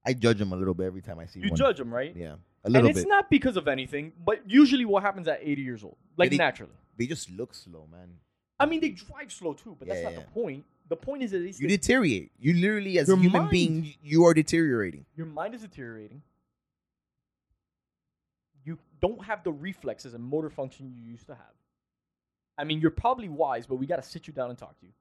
I 0.08 0.12
judge 0.14 0.38
them 0.38 0.52
a 0.52 0.56
little 0.56 0.74
bit 0.74 0.86
every 0.86 1.02
time 1.02 1.18
I 1.18 1.26
see 1.26 1.40
You 1.40 1.50
one. 1.50 1.56
judge 1.58 1.78
them, 1.78 1.92
right? 1.92 2.14
Yeah, 2.16 2.36
a 2.64 2.70
little 2.70 2.88
And 2.88 2.96
it's 2.96 3.04
bit. 3.04 3.08
not 3.08 3.28
because 3.30 3.56
of 3.56 3.68
anything, 3.68 4.12
but 4.24 4.48
usually 4.50 4.84
what 4.84 5.02
happens 5.02 5.28
at 5.28 5.40
80 5.42 5.62
years 5.62 5.84
old, 5.84 5.96
like 6.16 6.32
he- 6.32 6.38
naturally. 6.38 6.72
they 6.96 7.06
just 7.06 7.30
look 7.30 7.52
slow, 7.54 7.86
man. 7.90 8.08
I 8.60 8.66
mean, 8.66 8.80
they 8.80 8.90
drive 8.90 9.30
slow 9.32 9.52
too, 9.52 9.76
but 9.78 9.86
that's 9.88 9.98
Yeah, 10.00 10.04
not 10.10 10.12
yeah. 10.14 10.20
the 10.20 10.30
point. 10.30 10.64
The 10.88 10.96
point 10.96 11.22
is 11.22 11.30
that 11.32 11.40
they 11.40 11.52
You 11.62 11.68
deteriorate. 11.68 12.32
You 12.40 12.54
literally, 12.54 12.98
as 12.98 13.08
Your 13.08 13.16
a 13.18 13.20
human 13.20 13.42
mind. 13.42 13.50
being, 13.50 13.94
you 14.02 14.24
are 14.24 14.34
deteriorating. 14.34 15.04
your 15.14 15.26
mind 15.26 15.54
is 15.54 15.60
deteriorating. 15.60 16.22
You 18.64 18.78
don't 19.00 19.22
have 19.24 19.44
the 19.44 19.52
reflexes 19.52 20.14
and 20.14 20.24
motor 20.24 20.50
function 20.50 20.90
you 20.90 21.02
used 21.02 21.26
to 21.26 21.34
have. 21.34 21.54
I 22.56 22.64
mean, 22.64 22.80
you're 22.80 22.90
probably 22.90 23.28
wise, 23.28 23.66
but 23.66 23.76
we 23.76 23.86
got 23.86 23.96
to 23.96 24.02
sit 24.02 24.26
you 24.26 24.32
down 24.32 24.50
and 24.50 24.58
talk 24.58 24.78
to 24.80 24.86
you. 24.86 24.92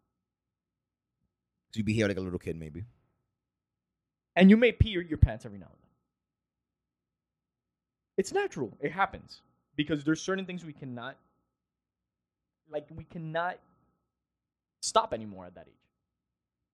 So 1.73 1.79
you 1.79 1.83
behave 1.83 2.07
like 2.09 2.17
a 2.17 2.21
little 2.21 2.39
kid, 2.39 2.55
maybe. 2.57 2.83
And 4.37 4.51
you 4.51 4.55
may 4.55 4.71
pee 4.71 4.89
your, 4.89 5.01
your 5.01 5.17
pants 5.17 5.45
every 5.45 5.57
now 5.57 5.65
and 5.65 5.73
then. 5.81 5.89
It's 8.17 8.31
natural. 8.31 8.77
It 8.79 8.91
happens 8.91 9.41
because 9.75 10.03
there's 10.03 10.21
certain 10.21 10.45
things 10.45 10.63
we 10.63 10.73
cannot, 10.73 11.17
like, 12.71 12.85
we 12.95 13.03
cannot 13.03 13.57
stop 14.81 15.11
anymore 15.11 15.45
at 15.47 15.55
that 15.55 15.65
age. 15.67 15.73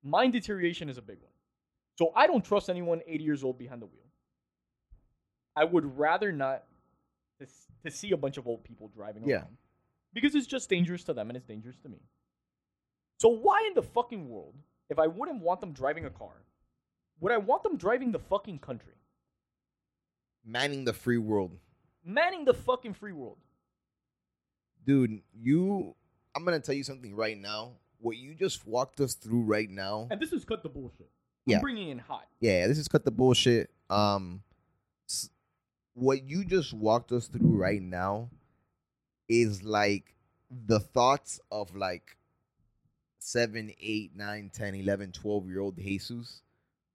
Mind 0.03 0.33
deterioration 0.33 0.89
is 0.89 0.97
a 0.97 1.01
big 1.01 1.19
one. 1.21 1.31
So 1.97 2.11
I 2.15 2.27
don't 2.27 2.43
trust 2.43 2.69
anyone 2.69 2.99
80 3.07 3.23
years 3.23 3.43
old 3.45 3.57
behind 3.57 3.81
the 3.81 3.85
wheel. 3.85 4.09
I 5.55 5.63
would 5.63 5.97
rather 5.97 6.33
not 6.33 6.63
to, 7.39 7.47
to 7.85 7.91
see 7.91 8.11
a 8.11 8.17
bunch 8.17 8.35
of 8.37 8.45
old 8.45 8.65
people 8.65 8.89
driving 8.93 9.23
Yeah. 9.25 9.37
around 9.37 9.57
because 10.13 10.35
it's 10.35 10.47
just 10.47 10.69
dangerous 10.69 11.05
to 11.05 11.13
them 11.13 11.29
and 11.29 11.37
it's 11.37 11.45
dangerous 11.45 11.77
to 11.83 11.89
me. 11.89 11.99
So 13.19 13.29
why 13.29 13.63
in 13.67 13.73
the 13.73 13.83
fucking 13.83 14.27
world, 14.27 14.55
if 14.89 14.99
I 14.99 15.07
wouldn't 15.07 15.39
want 15.41 15.61
them 15.61 15.71
driving 15.71 16.05
a 16.05 16.09
car, 16.09 16.33
would 17.19 17.31
I 17.31 17.37
want 17.37 17.63
them 17.63 17.77
driving 17.77 18.11
the 18.11 18.19
fucking 18.19 18.59
country? 18.59 18.93
Manning 20.45 20.83
the 20.85 20.93
free 20.93 21.17
world, 21.17 21.57
Manning 22.05 22.43
the 22.45 22.53
fucking 22.53 22.93
free 22.95 23.13
world. 23.13 23.37
dude. 24.85 25.21
You, 25.33 25.95
I'm 26.35 26.43
gonna 26.43 26.59
tell 26.59 26.75
you 26.75 26.83
something 26.83 27.15
right 27.15 27.37
now. 27.37 27.71
What 27.99 28.17
you 28.17 28.35
just 28.35 28.67
walked 28.67 28.99
us 28.99 29.13
through 29.13 29.43
right 29.43 29.69
now. 29.69 30.09
And 30.11 30.19
this 30.19 30.33
is 30.33 30.43
cut 30.43 30.61
the 30.63 30.67
bullshit. 30.69 31.09
Yeah. 31.45 31.57
I'm 31.57 31.61
bringing 31.61 31.89
in 31.89 31.99
hot. 31.99 32.27
Yeah, 32.41 32.67
this 32.67 32.77
is 32.77 32.89
cut 32.89 33.05
the 33.05 33.11
bullshit. 33.11 33.69
Um, 33.89 34.41
what 35.93 36.23
you 36.23 36.43
just 36.43 36.73
walked 36.73 37.11
us 37.13 37.27
through 37.27 37.55
right 37.55 37.81
now 37.81 38.29
is 39.29 39.63
like 39.63 40.15
the 40.49 40.79
thoughts 40.81 41.39
of 41.51 41.75
like 41.75 42.17
seven, 43.19 43.71
eight, 43.79 44.11
nine, 44.15 44.51
10, 44.53 44.75
11, 44.75 45.13
12 45.13 45.47
year 45.47 45.59
old 45.61 45.77
Jesus, 45.77 46.41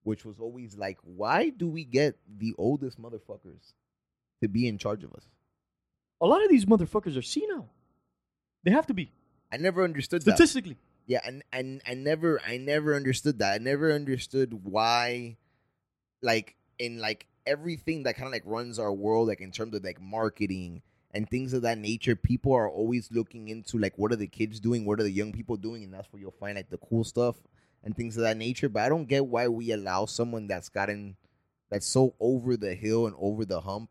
which 0.08 0.24
was 0.24 0.40
always 0.40 0.74
like, 0.74 0.96
why 1.02 1.50
do 1.50 1.68
we 1.68 1.84
get 1.84 2.16
the 2.38 2.54
oldest 2.56 2.98
motherfuckers 2.98 3.74
to 4.42 4.48
be 4.48 4.66
in 4.66 4.78
charge 4.78 5.04
of 5.04 5.12
us? 5.12 5.24
A 6.22 6.26
lot 6.26 6.42
of 6.42 6.48
these 6.48 6.64
motherfuckers 6.64 7.16
are 7.16 7.22
senile. 7.22 7.68
They 8.64 8.70
have 8.70 8.86
to 8.86 8.94
be 8.94 9.12
I 9.52 9.58
never 9.58 9.84
understood 9.84 10.22
that. 10.22 10.36
statistically. 10.36 10.78
Yeah, 11.06 11.20
and 11.24 11.44
and 11.52 11.82
I 11.86 11.92
never 11.92 12.40
I 12.46 12.56
never 12.56 12.94
understood 12.94 13.38
that. 13.40 13.52
I 13.52 13.58
never 13.58 13.92
understood 13.92 14.64
why 14.64 15.36
like 16.22 16.56
in 16.78 16.98
like 17.00 17.26
everything 17.46 18.04
that 18.04 18.16
kind 18.16 18.26
of 18.26 18.32
like 18.32 18.42
runs 18.46 18.78
our 18.78 18.92
world 18.92 19.28
like 19.28 19.40
in 19.42 19.52
terms 19.52 19.74
of 19.74 19.84
like 19.84 20.00
marketing 20.00 20.82
and 21.12 21.28
things 21.28 21.52
of 21.52 21.62
that 21.62 21.78
nature, 21.78 22.16
people 22.16 22.54
are 22.54 22.68
always 22.68 23.10
looking 23.12 23.48
into 23.48 23.78
like 23.78 23.92
what 23.96 24.10
are 24.10 24.16
the 24.16 24.26
kids 24.26 24.58
doing, 24.58 24.86
what 24.86 25.00
are 25.00 25.04
the 25.04 25.10
young 25.10 25.32
people 25.32 25.56
doing, 25.58 25.84
and 25.84 25.92
that's 25.92 26.10
where 26.12 26.20
you'll 26.20 26.30
find 26.40 26.56
like 26.56 26.70
the 26.70 26.78
cool 26.78 27.04
stuff 27.04 27.36
and 27.84 27.96
things 27.96 28.16
of 28.16 28.22
that 28.22 28.36
nature. 28.36 28.68
But 28.68 28.82
I 28.82 28.88
don't 28.88 29.06
get 29.08 29.26
why 29.26 29.48
we 29.48 29.70
allow 29.72 30.06
someone 30.06 30.46
that's 30.46 30.68
gotten 30.68 31.16
that's 31.70 31.86
so 31.86 32.14
over 32.20 32.56
the 32.56 32.74
hill 32.74 33.06
and 33.06 33.14
over 33.18 33.44
the 33.44 33.60
hump 33.60 33.90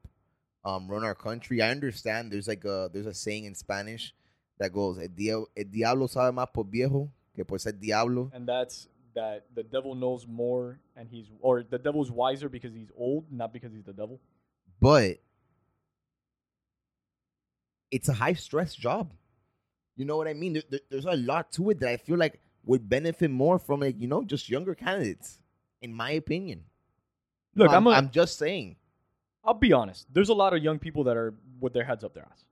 um 0.65 0.87
run 0.89 1.03
our 1.03 1.15
country. 1.15 1.61
I 1.61 1.69
understand 1.69 2.31
there's 2.31 2.47
like 2.47 2.65
a 2.65 2.89
there's 2.91 3.05
a 3.05 3.13
saying 3.13 3.45
in 3.45 3.55
Spanish 3.55 4.13
that 4.59 4.73
goes, 4.73 4.97
el, 4.97 5.07
dia- 5.09 5.43
el 5.55 5.63
diablo 5.71 6.07
sabe 6.07 6.33
más 6.33 6.51
por 6.51 6.63
viejo 6.65 7.09
que 7.35 7.45
por 7.45 7.59
ser 7.59 7.73
diablo. 7.73 8.31
And 8.33 8.47
that's 8.47 8.87
that 9.13 9.45
the 9.55 9.63
devil 9.63 9.95
knows 9.95 10.25
more 10.27 10.79
and 10.95 11.07
he's 11.09 11.27
or 11.41 11.63
the 11.63 11.77
devil's 11.79 12.11
wiser 12.11 12.49
because 12.49 12.73
he's 12.73 12.89
old, 12.97 13.31
not 13.31 13.53
because 13.53 13.71
he's 13.71 13.83
the 13.85 13.93
devil. 13.93 14.19
But 14.79 15.17
it's 17.91 18.09
a 18.09 18.13
high 18.13 18.33
stress 18.33 18.75
job. 18.75 19.13
You 19.95 20.05
know 20.05 20.17
what 20.17 20.27
I 20.27 20.33
mean? 20.33 20.53
There- 20.53 20.63
there- 20.69 20.79
there's 20.89 21.05
a 21.05 21.15
lot 21.15 21.51
to 21.53 21.69
it 21.69 21.79
that 21.79 21.89
I 21.89 21.97
feel 21.97 22.17
like 22.17 22.39
would 22.67 22.89
benefit 22.89 23.31
more 23.31 23.57
from 23.57 23.81
it, 23.81 23.95
you 23.97 24.07
know, 24.07 24.23
just 24.23 24.49
younger 24.49 24.75
candidates, 24.75 25.39
in 25.81 25.93
my 25.93 26.11
opinion. 26.11 26.65
Look, 27.55 27.69
I'm, 27.69 27.75
I'm, 27.75 27.87
a, 27.87 27.89
I'm 27.91 28.11
just 28.11 28.37
saying. 28.37 28.75
I'll 29.43 29.53
be 29.53 29.73
honest. 29.73 30.05
There's 30.13 30.29
a 30.29 30.33
lot 30.33 30.53
of 30.53 30.61
young 30.61 30.77
people 30.77 31.05
that 31.05 31.15
are 31.17 31.33
with 31.59 31.73
their 31.73 31.85
heads 31.85 32.03
up 32.03 32.13
their 32.13 32.27
ass. 32.29 32.45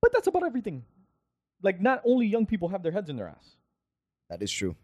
But 0.00 0.12
that's 0.12 0.26
about 0.26 0.44
everything. 0.44 0.84
Like 1.62 1.80
not 1.80 2.00
only 2.04 2.26
young 2.26 2.46
people 2.46 2.68
have 2.70 2.82
their 2.82 2.92
heads 2.92 3.10
in 3.10 3.16
their 3.16 3.28
ass. 3.28 3.56
That 4.30 4.42
is 4.42 4.50
true. 4.50 4.74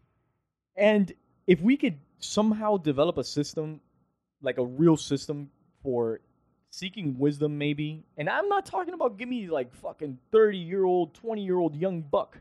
And 0.77 1.11
if 1.47 1.61
we 1.61 1.79
could 1.79 1.99
somehow 2.19 2.77
develop 2.77 3.17
a 3.17 3.25
system, 3.25 3.81
like 4.43 4.59
a 4.59 4.65
real 4.65 4.99
system 4.99 5.51
for 5.83 6.21
seeking 6.69 7.19
wisdom, 7.19 7.57
maybe, 7.57 8.05
and 8.19 8.29
I'm 8.29 8.49
not 8.49 8.67
talking 8.67 8.93
about 8.93 9.17
give 9.17 9.29
me 9.29 9.49
like 9.49 9.75
fucking 9.77 10.19
30 10.31 10.59
year 10.59 10.85
old, 10.85 11.15
20 11.15 11.43
year 11.43 11.57
old 11.57 11.75
young 11.75 12.03
buck 12.03 12.39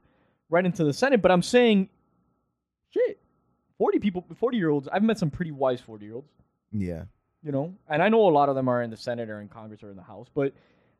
right 0.55 0.65
into 0.65 0.83
the 0.85 0.93
Senate, 0.93 1.21
but 1.21 1.31
I'm 1.31 1.41
saying, 1.41 1.89
shit, 2.89 3.19
40 3.77 3.99
people, 3.99 4.25
40 4.39 4.57
year 4.57 4.69
olds, 4.69 4.87
I've 4.91 5.03
met 5.03 5.19
some 5.19 5.29
pretty 5.29 5.51
wise 5.51 5.81
40 5.81 6.05
year 6.05 6.15
olds, 6.15 6.31
Yeah. 6.71 7.03
you 7.43 7.51
know, 7.51 7.75
and 7.89 8.01
I 8.01 8.09
know 8.09 8.27
a 8.27 8.31
lot 8.31 8.47
of 8.49 8.55
them 8.55 8.67
are 8.69 8.81
in 8.81 8.89
the 8.89 8.97
Senate 8.97 9.29
or 9.29 9.41
in 9.41 9.49
Congress 9.49 9.83
or 9.83 9.89
in 9.89 9.97
the 9.97 10.01
House, 10.03 10.27
but 10.33 10.53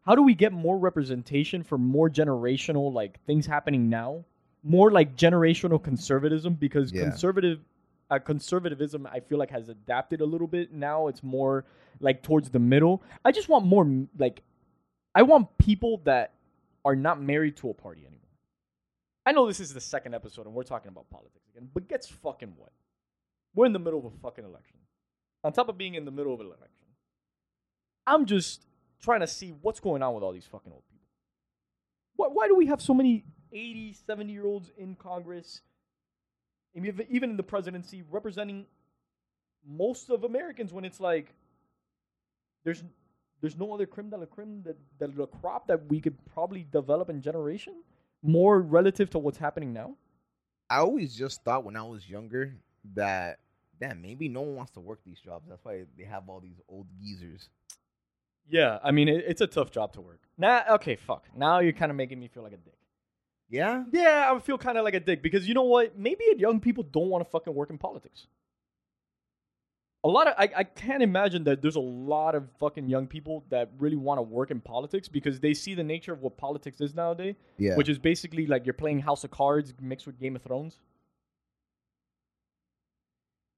how 0.05 0.13
do 0.13 0.21
we 0.21 0.35
get 0.35 0.51
more 0.53 0.77
representation 0.77 1.63
for 1.63 1.77
more 1.77 2.09
generational 2.09 2.93
like 2.93 3.19
things 3.25 3.45
happening 3.47 3.89
now? 3.89 4.23
More 4.61 4.91
like 4.91 5.15
generational 5.15 5.81
conservatism 5.81 6.53
because 6.55 6.91
Yeah. 6.91 7.03
conservative 7.03 7.59
uh, 8.11 8.19
conservatism 8.19 9.07
i 9.11 9.19
feel 9.19 9.39
like 9.39 9.49
has 9.49 9.67
adapted 9.67 10.21
a 10.21 10.25
little 10.25 10.45
bit. 10.45 10.71
Now 10.71 11.07
it's 11.07 11.23
more 11.23 11.65
like 11.99 12.21
towards 12.21 12.51
the 12.51 12.59
middle. 12.59 13.01
I 13.23 13.31
just 13.31 13.49
want 13.49 13.65
more 13.65 13.85
like 14.19 14.43
i 15.15 15.21
want 15.23 15.57
people 15.57 16.01
that 16.03 16.33
are 16.83 16.95
not 16.95 17.19
married 17.21 17.55
to 17.57 17.69
a 17.69 17.73
party 17.73 18.01
anymore 18.01 18.14
i 19.25 19.31
know 19.31 19.47
this 19.47 19.59
is 19.59 19.73
the 19.73 19.81
second 19.81 20.13
episode 20.13 20.45
and 20.45 20.53
we're 20.55 20.63
talking 20.63 20.89
about 20.89 21.09
politics 21.09 21.47
again 21.49 21.69
but 21.73 21.87
gets 21.87 22.07
fucking 22.07 22.53
what? 22.57 22.71
We're 23.53 23.65
in 23.65 23.73
the 23.73 23.79
middle 23.79 23.99
of 23.99 24.05
a 24.05 24.17
fucking 24.21 24.43
election. 24.43 24.79
On 25.45 25.53
top 25.53 25.69
of 25.69 25.77
being 25.77 25.95
in 25.95 26.03
the 26.03 26.11
middle 26.11 26.33
of 26.33 26.39
an 26.39 26.47
election 26.47 26.87
i'm 28.07 28.25
just 28.25 28.65
trying 29.01 29.21
to 29.21 29.27
see 29.27 29.53
what's 29.61 29.79
going 29.79 30.01
on 30.01 30.13
with 30.13 30.23
all 30.23 30.31
these 30.31 30.45
fucking 30.45 30.71
old 30.71 30.83
people. 30.89 31.07
Why, 32.15 32.27
why 32.27 32.47
do 32.47 32.55
we 32.55 32.65
have 32.67 32.81
so 32.81 32.93
many 32.93 33.25
80 33.53 33.93
70 34.07 34.33
year 34.33 34.45
olds 34.45 34.71
in 34.77 34.95
congress 34.95 35.61
even 36.73 37.29
in 37.29 37.37
the 37.37 37.43
presidency 37.43 38.03
representing 38.09 38.65
most 39.65 40.09
of 40.09 40.23
americans 40.23 40.73
when 40.73 40.83
it's 40.83 40.99
like 40.99 41.33
there's 42.63 42.83
there's 43.41 43.57
no 43.57 43.73
other 43.73 43.85
creme 43.85 44.09
de 44.09 44.17
la 44.17 44.25
creme 44.25 44.61
that, 44.63 44.75
that 44.99 45.15
the 45.15 45.27
crop 45.27 45.67
that 45.67 45.87
we 45.87 46.01
could 46.01 46.17
probably 46.33 46.65
develop 46.71 47.09
in 47.09 47.21
generation 47.21 47.75
more 48.25 48.59
relative 48.61 49.09
to 49.11 49.19
what's 49.19 49.37
happening 49.37 49.73
now 49.73 49.95
I 50.69 50.77
always 50.79 51.15
just 51.15 51.43
thought 51.43 51.63
when 51.63 51.75
I 51.75 51.83
was 51.83 52.09
younger 52.09 52.55
that, 52.95 53.37
damn, 53.79 54.01
maybe 54.01 54.27
no 54.29 54.41
one 54.41 54.55
wants 54.55 54.71
to 54.71 54.79
work 54.79 54.99
these 55.05 55.19
jobs. 55.19 55.45
That's 55.47 55.63
why 55.63 55.83
they 55.95 56.05
have 56.05 56.27
all 56.27 56.39
these 56.39 56.59
old 56.67 56.87
geezers. 56.99 57.49
yeah 58.47 58.79
i 58.83 58.91
mean 58.91 59.07
it, 59.07 59.23
it's 59.27 59.41
a 59.41 59.47
tough 59.47 59.71
job 59.71 59.91
to 59.93 60.01
work 60.01 60.21
now 60.37 60.63
okay 60.69 60.95
fuck 60.95 61.25
now 61.35 61.59
you're 61.59 61.73
kind 61.73 61.91
of 61.91 61.95
making 61.97 62.19
me 62.19 62.27
feel 62.27 62.43
like 62.43 62.53
a 62.53 62.57
dick 62.57 62.77
Yeah? 63.49 63.83
Yeah, 63.91 64.31
I 64.33 64.39
feel 64.39 64.57
kind 64.57 64.77
of 64.77 64.83
like 64.83 64.95
a 64.95 64.99
dick 64.99 65.21
because 65.21 65.47
you 65.47 65.53
know 65.53 65.63
what? 65.75 65.97
Maybe 65.97 66.23
young 66.37 66.59
people 66.59 66.83
don't 66.83 67.09
want 67.09 67.23
to 67.23 67.29
fucking 67.29 67.53
work 67.53 67.69
in 67.69 67.77
politics. 67.77 68.25
A 70.05 70.07
lot 70.07 70.27
of 70.27 70.35
I, 70.37 70.47
I 70.55 70.63
can't 70.63 71.01
imagine 71.01 71.45
that 71.45 71.63
there's 71.63 71.77
a 71.77 71.79
lot 71.79 72.35
of 72.35 72.47
fucking 72.59 72.87
young 72.87 73.07
people 73.07 73.43
that 73.49 73.71
really 73.79 73.95
want 73.95 74.19
to 74.19 74.21
work 74.21 74.51
in 74.51 74.61
politics 74.61 75.07
because 75.07 75.39
they 75.39 75.55
see 75.55 75.73
the 75.73 75.83
nature 75.83 76.13
of 76.13 76.21
what 76.21 76.37
politics 76.37 76.79
is 76.79 76.93
nowadays, 76.93 77.35
Yeah. 77.57 77.75
which 77.75 77.89
is 77.89 77.97
basically 77.97 78.45
like 78.45 78.67
you're 78.67 78.73
playing 78.73 78.99
House 78.99 79.23
of 79.23 79.31
Cards 79.31 79.73
mixed 79.81 80.05
with 80.05 80.19
Game 80.19 80.35
of 80.35 80.43
Thrones. 80.43 80.77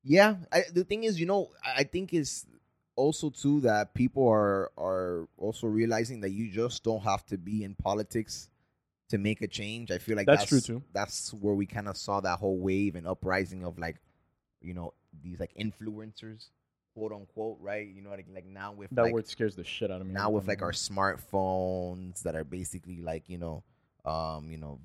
Yeah, 0.04 0.36
I, 0.52 0.64
the 0.74 0.86
thing 0.86 1.04
is, 1.04 1.20
you 1.20 1.26
know, 1.26 1.50
I 1.66 1.84
think 1.84 2.14
it's 2.14 2.46
also 2.96 3.30
too 3.30 3.60
that 3.62 3.94
people 3.94 4.26
are 4.28 4.72
are 4.78 5.28
also 5.38 5.68
realizing 5.68 6.22
that 6.22 6.30
you 6.30 6.50
just 6.50 6.82
don't 6.82 7.04
have 7.04 7.26
to 7.26 7.38
be 7.38 7.66
in 7.66 7.76
politics 7.76 8.48
to 9.10 9.18
make 9.18 9.42
a 9.42 9.48
change. 9.48 9.92
I 9.92 9.98
feel 9.98 10.16
like 10.16 10.28
That's 10.28 10.50
that's, 10.50 10.66
true, 10.66 10.78
too. 10.78 10.84
That's 10.94 11.34
where 11.34 11.54
we 11.54 11.66
kind 11.66 11.90
of 11.90 11.98
saw 11.98 12.22
that 12.22 12.40
whole 12.40 12.58
wave 12.58 12.96
and 12.96 13.06
uprising 13.06 13.66
of 13.66 13.78
like, 13.78 13.98
you 14.62 14.74
know, 14.74 14.94
these 15.24 15.40
like 15.40 15.52
influencers, 15.60 16.50
quote 16.94 17.12
unquote, 17.12 17.58
right? 17.62 17.88
You 17.88 18.02
know, 18.02 18.10
like 18.10 18.28
like 18.34 18.46
now 18.46 18.74
with 18.74 18.90
That 18.92 19.04
like 19.04 19.14
word 19.14 19.28
scares 19.28 19.56
the 19.56 19.64
shit 19.64 19.92
out 19.92 20.02
of 20.02 20.08
me. 20.08 20.14
now 20.14 20.30
with 20.30 20.48
like 20.48 20.62
our 20.62 20.72
smartphones 20.72 22.24
that 22.24 22.36
are 22.36 22.44
basically 22.44 23.02
like 23.02 23.30
you 23.30 23.38
know 23.38 23.64
um 24.06 24.50
you 24.52 24.58
know 24.58 24.80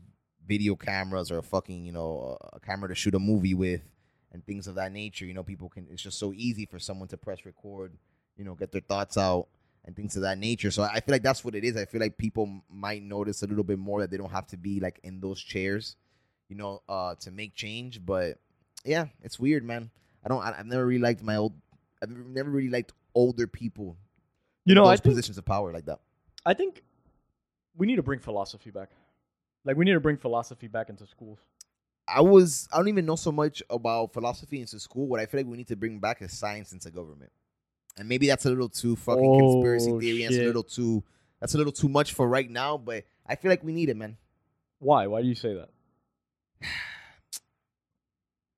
video 0.47 0.75
cameras 0.75 1.31
or 1.31 1.39
a 1.39 1.43
fucking 1.43 1.85
you 1.85 1.93
know 1.93 2.37
a 2.53 2.61
camera 2.61 2.89
to 2.89 2.95
shoot 2.95 3.15
a 3.15 3.19
movie 3.19 3.55
with 3.55 3.83
and 4.33 4.45
things 4.45 4.67
of 4.67 4.75
that 4.75 4.91
nature 4.93 5.25
you 5.25 5.35
know 5.35 5.45
people 5.45 5.69
can 5.69 5.87
it's 5.91 6.03
just 6.03 6.19
so 6.19 6.33
easy 6.35 6.67
for 6.67 6.79
someone 6.81 7.07
to 7.07 7.17
press 7.17 7.45
record 7.47 7.93
you 8.37 8.45
know 8.45 8.55
get 8.55 8.73
their 8.73 8.81
thoughts 8.81 9.17
out 9.17 9.47
and 9.85 9.95
things 9.95 10.17
of 10.17 10.23
that 10.23 10.39
nature 10.39 10.71
so 10.71 10.83
i 10.83 10.99
feel 10.99 11.13
like 11.13 11.23
that's 11.23 11.45
what 11.45 11.55
it 11.55 11.63
is 11.63 11.77
i 11.77 11.85
feel 11.85 12.01
like 12.01 12.17
people 12.19 12.63
might 12.69 13.03
notice 13.03 13.43
a 13.43 13.47
little 13.47 13.63
bit 13.63 13.79
more 13.79 14.01
that 14.01 14.11
they 14.11 14.17
don't 14.17 14.33
have 14.33 14.47
to 14.47 14.57
be 14.57 14.81
like 14.81 14.99
in 15.05 15.21
those 15.21 15.41
chairs 15.41 15.95
you 16.49 16.57
know 16.57 16.83
uh 16.89 17.15
to 17.21 17.31
make 17.31 17.55
change 17.55 18.05
but 18.05 18.39
yeah 18.85 19.07
it's 19.23 19.39
weird 19.39 19.63
man 19.63 19.91
i 20.25 20.29
don't 20.29 20.43
I, 20.43 20.55
i've 20.59 20.67
never 20.67 20.87
really 20.87 21.01
liked 21.01 21.23
my 21.23 21.37
old 21.37 21.55
i've 22.03 22.11
never 22.11 22.51
really 22.51 22.71
liked 22.71 22.93
older 23.15 23.47
people 23.47 23.97
you 24.65 24.77
know, 24.77 24.85
I 24.85 24.91
those 24.91 25.01
think, 25.01 25.13
positions 25.15 25.39
of 25.39 25.45
power 25.45 25.73
like 25.73 25.87
that 25.87 25.99
I 26.45 26.55
think 26.55 26.83
we 27.77 27.87
need 27.87 27.97
to 27.97 28.03
bring 28.03 28.19
philosophy 28.19 28.71
back. 28.71 28.91
Like 29.65 29.77
we 29.77 29.85
need 29.85 29.93
to 29.93 30.01
bring 30.01 30.17
philosophy 30.17 30.67
back 30.69 30.89
into 30.89 31.07
schools. 31.07 31.39
I 32.07 32.21
was 32.21 32.69
I 32.73 32.79
don't 32.79 32.89
even 32.89 33.07
know 33.07 33.17
so 33.17 33.31
much 33.31 33.63
about 33.71 34.13
philosophy 34.13 34.61
into 34.61 34.79
school. 34.81 35.07
What 35.07 35.21
I 35.21 35.27
feel 35.27 35.41
like 35.41 35.47
we 35.47 35.57
need 35.57 35.69
to 35.69 35.77
bring 35.77 36.01
back 36.01 36.21
is 36.21 36.37
science 36.37 36.73
into 36.73 36.91
government. 36.91 37.31
And 37.97 38.09
maybe 38.09 38.27
that's 38.27 38.47
a 38.47 38.49
little 38.49 38.69
too 38.69 38.97
fucking 38.97 39.25
oh, 39.25 39.39
conspiracy 39.39 39.93
Oh, 39.93 40.01
theory. 40.01 40.25
And 40.25 40.35
it's 40.35 40.43
a 40.43 40.47
little 40.47 40.65
too 40.65 41.05
that's 41.41 41.55
a 41.55 41.59
little 41.59 41.73
too 41.73 41.89
much 41.89 42.13
for 42.13 42.29
right 42.29 42.51
now, 42.51 42.77
but 42.77 43.05
I 43.27 43.37
feel 43.37 43.51
like 43.51 43.63
we 43.63 43.73
need 43.73 43.89
it, 43.89 43.97
man. 43.97 44.17
Why? 44.79 45.07
Why 45.07 45.23
do 45.23 45.29
you 45.29 45.35
say 45.35 45.55
that? 45.55 45.69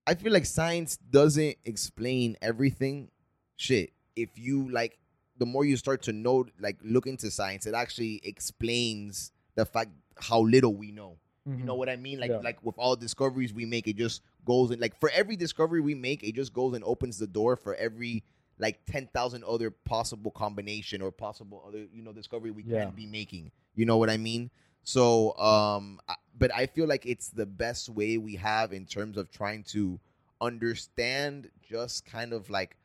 I 0.06 0.14
feel 0.14 0.32
like 0.32 0.46
science 0.46 0.96
doesn't 0.96 1.56
explain 1.64 2.36
everything. 2.42 3.10
Shit. 3.56 3.92
If 4.16 4.30
you 4.36 4.70
like 4.70 4.98
the 5.38 5.46
more 5.46 5.64
you 5.64 5.76
start 5.76 6.02
to 6.02 6.12
know 6.12 6.46
like 6.60 6.76
look 6.82 7.06
into 7.06 7.30
science, 7.30 7.66
it 7.66 7.74
actually 7.74 8.20
explains 8.24 9.32
the 9.54 9.64
fact 9.64 9.90
how 10.20 10.40
little 10.40 10.74
we 10.74 10.90
know. 10.92 11.16
You 11.46 11.62
know 11.62 11.74
what 11.74 11.90
I 11.90 11.96
mean? 11.96 12.20
Like 12.20 12.30
Mm-hmm. 12.30 12.40
Yeah. 12.40 12.44
like 12.44 12.64
with 12.64 12.76
all 12.78 12.96
discoveries 12.96 13.52
we 13.52 13.66
make, 13.66 13.86
it 13.86 13.96
just 13.96 14.22
goes 14.46 14.70
and 14.70 14.80
like 14.80 14.98
for 14.98 15.10
every 15.10 15.36
discovery 15.36 15.80
we 15.82 15.94
make, 15.94 16.22
it 16.22 16.34
just 16.34 16.54
goes 16.54 16.72
and 16.74 16.82
opens 16.84 17.18
the 17.18 17.26
door 17.26 17.54
for 17.56 17.74
every 17.74 18.24
like 18.58 18.78
ten 18.86 19.08
thousand 19.12 19.44
other 19.44 19.70
possible 19.70 20.30
combination 20.30 21.02
or 21.02 21.10
possible 21.12 21.62
other 21.68 21.84
you 21.92 22.02
know 22.02 22.12
discovery 22.12 22.50
we 22.50 22.62
Yeah. 22.62 22.84
can 22.86 22.94
be 22.94 23.04
making. 23.04 23.50
You 23.74 23.84
know 23.84 23.98
what 23.98 24.08
I 24.08 24.16
mean? 24.16 24.50
So 24.84 25.36
um, 25.36 26.00
I- 26.08 26.14
but 26.38 26.52
I 26.54 26.66
feel 26.66 26.86
like 26.86 27.06
it's 27.06 27.28
the 27.28 27.46
best 27.46 27.88
way 27.88 28.18
we 28.18 28.36
have 28.36 28.72
in 28.72 28.86
terms 28.86 29.16
of 29.16 29.30
trying 29.30 29.62
to 29.64 29.98
understand 30.40 31.50
just 31.62 32.04
kind 32.06 32.32
of 32.32 32.48
like 32.50 32.76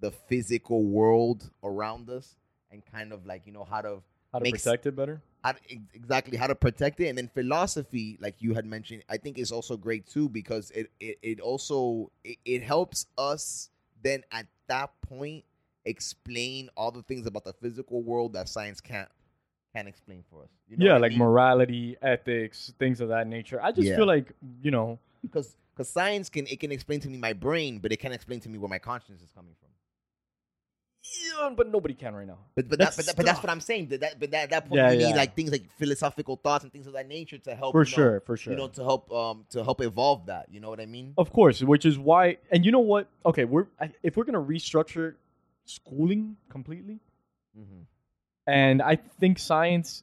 the 0.00 0.10
physical 0.10 0.84
world 0.84 1.50
around 1.64 2.08
us 2.10 2.36
and 2.70 2.82
kind 2.84 3.12
of 3.12 3.26
like 3.26 3.46
you 3.46 3.52
know 3.52 3.64
how 3.64 3.80
to 3.80 4.02
How 4.32 4.38
to 4.38 4.42
makes- 4.42 4.62
protect 4.62 4.86
it 4.86 4.96
better? 4.96 5.20
how 5.44 5.52
to, 5.52 5.58
exactly 5.94 6.36
how 6.36 6.46
to 6.48 6.54
protect 6.56 6.98
it 7.00 7.06
and 7.08 7.16
then 7.16 7.28
philosophy 7.32 8.18
like 8.20 8.34
you 8.40 8.52
had 8.54 8.66
mentioned 8.66 9.04
i 9.08 9.16
think 9.16 9.38
is 9.38 9.52
also 9.52 9.76
great 9.76 10.04
too 10.06 10.28
because 10.28 10.70
it 10.72 10.90
it, 10.98 11.18
it 11.22 11.40
also 11.40 12.10
it, 12.24 12.36
it 12.44 12.62
helps 12.64 13.06
us 13.16 13.70
then 14.02 14.22
at 14.32 14.46
that 14.66 14.90
point 15.02 15.44
explain 15.84 16.68
all 16.76 16.90
the 16.90 17.02
things 17.02 17.26
about 17.26 17.44
the 17.44 17.52
physical 17.52 18.02
world 18.02 18.32
that 18.32 18.48
science 18.48 18.80
can't 18.80 19.08
can't 19.76 19.88
explain 19.94 20.20
for 20.30 20.38
us 20.44 20.50
you 20.68 20.76
know 20.76 20.84
yeah, 20.86 20.92
what 20.92 20.98
I 20.98 21.04
like 21.06 21.10
mean? 21.12 21.18
morality, 21.26 21.84
ethics, 22.14 22.72
things 22.82 23.00
of 23.02 23.08
that 23.14 23.26
nature. 23.36 23.58
I 23.62 23.72
just 23.78 23.88
Yeah. 23.88 23.96
feel 23.98 24.06
like 24.16 24.28
you 24.66 24.70
know, 24.76 24.98
because 25.26 25.48
because 25.72 25.88
science 25.98 26.26
can 26.34 26.44
it 26.54 26.58
can 26.60 26.72
explain 26.78 26.98
to 27.04 27.08
me 27.12 27.18
my 27.28 27.34
brain 27.46 27.72
but 27.82 27.88
it 27.94 27.98
can't 28.02 28.14
explain 28.20 28.40
to 28.44 28.48
me 28.52 28.56
where 28.62 28.72
my 28.76 28.82
conscience 28.90 29.20
is 29.26 29.30
coming 29.38 29.54
from 29.60 29.70
yeah, 31.24 31.50
but 31.60 31.66
nobody 31.76 31.94
can 31.94 32.12
right 32.16 32.26
now. 32.26 32.38
but 32.56 32.68
but, 32.68 32.78
that, 32.78 32.84
That's 32.84 32.96
but, 32.96 33.06
that, 33.06 33.16
but 33.18 33.24
that's 33.26 33.42
what 33.44 33.50
i'm 33.50 33.60
saying 33.70 33.84
that, 33.90 34.00
that 34.04 34.12
but 34.20 34.28
that, 34.32 34.42
at 34.44 34.50
that 34.54 34.62
point 34.68 34.78
Yeah, 34.78 34.90
you 34.92 35.00
yeah. 35.00 35.06
need 35.08 35.16
like 35.22 35.32
things 35.38 35.52
like 35.56 35.64
philosophical 35.82 36.36
thoughts 36.44 36.64
and 36.64 36.72
things 36.74 36.86
of 36.90 36.94
that 36.98 37.06
nature 37.16 37.38
to 37.38 37.54
help 37.54 37.72
For 37.76 37.84
you 37.84 37.90
know, 37.92 37.96
sure, 38.00 38.20
for 38.28 38.36
sure. 38.36 38.52
you 38.52 38.58
know 38.60 38.68
to 38.78 38.82
help 38.90 39.12
um 39.12 39.36
to 39.50 39.62
help 39.62 39.80
evolve 39.82 40.26
that 40.26 40.44
you 40.50 40.58
know 40.62 40.70
what 40.74 40.80
i 40.80 40.86
mean 40.96 41.14
Of 41.16 41.28
course, 41.38 41.62
which 41.72 41.84
is 41.90 41.96
why, 41.98 42.38
and 42.52 42.64
you 42.66 42.72
know 42.76 42.80
what? 42.92 43.04
Okay, 43.30 43.44
we're 43.44 43.66
if 44.02 44.16
we're 44.16 44.24
gonna 44.30 44.46
restructure 44.54 45.08
schooling 45.76 46.22
completely, 46.56 46.98
mm-hmm. 47.58 47.82
And 48.46 48.82
I 48.82 48.96
think 49.20 49.38
science 49.38 50.02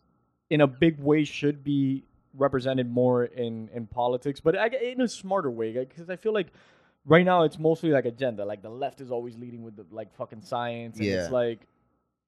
in 0.50 0.62
a 0.62 0.68
big 0.68 1.00
way 1.00 1.24
should 1.24 1.64
be 1.64 2.04
represented 2.36 2.89
more 2.89 3.26
in 3.26 3.70
in 3.74 3.88
politics, 3.88 4.39
but 4.39 4.58
I, 4.58 4.68
in 4.68 5.02
a 5.02 5.08
smarter 5.08 5.52
way 5.52 5.72
because 5.74 6.10
I 6.10 6.16
feel 6.16 6.34
like 6.34 6.48
right 7.06 7.26
now 7.26 7.44
it's 7.44 7.60
mostly 7.60 7.89
like 7.89 8.06
agenda. 8.06 8.46
Like 8.46 8.62
the 8.62 8.70
left 8.70 9.02
is 9.02 9.12
always 9.12 9.38
leading 9.38 9.64
with 9.64 9.76
the 9.76 9.86
like 9.91 10.14
fucking 10.16 10.41
science, 10.41 10.98
and 10.98 11.06
Yeah. 11.06 11.24
it's 11.24 11.32
like 11.32 11.60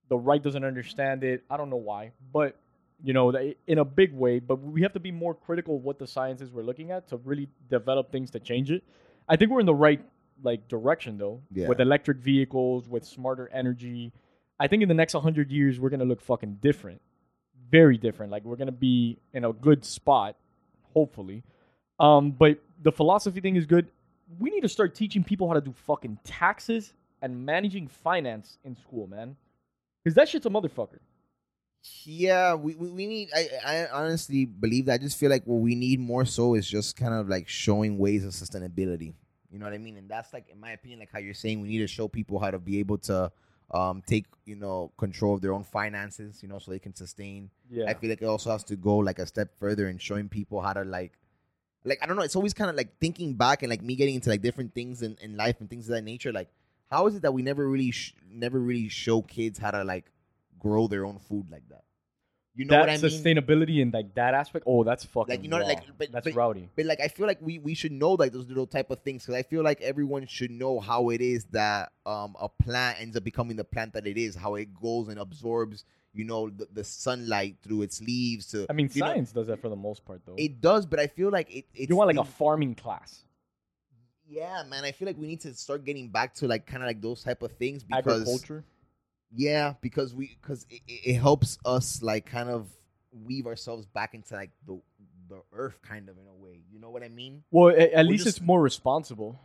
the 0.10 0.18
right 0.18 0.42
doesn't 0.42 0.64
understand 0.64 1.24
it. 1.24 1.44
I 1.50 1.58
don't 1.58 1.70
know 1.70 1.78
why, 1.92 2.12
but 2.32 2.56
you 3.04 3.12
know, 3.14 3.32
they- 3.32 3.56
in 3.68 3.80
a 3.80 3.86
big 3.86 4.14
way. 4.14 4.40
But 4.40 4.62
we 4.62 4.82
have 4.84 4.94
to 4.94 5.00
be 5.00 5.12
more 5.12 5.34
critical 5.36 5.76
of 5.76 5.84
what 5.84 6.00
the 6.00 6.08
science 6.08 6.42
is 6.42 6.50
we're 6.52 6.64
looking 6.64 6.92
at 6.92 7.08
to 7.10 7.18
really 7.18 7.50
develop 7.70 8.12
things 8.12 8.32
to 8.32 8.40
change 8.40 8.72
it. 8.72 8.84
I 9.28 9.36
think 9.36 9.52
we're 9.52 9.60
in 9.60 9.66
the 9.66 9.76
right 9.76 10.02
like 10.44 10.68
direction 10.68 11.18
though, 11.18 11.42
Yeah. 11.52 11.68
with 11.68 11.80
electric 11.82 12.18
vehicles, 12.18 12.88
with 12.88 13.04
smarter 13.06 13.50
energy. 13.54 14.12
I 14.60 14.68
think 14.68 14.84
in 14.84 14.88
the 14.88 14.96
next 14.96 15.14
100 15.14 15.52
years 15.52 15.80
we're 15.80 15.90
gonna 15.90 16.06
look 16.06 16.22
fucking 16.22 16.60
different, 16.62 17.02
very 17.70 17.98
different. 17.98 18.32
Like 18.32 18.44
we're 18.44 18.56
gonna 18.56 18.72
be 18.72 19.18
in 19.34 19.46
a 19.46 19.54
good 19.54 19.84
spot, 19.84 20.36
hopefully. 20.94 21.44
Um, 22.00 22.32
but 22.32 22.60
the 22.82 22.92
philosophy 22.92 23.42
thing 23.42 23.56
is 23.56 23.66
good. 23.66 23.88
We 24.40 24.50
need 24.50 24.62
to 24.62 24.70
start 24.70 24.96
teaching 24.96 25.24
people 25.24 25.48
how 25.48 25.54
to 25.54 25.62
do 25.62 25.74
fucking 25.86 26.20
taxes 26.24 26.94
and 27.22 27.46
managing 27.46 27.88
finance 27.88 28.58
in 28.64 28.76
school, 28.76 29.08
man. 29.08 29.36
Because 30.04 30.16
that 30.16 30.30
shit's 30.30 30.46
a 30.46 30.50
motherfucker. 30.50 31.00
Yeah, 32.04 32.56
we, 32.56 32.76
we, 32.76 32.90
we 32.90 33.08
need. 33.08 33.30
I, 33.36 33.50
I 33.66 33.88
honestly 33.88 34.46
believe 34.46 34.86
that. 34.86 34.94
I 34.94 34.98
just 34.98 35.18
feel 35.18 35.30
like 35.30 35.44
what 35.46 35.62
we 35.62 35.76
need 35.76 36.00
more 36.00 36.26
so 36.26 36.56
is 36.56 36.68
just 36.68 36.96
kind 36.96 37.14
of 37.14 37.30
like 37.30 37.48
showing 37.48 37.98
ways 37.98 38.26
of 38.26 38.32
sustainability. 38.32 39.14
You 39.52 39.60
know 39.60 39.66
what 39.66 39.74
I 39.74 39.78
mean? 39.78 39.98
And 39.98 40.10
that's 40.10 40.34
like, 40.34 40.50
in 40.50 40.60
my 40.60 40.72
opinion, 40.72 41.00
like 41.00 41.10
how 41.12 41.20
you're 41.20 41.34
saying, 41.34 41.62
we 41.62 41.68
need 41.68 41.80
to 41.80 41.88
show 41.88 42.08
people 42.08 42.40
how 42.40 42.52
to 42.52 42.60
be 42.60 42.80
able 42.80 42.98
to 43.00 43.32
um 43.72 44.04
take 44.06 44.26
you 44.46 44.56
know 44.56 44.92
control 44.98 45.36
of 45.36 45.42
their 45.42 45.54
own 45.54 45.64
finances. 45.64 46.42
You 46.42 46.50
know, 46.50 46.60
so 46.60 46.72
they 46.72 46.80
can 46.80 46.96
sustain. 46.96 47.50
Yeah. 47.70 47.86
I 47.90 47.94
feel 47.94 48.10
like 48.10 48.22
it 48.22 48.26
also 48.26 48.52
has 48.52 48.64
to 48.66 48.76
go 48.76 48.98
like 48.98 49.20
a 49.20 49.26
step 49.26 49.50
further 49.60 49.90
in 49.90 49.98
showing 49.98 50.30
people 50.30 50.62
how 50.62 50.74
to 50.74 50.84
like. 50.84 51.14
Like 51.84 52.00
I 52.02 52.08
don't 52.08 52.16
know, 52.16 52.24
it's 52.24 52.36
always 52.36 52.54
kind 52.54 52.70
of 52.70 52.76
like 52.76 52.98
thinking 53.00 53.36
back 53.36 53.62
and 53.62 53.70
like 53.70 53.84
me 53.84 53.96
getting 53.96 54.16
into 54.16 54.30
like 54.30 54.42
different 54.42 54.74
things 54.74 55.04
in, 55.04 55.18
in 55.22 55.38
life 55.38 55.58
and 55.60 55.70
things 55.70 55.88
of 55.88 55.96
that 55.96 56.04
nature. 56.04 56.34
Like, 56.34 56.50
how 56.90 57.06
is 57.06 57.16
it 57.16 57.22
that 57.22 57.32
we 57.32 57.44
never 57.44 57.68
really, 57.70 57.92
sh- 57.92 58.16
never 58.28 58.60
really 58.60 58.90
show 58.90 59.22
kids 59.22 59.60
how 59.60 59.70
to 59.70 59.84
like 59.84 60.06
grow 60.58 60.88
their 60.88 61.06
own 61.06 61.20
food 61.20 61.46
like 61.52 61.68
that? 61.70 61.84
You 62.58 62.64
know 62.64 62.76
that 62.76 62.80
what 62.82 62.90
I 62.90 62.98
mean? 62.98 63.12
sustainability 63.12 63.82
and 63.82 63.94
like 63.94 64.16
that 64.16 64.34
aspect. 64.34 64.64
Oh, 64.66 64.86
that's 64.86 65.04
fucking. 65.04 65.36
Like, 65.36 65.44
you 65.44 65.50
know, 65.50 65.60
raw. 65.60 65.66
like, 65.66 65.84
but- 65.98 66.12
that's 66.12 66.24
but- 66.24 66.36
rowdy. 66.36 66.70
But 66.76 66.86
like, 66.86 67.02
I 67.02 67.10
feel 67.10 67.28
like 67.28 67.40
we 67.42 67.60
we 67.60 67.74
should 67.74 67.92
know 67.92 68.12
like 68.14 68.32
those 68.32 68.48
little 68.48 68.66
type 68.66 68.90
of 68.92 69.02
things 69.02 69.24
because 69.24 69.36
I 69.36 69.44
feel 69.44 69.62
like 69.62 69.82
everyone 69.82 70.26
should 70.26 70.52
know 70.52 70.80
how 70.80 71.10
it 71.10 71.20
is 71.20 71.44
that 71.52 71.92
um 72.06 72.36
a 72.40 72.48
plant 72.48 73.02
ends 73.02 73.18
up 73.18 73.26
becoming 73.26 73.58
the 73.58 73.66
plant 73.66 73.94
that 73.94 74.08
it 74.08 74.18
is, 74.18 74.36
how 74.36 74.56
it 74.56 74.74
goes 74.74 75.10
and 75.10 75.20
absorbs, 75.20 75.84
you 76.14 76.24
know, 76.24 76.50
the, 76.50 76.66
the 76.72 76.84
sunlight 76.84 77.58
through 77.62 77.82
its 77.82 78.00
leaves. 78.00 78.48
To 78.52 78.66
I 78.70 78.74
mean, 78.74 78.90
you 78.94 79.02
know, 79.02 79.08
science 79.08 79.34
does 79.34 79.48
that 79.48 79.60
for 79.60 79.68
the 79.68 79.76
most 79.76 80.06
part, 80.06 80.22
though. 80.26 80.36
it 80.38 80.62
does, 80.62 80.86
but 80.86 81.00
I 81.00 81.08
feel 81.08 81.30
like 81.30 81.54
it. 81.54 81.66
It's 81.74 81.90
you 81.90 81.98
want 81.98 82.08
like 82.16 82.26
a 82.26 82.30
farming 82.30 82.76
class, 82.76 83.26
yeah, 84.28 84.64
man. 84.70 84.86
I 84.86 84.94
feel 84.94 85.08
like 85.08 85.18
we 85.18 85.28
need 85.28 85.42
to 85.42 85.54
start 85.54 85.84
getting 85.84 86.10
back 86.10 86.34
to 86.36 86.48
like 86.48 86.66
kind 86.66 86.82
of 86.82 86.88
like 86.88 87.02
those 87.02 87.22
type 87.24 87.42
of 87.42 87.52
things 87.54 87.84
because 87.84 88.22
agriculture. 88.22 88.64
Yeah, 89.34 89.74
because 89.82 90.14
we 90.14 90.38
because 90.42 90.66
it, 90.70 90.82
it 90.88 91.14
helps 91.16 91.58
us 91.66 92.02
like 92.02 92.26
kind 92.26 92.50
of 92.50 92.68
weave 93.12 93.48
ourselves 93.48 93.86
back 93.86 94.14
into 94.14 94.34
like 94.36 94.52
the 94.68 94.80
the 95.30 95.42
earth 95.54 95.80
kind 95.82 96.10
of 96.10 96.18
in 96.18 96.28
a 96.28 96.34
way. 96.34 96.62
You 96.72 96.80
know 96.80 96.90
what 96.90 97.04
I 97.04 97.10
mean? 97.10 97.44
Well, 97.52 97.70
a- 97.76 97.94
at 97.96 98.06
least 98.06 98.26
just- 98.26 98.38
it's 98.38 98.46
more 98.46 98.62
responsible. 98.62 99.40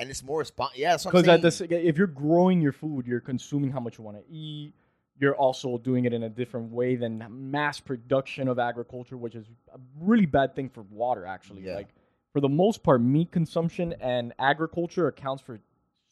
And 0.00 0.10
it's 0.10 0.24
more 0.24 0.42
respons 0.42 0.70
Yeah, 0.74 0.96
Because 0.96 1.28
at 1.28 1.40
the 1.40 1.68
if 1.88 1.96
you're 1.96 2.08
growing 2.08 2.60
your 2.60 2.72
food, 2.72 3.06
you're 3.06 3.20
consuming 3.20 3.70
how 3.70 3.78
much 3.78 3.96
you 3.96 4.02
want 4.02 4.16
to 4.16 4.24
eat. 4.28 4.74
You're 5.20 5.36
also 5.36 5.78
doing 5.78 6.04
it 6.04 6.12
in 6.12 6.24
a 6.24 6.28
different 6.28 6.72
way 6.72 6.96
than 6.96 7.24
mass 7.30 7.78
production 7.78 8.48
of 8.48 8.58
agriculture, 8.58 9.16
which 9.16 9.36
is 9.36 9.46
a 9.72 9.78
really 10.00 10.26
bad 10.26 10.56
thing 10.56 10.68
for 10.68 10.82
water. 10.90 11.24
Actually, 11.26 11.62
Yeah. 11.62 11.76
like 11.76 11.94
for 12.32 12.40
the 12.40 12.48
most 12.48 12.82
part, 12.82 13.00
meat 13.02 13.30
consumption 13.30 13.94
and 14.00 14.32
agriculture 14.40 15.06
accounts 15.06 15.40
for 15.44 15.60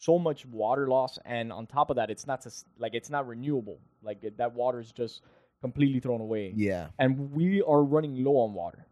so 0.02 0.18
much 0.18 0.44
water 0.46 0.88
loss, 0.88 1.18
and 1.24 1.52
on 1.52 1.66
top 1.66 1.88
of 1.90 1.96
that, 1.96 2.10
it's 2.10 2.26
not 2.26 2.42
sus- 2.42 2.64
like 2.78 2.94
it's 2.94 3.10
not 3.10 3.26
renewable. 3.26 3.78
Like 4.02 4.22
it, 4.24 4.36
that 4.38 4.52
water 4.52 4.80
is 4.80 4.90
just 4.92 5.22
completely 5.60 6.00
thrown 6.00 6.20
away, 6.20 6.52
yeah, 6.56 6.88
and 6.98 7.32
we 7.32 7.62
are 7.62 7.82
running 7.82 8.22
low 8.24 8.36
on 8.44 8.52
water. 8.52 8.84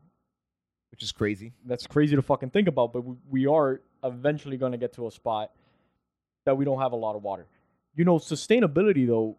which 0.93 1.03
is 1.03 1.13
crazy. 1.13 1.53
That's 1.67 1.87
crazy 1.87 2.15
to 2.17 2.23
fucking 2.23 2.51
think 2.51 2.69
about, 2.69 2.93
but 2.93 3.03
we, 3.05 3.15
we 3.31 3.47
are 3.47 3.81
eventually 4.05 4.57
going 4.57 4.73
to 4.73 4.79
get 4.79 4.93
to 4.95 5.07
a 5.07 5.11
spot 5.11 5.51
that 6.47 6.57
we 6.57 6.65
don't 6.65 6.81
have 6.81 6.93
a 6.93 6.97
lot 7.07 7.15
of 7.17 7.23
water. 7.23 7.47
You 7.95 8.05
know, 8.05 8.19
sustainability 8.19 9.07
though, 9.07 9.37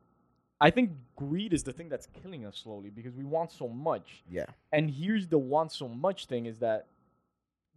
I 0.59 0.69
think 0.71 0.91
greed 1.15 1.53
is 1.53 1.63
the 1.63 1.73
thing 1.73 1.89
that's 1.89 2.07
killing 2.21 2.45
us 2.45 2.57
slowly 2.57 2.89
because 2.89 3.13
we 3.15 3.23
want 3.23 3.51
so 3.51 3.67
much. 3.67 4.23
Yeah, 4.29 4.45
And 4.71 4.89
here's 4.91 5.27
the 5.27 5.37
want 5.37 5.71
so 5.71 5.87
much 5.87 6.25
thing 6.27 6.45
is 6.45 6.57
that 6.59 6.85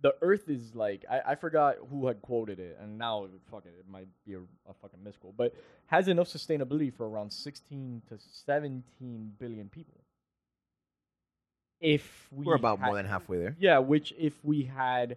the 0.05 0.15
earth 0.21 0.51
is 0.51 0.75
like 0.75 1.05
I, 1.11 1.33
I 1.33 1.35
forgot 1.35 1.77
who 1.91 2.07
had 2.09 2.21
quoted 2.21 2.59
it 2.61 2.77
and 2.81 2.99
now 2.99 3.27
fuck 3.51 3.65
it, 3.65 3.75
it 3.79 3.87
might 3.91 4.07
be 4.27 4.35
a, 4.35 4.39
a 4.69 4.75
fucking 4.83 5.03
misquote, 5.03 5.35
but 5.37 5.55
has 5.87 6.09
enough 6.09 6.29
sustainability 6.29 6.93
for 6.93 7.09
around 7.09 7.33
16 7.33 8.03
to 8.11 8.19
17 8.47 9.33
billion 9.39 9.69
people. 9.71 10.01
If 11.81 12.29
we 12.31 12.45
we 12.47 12.53
are 12.53 12.57
about 12.57 12.79
had- 12.79 12.87
more 12.87 12.97
than 12.97 13.07
halfway 13.07 13.39
there. 13.39 13.57
yeah, 13.59 13.79
which 13.79 14.13
if 14.19 14.35
we 14.45 14.63
had 14.65 15.17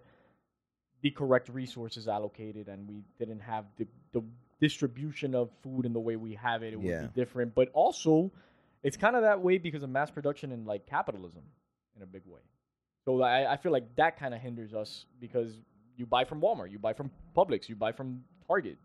the 1.02 1.10
correct 1.10 1.48
resources 1.50 2.08
allocated 2.08 2.68
and 2.68 2.88
we 2.88 3.02
didn't 3.18 3.40
have 3.40 3.66
the, 3.76 3.86
the 4.12 4.22
distribution 4.60 5.34
of 5.34 5.50
food 5.62 5.84
in 5.86 5.92
the 5.92 6.00
way 6.00 6.16
we 6.16 6.34
have 6.34 6.62
it, 6.62 6.72
it 6.72 6.76
would 6.80 6.86
Yeah. 6.86 7.02
be 7.02 7.08
different. 7.14 7.54
But 7.54 7.68
also, 7.72 8.32
it's 8.82 8.96
kind 8.96 9.14
of 9.16 9.22
that 9.22 9.40
way 9.40 9.58
because 9.58 9.82
of 9.82 9.90
mass 9.90 10.10
production 10.10 10.50
and 10.50 10.66
like 10.66 10.86
capitalism 10.86 11.42
in 11.96 12.02
a 12.02 12.06
big 12.06 12.22
way. 12.26 12.40
So 13.08 13.22
I, 13.22 13.54
I 13.54 13.56
feel 13.56 13.72
like 13.72 13.96
that 13.96 14.18
kind 14.18 14.34
of 14.34 14.40
hinders 14.42 14.74
us 14.74 15.06
because 15.18 15.50
you 15.96 16.04
buy 16.04 16.24
from 16.24 16.42
Walmart, 16.42 16.70
you 16.70 16.78
buy 16.78 16.92
from 16.92 17.10
Publix, 17.34 17.66
you 17.66 17.74
buy 17.74 17.90
from 17.90 18.22
Target. 18.46 18.76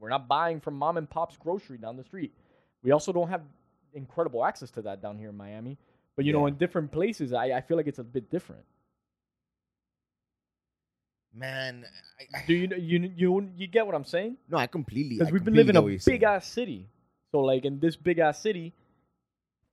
We're 0.00 0.08
not 0.08 0.26
buying 0.26 0.58
from 0.58 0.74
mom 0.74 0.96
and 0.96 1.08
pop's 1.08 1.36
grocery 1.36 1.78
down 1.78 1.96
the 1.96 2.02
street. 2.02 2.32
We 2.82 2.90
also 2.90 3.12
don't 3.12 3.28
have 3.28 3.42
incredible 3.94 4.44
access 4.44 4.72
to 4.72 4.82
that 4.82 5.00
down 5.00 5.16
here 5.16 5.28
in 5.28 5.36
Miami. 5.36 5.78
But 6.16 6.24
you 6.24 6.32
know, 6.32 6.46
in 6.46 6.56
different 6.56 6.90
places, 6.90 7.32
I, 7.32 7.52
I 7.52 7.60
feel 7.60 7.76
like 7.76 7.86
it's 7.86 8.00
a 8.00 8.04
bit 8.04 8.28
different. 8.32 8.64
Man, 11.32 11.84
I, 12.18 12.38
I, 12.38 12.46
Do 12.48 12.54
you 12.54 12.68
you 12.76 13.12
you 13.16 13.50
you 13.56 13.66
get 13.68 13.86
what 13.86 13.94
I'm 13.94 14.04
saying? 14.04 14.38
no, 14.48 14.58
I 14.58 14.66
completely. 14.66 15.18
Because 15.18 15.32
we've 15.32 15.44
been 15.44 15.54
living 15.54 15.76
in 15.76 15.84
a 15.84 15.98
big 16.04 16.24
ass 16.24 16.48
city, 16.48 16.88
so 17.30 17.42
like 17.42 17.64
in 17.64 17.78
this 17.78 17.94
big 17.94 18.18
ass 18.18 18.42
city, 18.42 18.72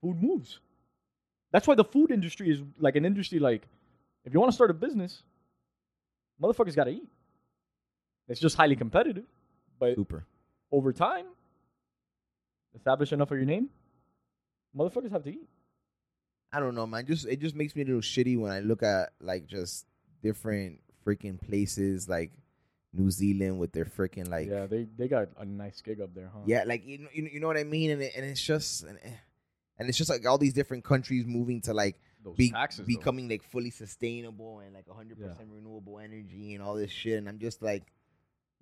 food 0.00 0.22
moves. 0.22 0.60
That's 1.50 1.66
why 1.66 1.74
the 1.74 1.84
food 1.84 2.12
industry 2.12 2.50
is 2.50 2.60
like 2.78 2.94
an 2.94 3.04
industry. 3.04 3.40
Like, 3.40 3.66
if 4.26 4.34
you 4.34 4.40
want 4.40 4.50
to 4.50 4.54
start 4.54 4.70
a 4.70 4.74
business, 4.74 5.22
motherfuckers 6.42 6.74
got 6.74 6.84
to 6.84 6.90
eat. 6.90 7.08
It's 8.28 8.40
just 8.40 8.56
highly 8.56 8.74
competitive, 8.74 9.24
but 9.78 9.94
Super. 9.94 10.26
over 10.72 10.92
time, 10.92 11.26
establish 12.74 13.12
enough 13.12 13.30
of 13.30 13.38
your 13.38 13.46
name, 13.46 13.70
motherfuckers 14.76 15.12
have 15.12 15.22
to 15.22 15.30
eat. 15.30 15.48
I 16.52 16.58
don't 16.58 16.74
know, 16.74 16.86
man. 16.86 17.06
Just 17.06 17.26
it 17.26 17.40
just 17.40 17.54
makes 17.54 17.76
me 17.76 17.82
a 17.82 17.84
little 17.84 18.00
shitty 18.00 18.38
when 18.38 18.50
I 18.50 18.60
look 18.60 18.82
at 18.82 19.10
like 19.20 19.46
just 19.46 19.86
different 20.22 20.80
freaking 21.06 21.40
places 21.40 22.08
like 22.08 22.32
New 22.92 23.10
Zealand 23.10 23.60
with 23.60 23.72
their 23.72 23.84
freaking 23.84 24.28
like 24.28 24.48
yeah, 24.48 24.66
they 24.66 24.86
they 24.96 25.06
got 25.06 25.28
a 25.38 25.44
nice 25.44 25.80
gig 25.82 26.00
up 26.00 26.14
there, 26.14 26.30
huh? 26.32 26.40
Yeah, 26.46 26.64
like 26.66 26.84
you 26.84 26.98
know, 26.98 27.08
you 27.12 27.22
know, 27.22 27.28
you 27.32 27.40
know 27.40 27.46
what 27.46 27.58
I 27.58 27.64
mean, 27.64 27.90
and 27.90 28.02
it, 28.02 28.12
and 28.16 28.24
it's 28.24 28.42
just 28.42 28.82
and, 28.82 28.98
and 29.78 29.88
it's 29.88 29.98
just 29.98 30.10
like 30.10 30.26
all 30.26 30.38
these 30.38 30.54
different 30.54 30.82
countries 30.84 31.26
moving 31.26 31.60
to 31.62 31.74
like 31.74 31.96
those 32.26 32.36
be, 32.36 32.50
taxes. 32.50 32.80
though. 32.80 32.86
becoming 32.86 33.28
like 33.28 33.42
fully 33.42 33.70
sustainable 33.70 34.60
and 34.60 34.74
like 34.74 34.86
100% 34.86 35.16
Yeah. 35.18 35.32
renewable 35.48 35.98
energy 35.98 36.54
and 36.54 36.62
all 36.62 36.74
this 36.74 36.90
shit 36.90 37.16
and 37.18 37.28
I'm 37.28 37.38
just 37.38 37.62
like 37.62 37.84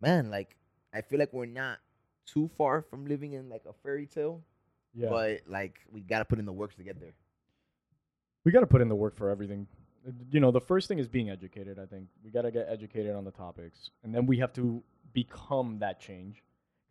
man, 0.01 0.31
like 0.31 0.57
I 0.93 1.01
feel 1.01 1.19
like 1.19 1.33
we're 1.33 1.47
not 1.47 1.79
too 2.27 2.49
far 2.57 2.83
from 2.83 3.07
living 3.07 3.33
in 3.33 3.49
like 3.49 3.65
a 3.69 3.73
fairy 3.83 4.07
tale, 4.07 4.43
yeah. 4.95 5.09
but 5.09 5.41
like 5.49 5.81
we 5.91 6.01
got 6.03 6.19
to 6.21 6.25
put 6.25 6.39
in 6.39 6.45
the 6.47 6.53
works 6.53 6.75
to 6.77 6.83
get 6.85 7.01
there. 7.01 7.15
we 8.45 8.53
got 8.53 8.61
to 8.61 8.67
put 8.67 8.81
in 8.81 8.89
the 8.89 8.95
work 8.95 9.17
for 9.17 9.31
everything. 9.31 9.67
Uh, 10.07 10.13
You 10.31 10.41
know, 10.41 10.51
the 10.51 10.61
first 10.61 10.89
thing 10.89 10.99
is 10.99 11.09
being 11.09 11.31
educated. 11.31 11.79
I 11.79 11.87
think 11.87 12.09
we 12.23 12.31
got 12.31 12.43
to 12.43 12.51
get 12.51 12.67
educated 12.69 13.15
on 13.15 13.25
the 13.25 13.31
topics, 13.31 13.91
and 14.03 14.15
then 14.15 14.27
we 14.27 14.39
have 14.39 14.53
to 14.55 14.83
become 15.13 15.79
that 15.81 16.01
change. 16.01 16.43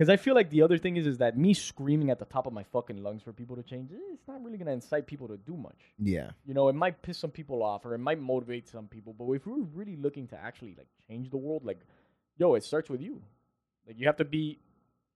Because 0.03 0.19
I 0.19 0.21
feel 0.21 0.35
like 0.35 0.49
the 0.49 0.63
other 0.63 0.77
thing 0.77 0.97
is, 0.97 1.07
is 1.07 1.19
that 1.19 1.37
me 1.37 1.53
screaming 1.53 2.09
at 2.09 2.19
the 2.19 2.25
top 2.25 2.45
of 2.45 2.51
my 2.51 2.63
fucking 2.63 3.01
lungs 3.01 3.23
for 3.23 3.31
people 3.31 3.55
to 3.55 3.63
change, 3.63 3.89
eh, 3.89 3.95
it's 4.13 4.27
not 4.27 4.43
really 4.43 4.57
gonna 4.57 4.73
incite 4.73 5.07
people 5.07 5.29
to 5.29 5.37
do 5.37 5.55
much. 5.55 5.79
Yeah. 5.97 6.31
You 6.45 6.53
know, 6.53 6.67
it 6.67 6.75
might 6.75 7.01
piss 7.01 7.17
some 7.17 7.31
people 7.31 7.63
off, 7.63 7.85
or 7.85 7.93
it 7.93 7.99
might 7.99 8.19
motivate 8.19 8.67
some 8.67 8.89
people. 8.89 9.15
But 9.17 9.31
if 9.31 9.47
we're 9.47 9.61
really 9.61 9.95
looking 9.95 10.27
to 10.27 10.35
actually 10.35 10.75
like 10.77 10.89
change 11.07 11.29
the 11.29 11.37
world, 11.37 11.63
like, 11.63 11.79
yo, 12.35 12.55
it 12.55 12.65
starts 12.65 12.89
with 12.89 12.99
you. 12.99 13.21
Like, 13.87 13.97
you 13.97 14.05
have 14.07 14.17
to 14.17 14.25
be 14.25 14.59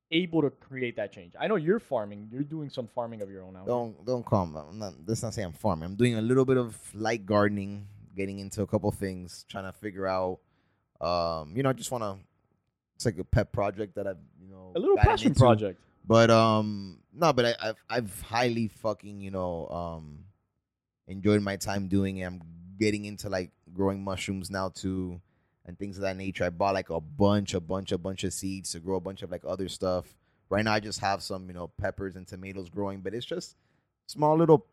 able 0.09 0.41
to 0.43 0.51
create 0.51 0.95
that 0.95 1.11
change. 1.11 1.33
I 1.38 1.47
know 1.47 1.57
you're 1.57 1.79
farming. 1.79 2.29
You're 2.31 2.43
doing 2.43 2.69
some 2.69 2.88
farming 2.88 3.21
of 3.21 3.29
your 3.29 3.43
own 3.43 3.57
out. 3.57 3.67
Don't 3.67 4.05
don't 4.05 4.25
call 4.25 4.45
me. 4.45 4.61
I'm 4.69 4.79
not, 4.79 4.93
let's 5.05 5.21
not 5.21 5.33
say 5.33 5.41
I'm 5.41 5.51
farming. 5.51 5.83
I'm 5.83 5.95
doing 5.95 6.15
a 6.15 6.21
little 6.21 6.45
bit 6.45 6.55
of 6.55 6.77
light 6.95 7.25
gardening, 7.25 7.89
getting 8.15 8.39
into 8.39 8.61
a 8.61 8.67
couple 8.67 8.89
things, 8.91 9.45
trying 9.49 9.65
to 9.65 9.73
figure 9.73 10.07
out. 10.07 10.39
Um, 11.01 11.57
you 11.57 11.63
know, 11.63 11.71
I 11.71 11.73
just 11.73 11.91
want 11.91 12.05
to. 12.05 12.26
It's 12.97 13.05
like 13.05 13.19
a 13.19 13.23
pet 13.23 13.53
project 13.53 13.93
that 13.95 14.07
I've 14.07 14.17
you 14.41 14.49
know 14.49 14.71
A 14.75 14.79
little 14.79 14.97
passion 14.97 15.29
into. 15.29 15.39
project. 15.39 15.79
But 16.05 16.31
um, 16.31 16.99
no, 17.13 17.31
but 17.31 17.45
I, 17.45 17.69
I've 17.69 17.75
I've 17.89 18.21
highly 18.21 18.67
fucking 18.69 19.21
you 19.21 19.29
know 19.31 19.67
um, 19.69 20.25
enjoyed 21.07 21.41
my 21.41 21.57
time 21.57 21.87
doing 21.87 22.17
it. 22.17 22.25
I'm 22.25 22.41
getting 22.79 23.05
into 23.05 23.29
like 23.29 23.51
growing 23.73 24.03
mushrooms 24.03 24.49
now 24.49 24.69
too 24.69 25.21
and 25.65 25.77
things 25.77 25.97
of 25.97 26.01
that 26.01 26.17
nature. 26.17 26.43
I 26.43 26.49
bought 26.49 26.73
like 26.73 26.89
a 26.89 26.99
bunch, 26.99 27.53
a 27.53 27.59
bunch, 27.59 27.91
a 27.91 27.97
bunch 27.97 28.23
of 28.23 28.33
seeds 28.33 28.71
to 28.71 28.79
grow 28.79 28.95
a 28.95 29.01
bunch 29.01 29.21
of 29.21 29.29
like 29.29 29.43
other 29.45 29.67
stuff. 29.69 30.05
Right 30.49 30.63
now, 30.63 30.73
I 30.73 30.79
just 30.79 30.99
have 31.01 31.21
some, 31.21 31.47
you 31.47 31.53
know, 31.53 31.67
peppers 31.77 32.15
and 32.15 32.25
tomatoes 32.25 32.69
growing, 32.69 33.01
but 33.01 33.13
it's 33.13 33.25
just 33.25 33.57
small 34.07 34.37
little 34.37 34.65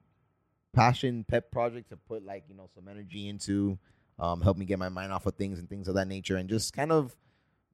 passion 0.73 1.25
pet 1.29 1.51
project 1.51 1.91
to 1.91 1.97
put 1.97 2.25
like 2.25 2.45
you 2.49 2.55
know 2.55 2.69
some 2.75 2.89
energy 2.89 3.29
into, 3.29 3.77
um, 4.19 4.41
help 4.41 4.57
me 4.57 4.65
get 4.65 4.79
my 4.79 4.89
mind 4.89 5.13
off 5.13 5.27
of 5.27 5.35
things 5.35 5.59
and 5.59 5.69
things 5.69 5.89
of 5.89 5.97
that 5.97 6.07
nature, 6.07 6.37
and 6.37 6.49
just 6.49 6.73
kind 6.73 6.93
of, 6.93 7.17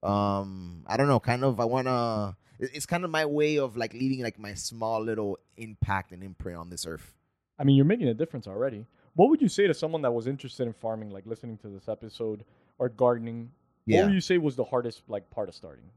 um, 0.02 0.84
I 0.86 0.96
don't 0.96 1.08
know, 1.08 1.20
kind 1.20 1.44
of 1.44 1.60
I 1.60 1.64
wanna. 1.64 2.36
It's 2.58 2.86
kind 2.86 3.04
of 3.04 3.10
my 3.10 3.24
way 3.24 3.58
of 3.58 3.76
like 3.76 3.94
leaving 3.94 4.22
like 4.22 4.38
my 4.38 4.52
small 4.54 5.02
little 5.02 5.38
impact 5.56 6.12
and 6.12 6.22
imprint 6.22 6.58
on 6.58 6.68
this 6.68 6.86
earth. 6.86 7.14
I 7.58 7.64
mean, 7.64 7.76
you're 7.76 7.86
making 7.86 8.08
a 8.08 8.14
difference 8.14 8.46
already. 8.46 8.86
What 9.14 9.30
would 9.30 9.40
you 9.40 9.48
say 9.48 9.66
to 9.66 9.74
someone 9.74 10.02
that 10.02 10.12
was 10.12 10.26
interested 10.26 10.66
in 10.66 10.72
farming, 10.74 11.10
like 11.10 11.24
listening 11.26 11.56
to 11.58 11.68
this 11.68 11.88
episode 11.88 12.44
or 12.78 12.88
gardening? 12.88 13.50
Yeah. 13.86 14.00
What 14.00 14.06
would 14.08 14.14
you 14.14 14.20
say 14.20 14.38
was 14.38 14.56
the 14.56 14.64
hardest 14.64 15.02
like 15.08 15.30
part 15.30 15.48
of 15.48 15.54
starting? 15.54 15.90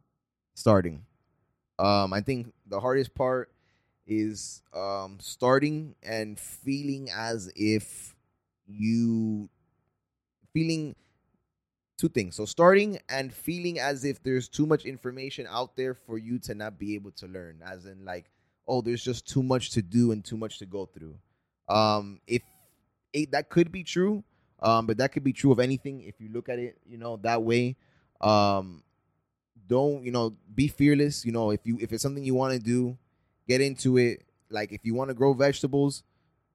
starting. 0.55 1.05
Um, 1.79 2.13
I 2.13 2.21
think 2.21 2.53
the 2.67 2.79
hardest 2.79 3.15
part 3.15 3.51
is 4.05 4.61
um, 4.73 5.17
starting 5.19 5.95
and 6.03 6.39
feeling 6.39 7.09
as 7.15 7.51
if 7.55 8.15
you 8.67 9.49
feeling 10.53 10.95
two 12.03 12.09
things. 12.09 12.35
So 12.35 12.43
starting 12.43 12.99
and 13.07 13.33
feeling 13.33 13.79
as 13.79 14.03
if 14.03 14.21
there's 14.23 14.49
too 14.49 14.65
much 14.65 14.83
information 14.83 15.47
out 15.49 15.77
there 15.77 15.93
for 15.93 16.17
you 16.17 16.37
to 16.39 16.53
not 16.53 16.77
be 16.77 16.95
able 16.95 17.11
to 17.11 17.27
learn. 17.27 17.61
As 17.65 17.85
in 17.85 18.03
like, 18.03 18.25
oh, 18.67 18.81
there's 18.81 19.01
just 19.01 19.25
too 19.25 19.41
much 19.41 19.71
to 19.71 19.81
do 19.81 20.11
and 20.11 20.23
too 20.23 20.35
much 20.35 20.59
to 20.59 20.65
go 20.65 20.85
through. 20.85 21.15
Um, 21.69 22.19
if 22.27 22.41
it, 23.13 23.31
that 23.31 23.49
could 23.49 23.71
be 23.71 23.85
true, 23.85 24.21
um, 24.61 24.85
but 24.85 24.97
that 24.97 25.13
could 25.13 25.23
be 25.23 25.31
true 25.31 25.53
of 25.53 25.61
anything 25.61 26.01
if 26.01 26.19
you 26.19 26.27
look 26.29 26.49
at 26.49 26.59
it, 26.59 26.77
you 26.85 26.97
know, 26.97 27.15
that 27.23 27.41
way. 27.41 27.77
Um, 28.19 28.83
don't 29.65 30.03
you 30.03 30.11
know 30.11 30.35
be 30.53 30.67
fearless 30.67 31.25
you 31.25 31.31
know 31.31 31.49
if 31.51 31.61
you 31.63 31.77
if 31.79 31.93
it's 31.93 32.03
something 32.03 32.21
you 32.21 32.35
want 32.35 32.51
to 32.53 32.59
do 32.59 32.97
get 33.47 33.61
into 33.61 33.97
it 33.97 34.21
like 34.49 34.73
if 34.73 34.81
you 34.83 34.93
want 34.93 35.09
to 35.09 35.13
grow 35.13 35.33
vegetables 35.33 36.03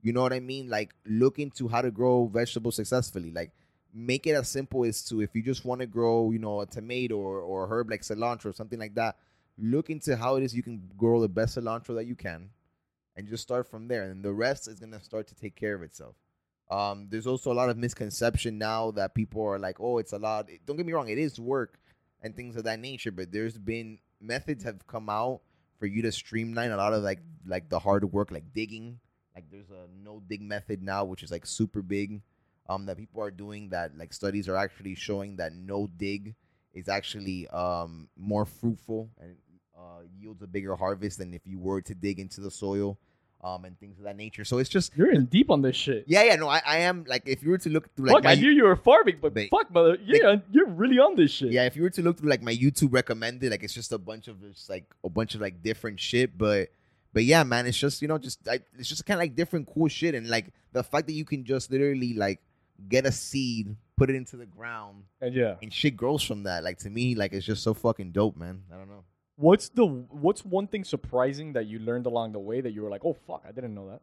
you 0.03 0.13
know 0.13 0.21
what 0.21 0.33
i 0.33 0.41
mean 0.41 0.69
like 0.69 0.95
look 1.07 1.39
into 1.39 1.69
how 1.69 1.81
to 1.81 1.91
grow 1.91 2.27
vegetables 2.27 2.77
successfully 2.77 3.31
like 3.31 3.51
make 3.95 4.27
it 4.27 4.33
as 4.33 4.49
simple 4.49 4.85
as 4.85 5.03
to 5.03 5.21
if 5.21 5.35
you 5.35 5.43
just 5.43 5.65
want 5.65 5.81
to 5.81 5.87
grow 5.87 6.31
you 6.31 6.39
know 6.39 6.61
a 6.61 6.67
tomato 6.67 7.17
or, 7.17 7.41
or 7.41 7.65
a 7.65 7.69
herb 7.69 7.91
like 7.91 8.03
cilantro 8.03 8.47
or 8.47 8.53
something 8.53 8.79
like 8.79 8.95
that 8.95 9.17
look 9.59 9.91
into 9.91 10.17
how 10.17 10.37
it 10.37 10.43
is 10.43 10.55
you 10.55 10.63
can 10.63 10.81
grow 10.97 11.21
the 11.21 11.29
best 11.29 11.57
cilantro 11.57 11.95
that 11.95 12.07
you 12.07 12.15
can 12.15 12.51
and 13.17 13.27
just 13.27 13.43
start 13.43 13.69
from 13.69 13.89
there 13.89 14.05
and 14.05 14.23
the 14.23 14.33
rest 14.33 14.69
is 14.69 14.79
going 14.79 14.93
to 14.93 15.01
start 15.03 15.27
to 15.27 15.35
take 15.35 15.57
care 15.57 15.75
of 15.75 15.83
itself 15.83 16.15
um, 16.71 17.07
there's 17.09 17.27
also 17.27 17.51
a 17.51 17.55
lot 17.55 17.71
of 17.71 17.79
misconception 17.79 18.59
now 18.59 18.91
that 18.91 19.15
people 19.15 19.43
are 19.43 19.59
like 19.59 19.81
oh 19.81 19.99
it's 19.99 20.13
a 20.13 20.19
lot 20.19 20.49
don't 20.67 20.77
get 20.77 20.85
me 20.87 20.93
wrong 20.93 21.09
it 21.09 21.19
is 21.19 21.41
work 21.41 21.79
and 22.23 22.35
things 22.35 22.57
of 22.57 22.65
that 22.65 22.81
nature. 22.81 23.11
But 23.13 23.33
there's 23.33 23.57
been 23.59 23.99
methods 24.21 24.65
have 24.65 24.87
come 24.87 25.09
out 25.09 25.41
for 25.79 25.87
you 25.87 26.03
to 26.03 26.13
streamline 26.13 26.71
a 26.71 26.77
lot 26.77 26.93
of 26.93 27.03
like 27.03 27.21
like 27.47 27.69
the 27.69 27.79
hard 27.79 28.11
work, 28.13 28.31
like 28.31 28.53
digging. 28.53 29.01
Like 29.35 29.51
there's 29.51 29.71
a 29.71 29.87
no 30.03 30.23
dig 30.27 30.43
method 30.43 30.83
now, 30.83 31.05
which 31.05 31.23
is 31.23 31.31
like 31.31 31.47
super 31.47 31.83
big. 31.83 32.23
Um, 32.69 32.85
that 32.87 32.99
people 32.99 33.23
are 33.23 33.31
doing 33.31 33.71
that 33.71 33.97
like 33.97 34.13
studies 34.13 34.47
are 34.49 34.57
actually 34.57 34.95
showing 34.95 35.37
that 35.37 35.55
no 35.55 35.87
dig 35.97 36.35
is 36.75 36.87
actually 36.89 37.49
um 37.49 38.09
more 38.17 38.45
fruitful 38.45 39.09
and 39.19 39.37
uh, 39.75 40.01
yields 40.21 40.43
a 40.43 40.47
bigger 40.47 40.77
harvest 40.77 41.19
than 41.19 41.33
if 41.33 41.47
you 41.47 41.59
were 41.59 41.81
to 41.81 41.95
dig 41.95 42.19
into 42.21 42.41
the 42.43 42.51
soil 42.51 42.99
um 43.43 43.65
and 43.65 43.79
things 43.81 43.97
of 43.99 44.05
that 44.05 44.17
nature. 44.17 44.45
So 44.45 44.59
it's 44.59 44.69
just 44.69 44.93
You're 44.97 45.13
in 45.13 45.27
deep 45.27 45.49
on 45.51 45.63
this 45.63 45.77
shit. 45.77 46.05
yeah 46.09 46.25
yeah 46.25 46.37
no 46.37 46.49
I, 46.49 46.61
I 46.67 46.79
am 46.79 47.05
like 47.09 47.23
if 47.27 47.43
you 47.43 47.51
were 47.51 47.59
to 47.59 47.71
look 47.71 47.95
through 47.95 48.07
like 48.09 48.25
fuck, 48.25 48.27
I 48.27 48.35
knew 48.35 48.51
you 48.51 48.65
were 48.65 48.77
farming, 48.77 49.19
but 49.23 49.33
Ba- 49.33 49.49
fuck, 49.51 49.71
mother, 49.71 49.97
yeah, 50.05 50.37
you're 50.51 50.67
really 50.69 50.99
on 50.99 51.17
this 51.17 51.31
shit. 51.31 51.53
Yeah, 51.53 51.65
if 51.65 51.75
you 51.77 51.83
were 51.83 51.91
to 51.91 52.03
look 52.03 52.19
through 52.19 52.29
like 52.29 52.43
my 52.43 52.55
YouTube 52.55 52.93
recommended, 52.93 53.51
like 53.51 53.63
it's 53.63 53.73
just 53.73 53.93
a 53.93 53.99
bunch 53.99 54.29
of 54.29 54.43
just 54.43 54.69
like 54.69 54.85
a 55.05 55.09
bunch 55.09 55.35
of 55.35 55.41
like 55.41 55.63
different 55.63 56.01
shit. 56.01 56.37
But 56.37 56.69
but 57.15 57.25
yeah, 57.25 57.45
man, 57.45 57.67
it's 57.67 57.79
just 57.79 58.03
you 58.03 58.09
know 58.09 58.19
just 58.19 58.45
like 58.47 58.65
it's 58.79 58.89
just 58.91 59.07
kind 59.07 59.17
of 59.19 59.23
like 59.23 59.37
different 59.37 59.67
cool 59.73 59.89
shit, 59.89 60.15
and 60.15 60.29
like 60.29 60.53
the 60.73 60.83
fact 60.83 61.07
that 61.07 61.15
you 61.15 61.25
can 61.25 61.45
just 61.45 61.71
literally 61.71 62.13
like 62.15 62.41
get 62.89 63.07
a 63.07 63.13
seed, 63.13 63.77
put 63.97 64.11
it 64.11 64.17
into 64.17 64.37
the 64.37 64.47
ground, 64.47 65.05
and 65.21 65.35
yeah. 65.35 65.57
and 65.63 65.73
shit 65.73 65.97
grows 65.97 66.23
from 66.23 66.45
that. 66.45 66.63
Like 66.63 66.79
to 66.79 66.91
me, 66.91 67.15
like 67.15 67.33
it's 67.33 67.47
just 67.47 67.63
so 67.63 67.75
fucking 67.75 68.13
dope, 68.13 68.37
man. 68.37 68.63
I 68.73 68.77
don't 68.77 68.89
know. 68.89 69.05
What's 69.37 69.69
the 69.69 69.87
what's 69.87 70.45
one 70.45 70.67
thing 70.67 70.85
surprising 70.85 71.53
that 71.55 71.67
you 71.67 71.79
learned 71.79 72.07
along 72.07 72.33
the 72.33 72.39
way 72.39 72.61
that 72.61 72.73
you 72.73 72.83
were 72.83 72.91
like, 72.91 73.05
oh 73.05 73.17
fuck, 73.27 73.45
I 73.47 73.53
didn't 73.53 73.75
know 73.75 73.91
that. 73.91 74.01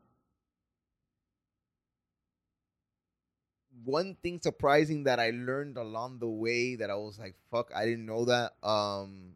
One 3.83 4.15
thing 4.23 4.39
surprising 4.41 5.03
that 5.03 5.19
I 5.19 5.29
learned 5.29 5.77
along 5.77 6.19
the 6.19 6.27
way 6.27 6.75
that 6.75 6.89
I 6.89 6.95
was 6.95 7.19
like, 7.19 7.35
fuck, 7.51 7.71
I 7.75 7.85
didn't 7.85 8.05
know 8.05 8.25
that. 8.25 8.53
Um, 8.63 9.35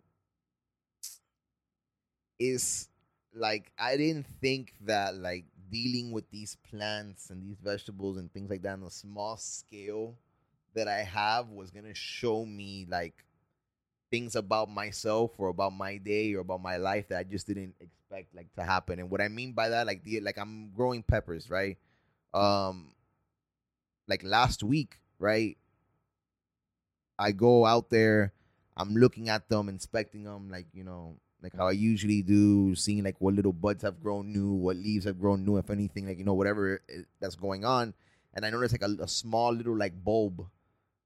is 2.39 2.87
like 3.35 3.71
I 3.77 3.97
didn't 3.97 4.25
think 4.41 4.73
that 4.81 5.15
like 5.15 5.45
dealing 5.71 6.11
with 6.11 6.29
these 6.31 6.57
plants 6.69 7.29
and 7.29 7.41
these 7.41 7.57
vegetables 7.63 8.17
and 8.17 8.31
things 8.33 8.49
like 8.49 8.61
that 8.63 8.73
on 8.73 8.83
a 8.83 8.91
small 8.91 9.37
scale 9.37 10.15
that 10.75 10.87
I 10.87 10.99
have 11.03 11.49
was 11.49 11.71
gonna 11.71 11.93
show 11.93 12.45
me 12.45 12.85
like 12.89 13.25
things 14.11 14.35
about 14.35 14.69
myself 14.69 15.31
or 15.37 15.49
about 15.49 15.73
my 15.73 15.97
day 15.97 16.33
or 16.33 16.39
about 16.41 16.61
my 16.61 16.77
life 16.77 17.07
that 17.09 17.19
I 17.19 17.23
just 17.23 17.47
didn't 17.47 17.75
expect 17.79 18.35
like 18.35 18.53
to 18.55 18.63
happen. 18.63 18.99
And 18.99 19.09
what 19.09 19.21
I 19.21 19.27
mean 19.27 19.53
by 19.53 19.69
that, 19.69 19.87
like 19.87 20.03
the 20.03 20.19
like 20.21 20.37
I'm 20.37 20.71
growing 20.71 21.03
peppers, 21.03 21.49
right? 21.49 21.77
Um 22.33 22.93
like 24.07 24.23
last 24.23 24.63
week, 24.63 24.99
right? 25.19 25.57
I 27.17 27.31
go 27.31 27.65
out 27.65 27.89
there, 27.89 28.33
I'm 28.77 28.95
looking 28.95 29.29
at 29.29 29.49
them, 29.49 29.69
inspecting 29.69 30.23
them, 30.23 30.49
like 30.49 30.67
you 30.73 30.83
know, 30.83 31.17
like 31.41 31.55
how 31.55 31.67
I 31.67 31.71
usually 31.71 32.21
do, 32.21 32.75
seeing 32.75 33.03
like 33.03 33.15
what 33.19 33.33
little 33.33 33.53
buds 33.53 33.83
have 33.83 34.01
grown 34.01 34.33
new, 34.33 34.51
what 34.51 34.75
leaves 34.75 35.05
have 35.05 35.19
grown 35.19 35.45
new, 35.45 35.57
if 35.57 35.69
anything, 35.69 36.07
like 36.07 36.17
you 36.17 36.25
know, 36.25 36.33
whatever 36.33 36.81
that's 37.19 37.35
going 37.35 37.65
on. 37.65 37.93
And 38.33 38.45
I 38.45 38.49
noticed 38.49 38.79
like 38.79 38.89
a, 38.89 39.03
a 39.03 39.07
small 39.07 39.53
little 39.53 39.75
like 39.75 40.03
bulb, 40.03 40.45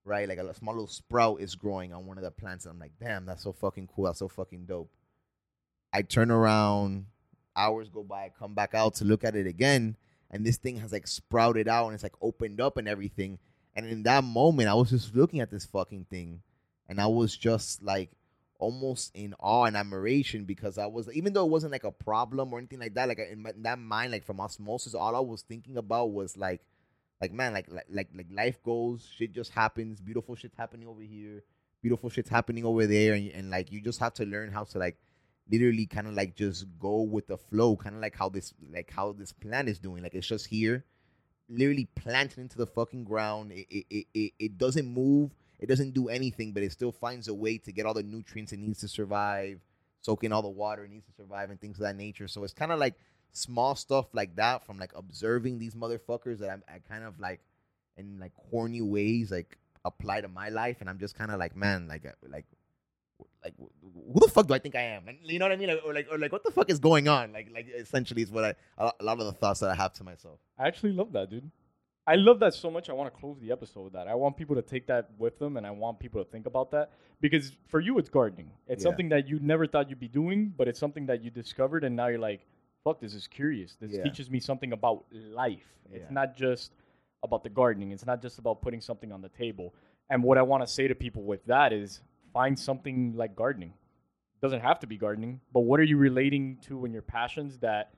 right? 0.03 0.27
Like 0.27 0.39
a, 0.39 0.47
a 0.47 0.53
small 0.53 0.73
little 0.73 0.88
sprout 0.88 1.39
is 1.39 1.55
growing 1.55 1.93
on 1.93 2.05
one 2.05 2.17
of 2.17 2.23
the 2.23 2.31
plants. 2.31 2.65
And 2.65 2.73
I'm 2.73 2.79
like, 2.79 2.93
damn, 2.99 3.25
that's 3.25 3.43
so 3.43 3.53
fucking 3.53 3.89
cool. 3.95 4.05
That's 4.05 4.19
so 4.19 4.27
fucking 4.27 4.65
dope. 4.65 4.89
I 5.93 6.01
turn 6.01 6.31
around, 6.31 7.05
hours 7.55 7.89
go 7.89 8.03
by, 8.03 8.23
I 8.23 8.31
come 8.38 8.55
back 8.55 8.73
out 8.73 8.95
to 8.95 9.05
look 9.05 9.23
at 9.23 9.36
it 9.36 9.45
again, 9.45 9.95
and 10.31 10.43
this 10.43 10.57
thing 10.57 10.77
has 10.77 10.91
like 10.91 11.05
sprouted 11.05 11.67
out 11.67 11.86
and 11.86 11.93
it's 11.93 12.03
like 12.03 12.15
opened 12.19 12.59
up 12.59 12.77
and 12.77 12.88
everything. 12.88 13.38
And 13.75 13.86
in 13.86 14.03
that 14.03 14.23
moment, 14.23 14.69
I 14.69 14.73
was 14.73 14.89
just 14.89 15.15
looking 15.15 15.39
at 15.39 15.51
this 15.51 15.65
fucking 15.65 16.07
thing, 16.09 16.41
and 16.89 16.99
I 16.99 17.07
was 17.07 17.38
just 17.38 17.84
like 17.84 18.09
almost 18.59 19.11
in 19.15 19.33
awe 19.39 19.65
and 19.65 19.75
admiration 19.75 20.45
because 20.45 20.77
I 20.77 20.85
was 20.85 21.09
even 21.13 21.33
though 21.33 21.45
it 21.45 21.51
wasn't 21.51 21.71
like 21.71 21.83
a 21.83 21.91
problem 21.91 22.53
or 22.53 22.59
anything 22.59 22.79
like 22.79 22.93
that. 22.95 23.07
Like 23.07 23.19
in, 23.19 23.41
my, 23.41 23.51
in 23.51 23.63
that 23.63 23.79
mind, 23.79 24.11
like 24.11 24.23
from 24.23 24.39
osmosis, 24.39 24.93
all 24.93 25.15
I 25.15 25.19
was 25.19 25.41
thinking 25.41 25.77
about 25.77 26.11
was 26.11 26.37
like, 26.37 26.61
like 27.21 27.31
man, 27.31 27.53
like 27.53 27.67
like 27.69 27.85
like 27.89 28.09
like 28.15 28.27
life 28.31 28.61
goes, 28.63 29.09
shit 29.17 29.33
just 29.33 29.51
happens, 29.51 30.01
beautiful 30.01 30.35
shit's 30.35 30.57
happening 30.57 30.87
over 30.87 31.01
here, 31.01 31.43
beautiful 31.81 32.09
shit's 32.09 32.29
happening 32.29 32.65
over 32.65 32.85
there, 32.85 33.13
and, 33.13 33.29
and 33.31 33.49
like 33.49 33.71
you 33.71 33.81
just 33.81 33.99
have 33.99 34.13
to 34.15 34.25
learn 34.25 34.51
how 34.51 34.63
to 34.63 34.77
like 34.77 34.97
literally 35.51 35.85
kind 35.85 36.07
of 36.07 36.13
like 36.13 36.35
just 36.35 36.65
go 36.79 37.01
with 37.01 37.27
the 37.27 37.37
flow, 37.37 37.75
kind 37.75 37.95
of 37.95 38.01
like 38.01 38.15
how 38.15 38.29
this 38.29 38.53
like 38.71 38.91
how 38.91 39.11
this 39.11 39.33
plant 39.33 39.69
is 39.69 39.79
doing. 39.79 40.03
Like 40.03 40.15
it's 40.15 40.27
just 40.27 40.47
here, 40.47 40.85
literally 41.49 41.87
planted 41.95 42.39
into 42.39 42.57
the 42.57 42.67
fucking 42.67 43.03
ground. 43.03 43.51
It 43.51 43.67
it, 43.69 43.85
it, 43.89 44.07
it 44.13 44.33
it 44.39 44.57
doesn't 44.57 44.87
move. 44.87 45.31
It 45.64 45.70
doesn't 45.70 45.93
do 45.93 46.09
anything, 46.09 46.51
but 46.51 46.61
it 46.61 46.74
still 46.74 46.91
finds 46.91 47.30
a 47.30 47.34
way 47.34 47.57
to 47.59 47.72
get 47.72 47.86
all 47.86 47.93
the 47.93 48.03
nutrients 48.03 48.51
it 48.51 48.59
needs 48.59 48.82
to 48.82 48.89
survive, 48.89 49.61
soak 50.01 50.26
in 50.26 50.34
all 50.34 50.41
the 50.41 50.49
water 50.49 50.84
it 50.84 50.91
needs 50.91 51.05
to 51.05 51.14
survive, 51.14 51.51
and 51.51 51.61
things 51.61 51.78
of 51.78 51.84
that 51.84 51.95
nature. 51.95 52.28
So 52.28 52.43
it's 52.43 52.51
kind 52.51 52.74
of 52.74 52.80
like 52.80 52.95
small 53.32 53.74
stuff 53.74 54.07
like 54.14 54.36
that 54.36 54.66
from 54.66 54.78
like 54.78 54.91
observing 54.93 55.59
these 55.59 55.74
motherfuckers 55.74 56.39
that 56.39 56.49
I'm, 56.49 56.64
I 56.68 56.80
kind 56.80 57.05
of 57.05 57.18
like 57.18 57.39
in 57.95 58.20
like 58.20 58.34
corny 58.51 58.82
ways 58.82 59.32
like 59.32 59.57
apply 59.86 60.20
to 60.20 60.28
my 60.28 60.49
life, 60.49 60.82
and 60.82 60.89
I'm 60.89 60.99
just 60.99 61.16
kind 61.18 61.32
of 61.32 61.39
like, 61.39 61.55
man, 61.55 61.88
like 61.88 62.05
uh, 62.05 62.11
like 62.28 62.45
like 63.41 63.53
who 63.57 64.20
the 64.20 64.28
fuck 64.28 64.47
do 64.47 64.53
I 64.53 64.59
think 64.59 64.76
I 64.76 64.82
am? 64.82 65.07
And 65.07 65.18
you 65.24 65.39
know 65.39 65.45
what 65.45 65.53
I 65.53 65.55
mean? 65.55 65.70
Like, 65.70 65.82
or 65.86 65.93
like 65.93 66.07
or 66.11 66.18
like 66.18 66.34
what 66.34 66.43
the 66.43 66.51
fuck 66.51 66.70
is 66.70 66.80
going 66.80 67.07
on? 67.07 67.32
Like 67.32 67.47
like 67.53 67.68
essentially 67.74 68.24
is 68.24 68.32
what 68.32 68.43
I 68.43 68.55
a 68.78 68.91
lot 69.01 69.18
of 69.18 69.26
the 69.28 69.32
thoughts 69.32 69.61
that 69.61 69.70
I 69.70 69.76
have 69.76 69.93
to 69.93 70.03
myself. 70.03 70.39
I 70.59 70.68
actually 70.68 70.91
love 70.91 71.14
that, 71.14 71.30
dude. 71.30 71.49
I 72.05 72.15
love 72.15 72.39
that 72.39 72.53
so 72.53 72.69
much. 72.69 72.89
I 72.89 72.93
want 72.93 73.13
to 73.13 73.19
close 73.19 73.39
the 73.39 73.51
episode 73.51 73.81
with 73.81 73.93
that. 73.93 74.07
I 74.09 74.15
want 74.15 74.35
people 74.35 74.55
to 74.57 74.61
take 74.61 74.87
that 74.87 75.09
with 75.17 75.39
them, 75.39 75.55
and 75.55 75.65
I 75.65 75.71
want 75.71 75.99
people 75.99 76.23
to 76.23 76.29
think 76.29 76.45
about 76.45 76.69
that 76.71 76.91
because 77.21 77.55
for 77.67 77.79
you, 77.79 77.97
it's 77.97 78.09
gardening. 78.09 78.51
It's 78.67 78.81
Yeah. 78.83 78.89
something 78.89 79.09
that 79.09 79.27
you 79.27 79.39
never 79.39 79.65
thought 79.65 79.89
you'd 79.89 79.99
be 80.01 80.09
doing, 80.09 80.49
but 80.49 80.67
it's 80.67 80.79
something 80.79 81.05
that 81.05 81.21
you 81.21 81.31
discovered, 81.31 81.85
and 81.85 81.95
now 81.95 82.07
you're 82.07 82.19
like, 82.19 82.45
"Fuck, 82.83 82.99
this 82.99 83.13
is 83.13 83.25
curious. 83.27 83.75
This 83.77 83.93
Yeah. 83.93 84.03
teaches 84.03 84.29
me 84.29 84.39
something 84.39 84.73
about 84.73 85.05
life. 85.13 85.79
It's 85.91 86.11
not 86.11 86.35
just 86.35 86.73
about 87.23 87.43
the 87.43 87.49
gardening. 87.49 87.91
It's 87.91 88.05
not 88.05 88.21
just 88.21 88.37
about 88.37 88.61
putting 88.61 88.81
something 88.81 89.11
on 89.13 89.21
the 89.21 89.29
table." 89.29 89.73
And 90.09 90.21
what 90.23 90.37
I 90.37 90.41
want 90.41 90.61
to 90.61 90.67
say 90.67 90.89
to 90.89 90.95
people 90.95 91.23
with 91.23 91.45
that 91.45 91.71
is, 91.71 92.01
find 92.33 92.59
something 92.59 93.13
like 93.15 93.35
gardening. 93.35 93.73
doesn't 94.41 94.59
have 94.59 94.77
to 94.77 94.85
be 94.87 94.97
gardening, 94.97 95.39
but 95.53 95.61
what 95.61 95.79
are 95.79 95.83
you 95.85 95.95
relating 95.95 96.57
to 96.57 96.83
in 96.83 96.91
your 96.91 97.01
passions 97.01 97.59
that 97.59 97.93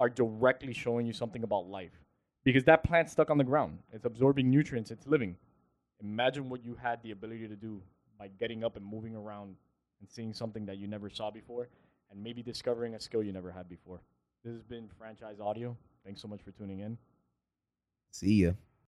are 0.00 0.08
directly 0.08 0.72
showing 0.72 1.06
you 1.06 1.12
something 1.12 1.44
about 1.44 1.68
life? 1.68 2.03
Because 2.44 2.64
that 2.64 2.84
plant's 2.84 3.12
stuck 3.12 3.30
on 3.30 3.38
the 3.38 3.44
ground. 3.44 3.78
It's 3.92 4.04
absorbing 4.04 4.50
nutrients. 4.50 4.90
It's 4.90 5.06
living. 5.06 5.36
Imagine 6.02 6.48
what 6.48 6.64
you 6.64 6.76
had 6.80 7.02
the 7.02 7.10
ability 7.10 7.48
to 7.48 7.56
do 7.56 7.80
by 8.18 8.28
getting 8.28 8.62
up 8.62 8.76
and 8.76 8.84
moving 8.84 9.16
around 9.16 9.56
and 10.00 10.08
seeing 10.08 10.32
something 10.32 10.66
that 10.66 10.76
you 10.76 10.86
never 10.86 11.08
saw 11.08 11.30
before, 11.30 11.68
and 12.10 12.22
maybe 12.22 12.42
discovering 12.42 12.94
a 12.94 13.00
skill 13.00 13.22
you 13.22 13.32
never 13.32 13.50
had 13.50 13.68
before. 13.68 14.00
This 14.44 14.52
has 14.54 14.62
been 14.62 14.88
franchise 14.98 15.40
audio. 15.40 15.76
Thanks 16.04 16.20
so 16.20 16.28
much 16.28 16.42
for 16.42 16.50
tuning 16.50 16.80
in. 16.80 16.98
See 18.10 18.42
ya. 18.44 18.52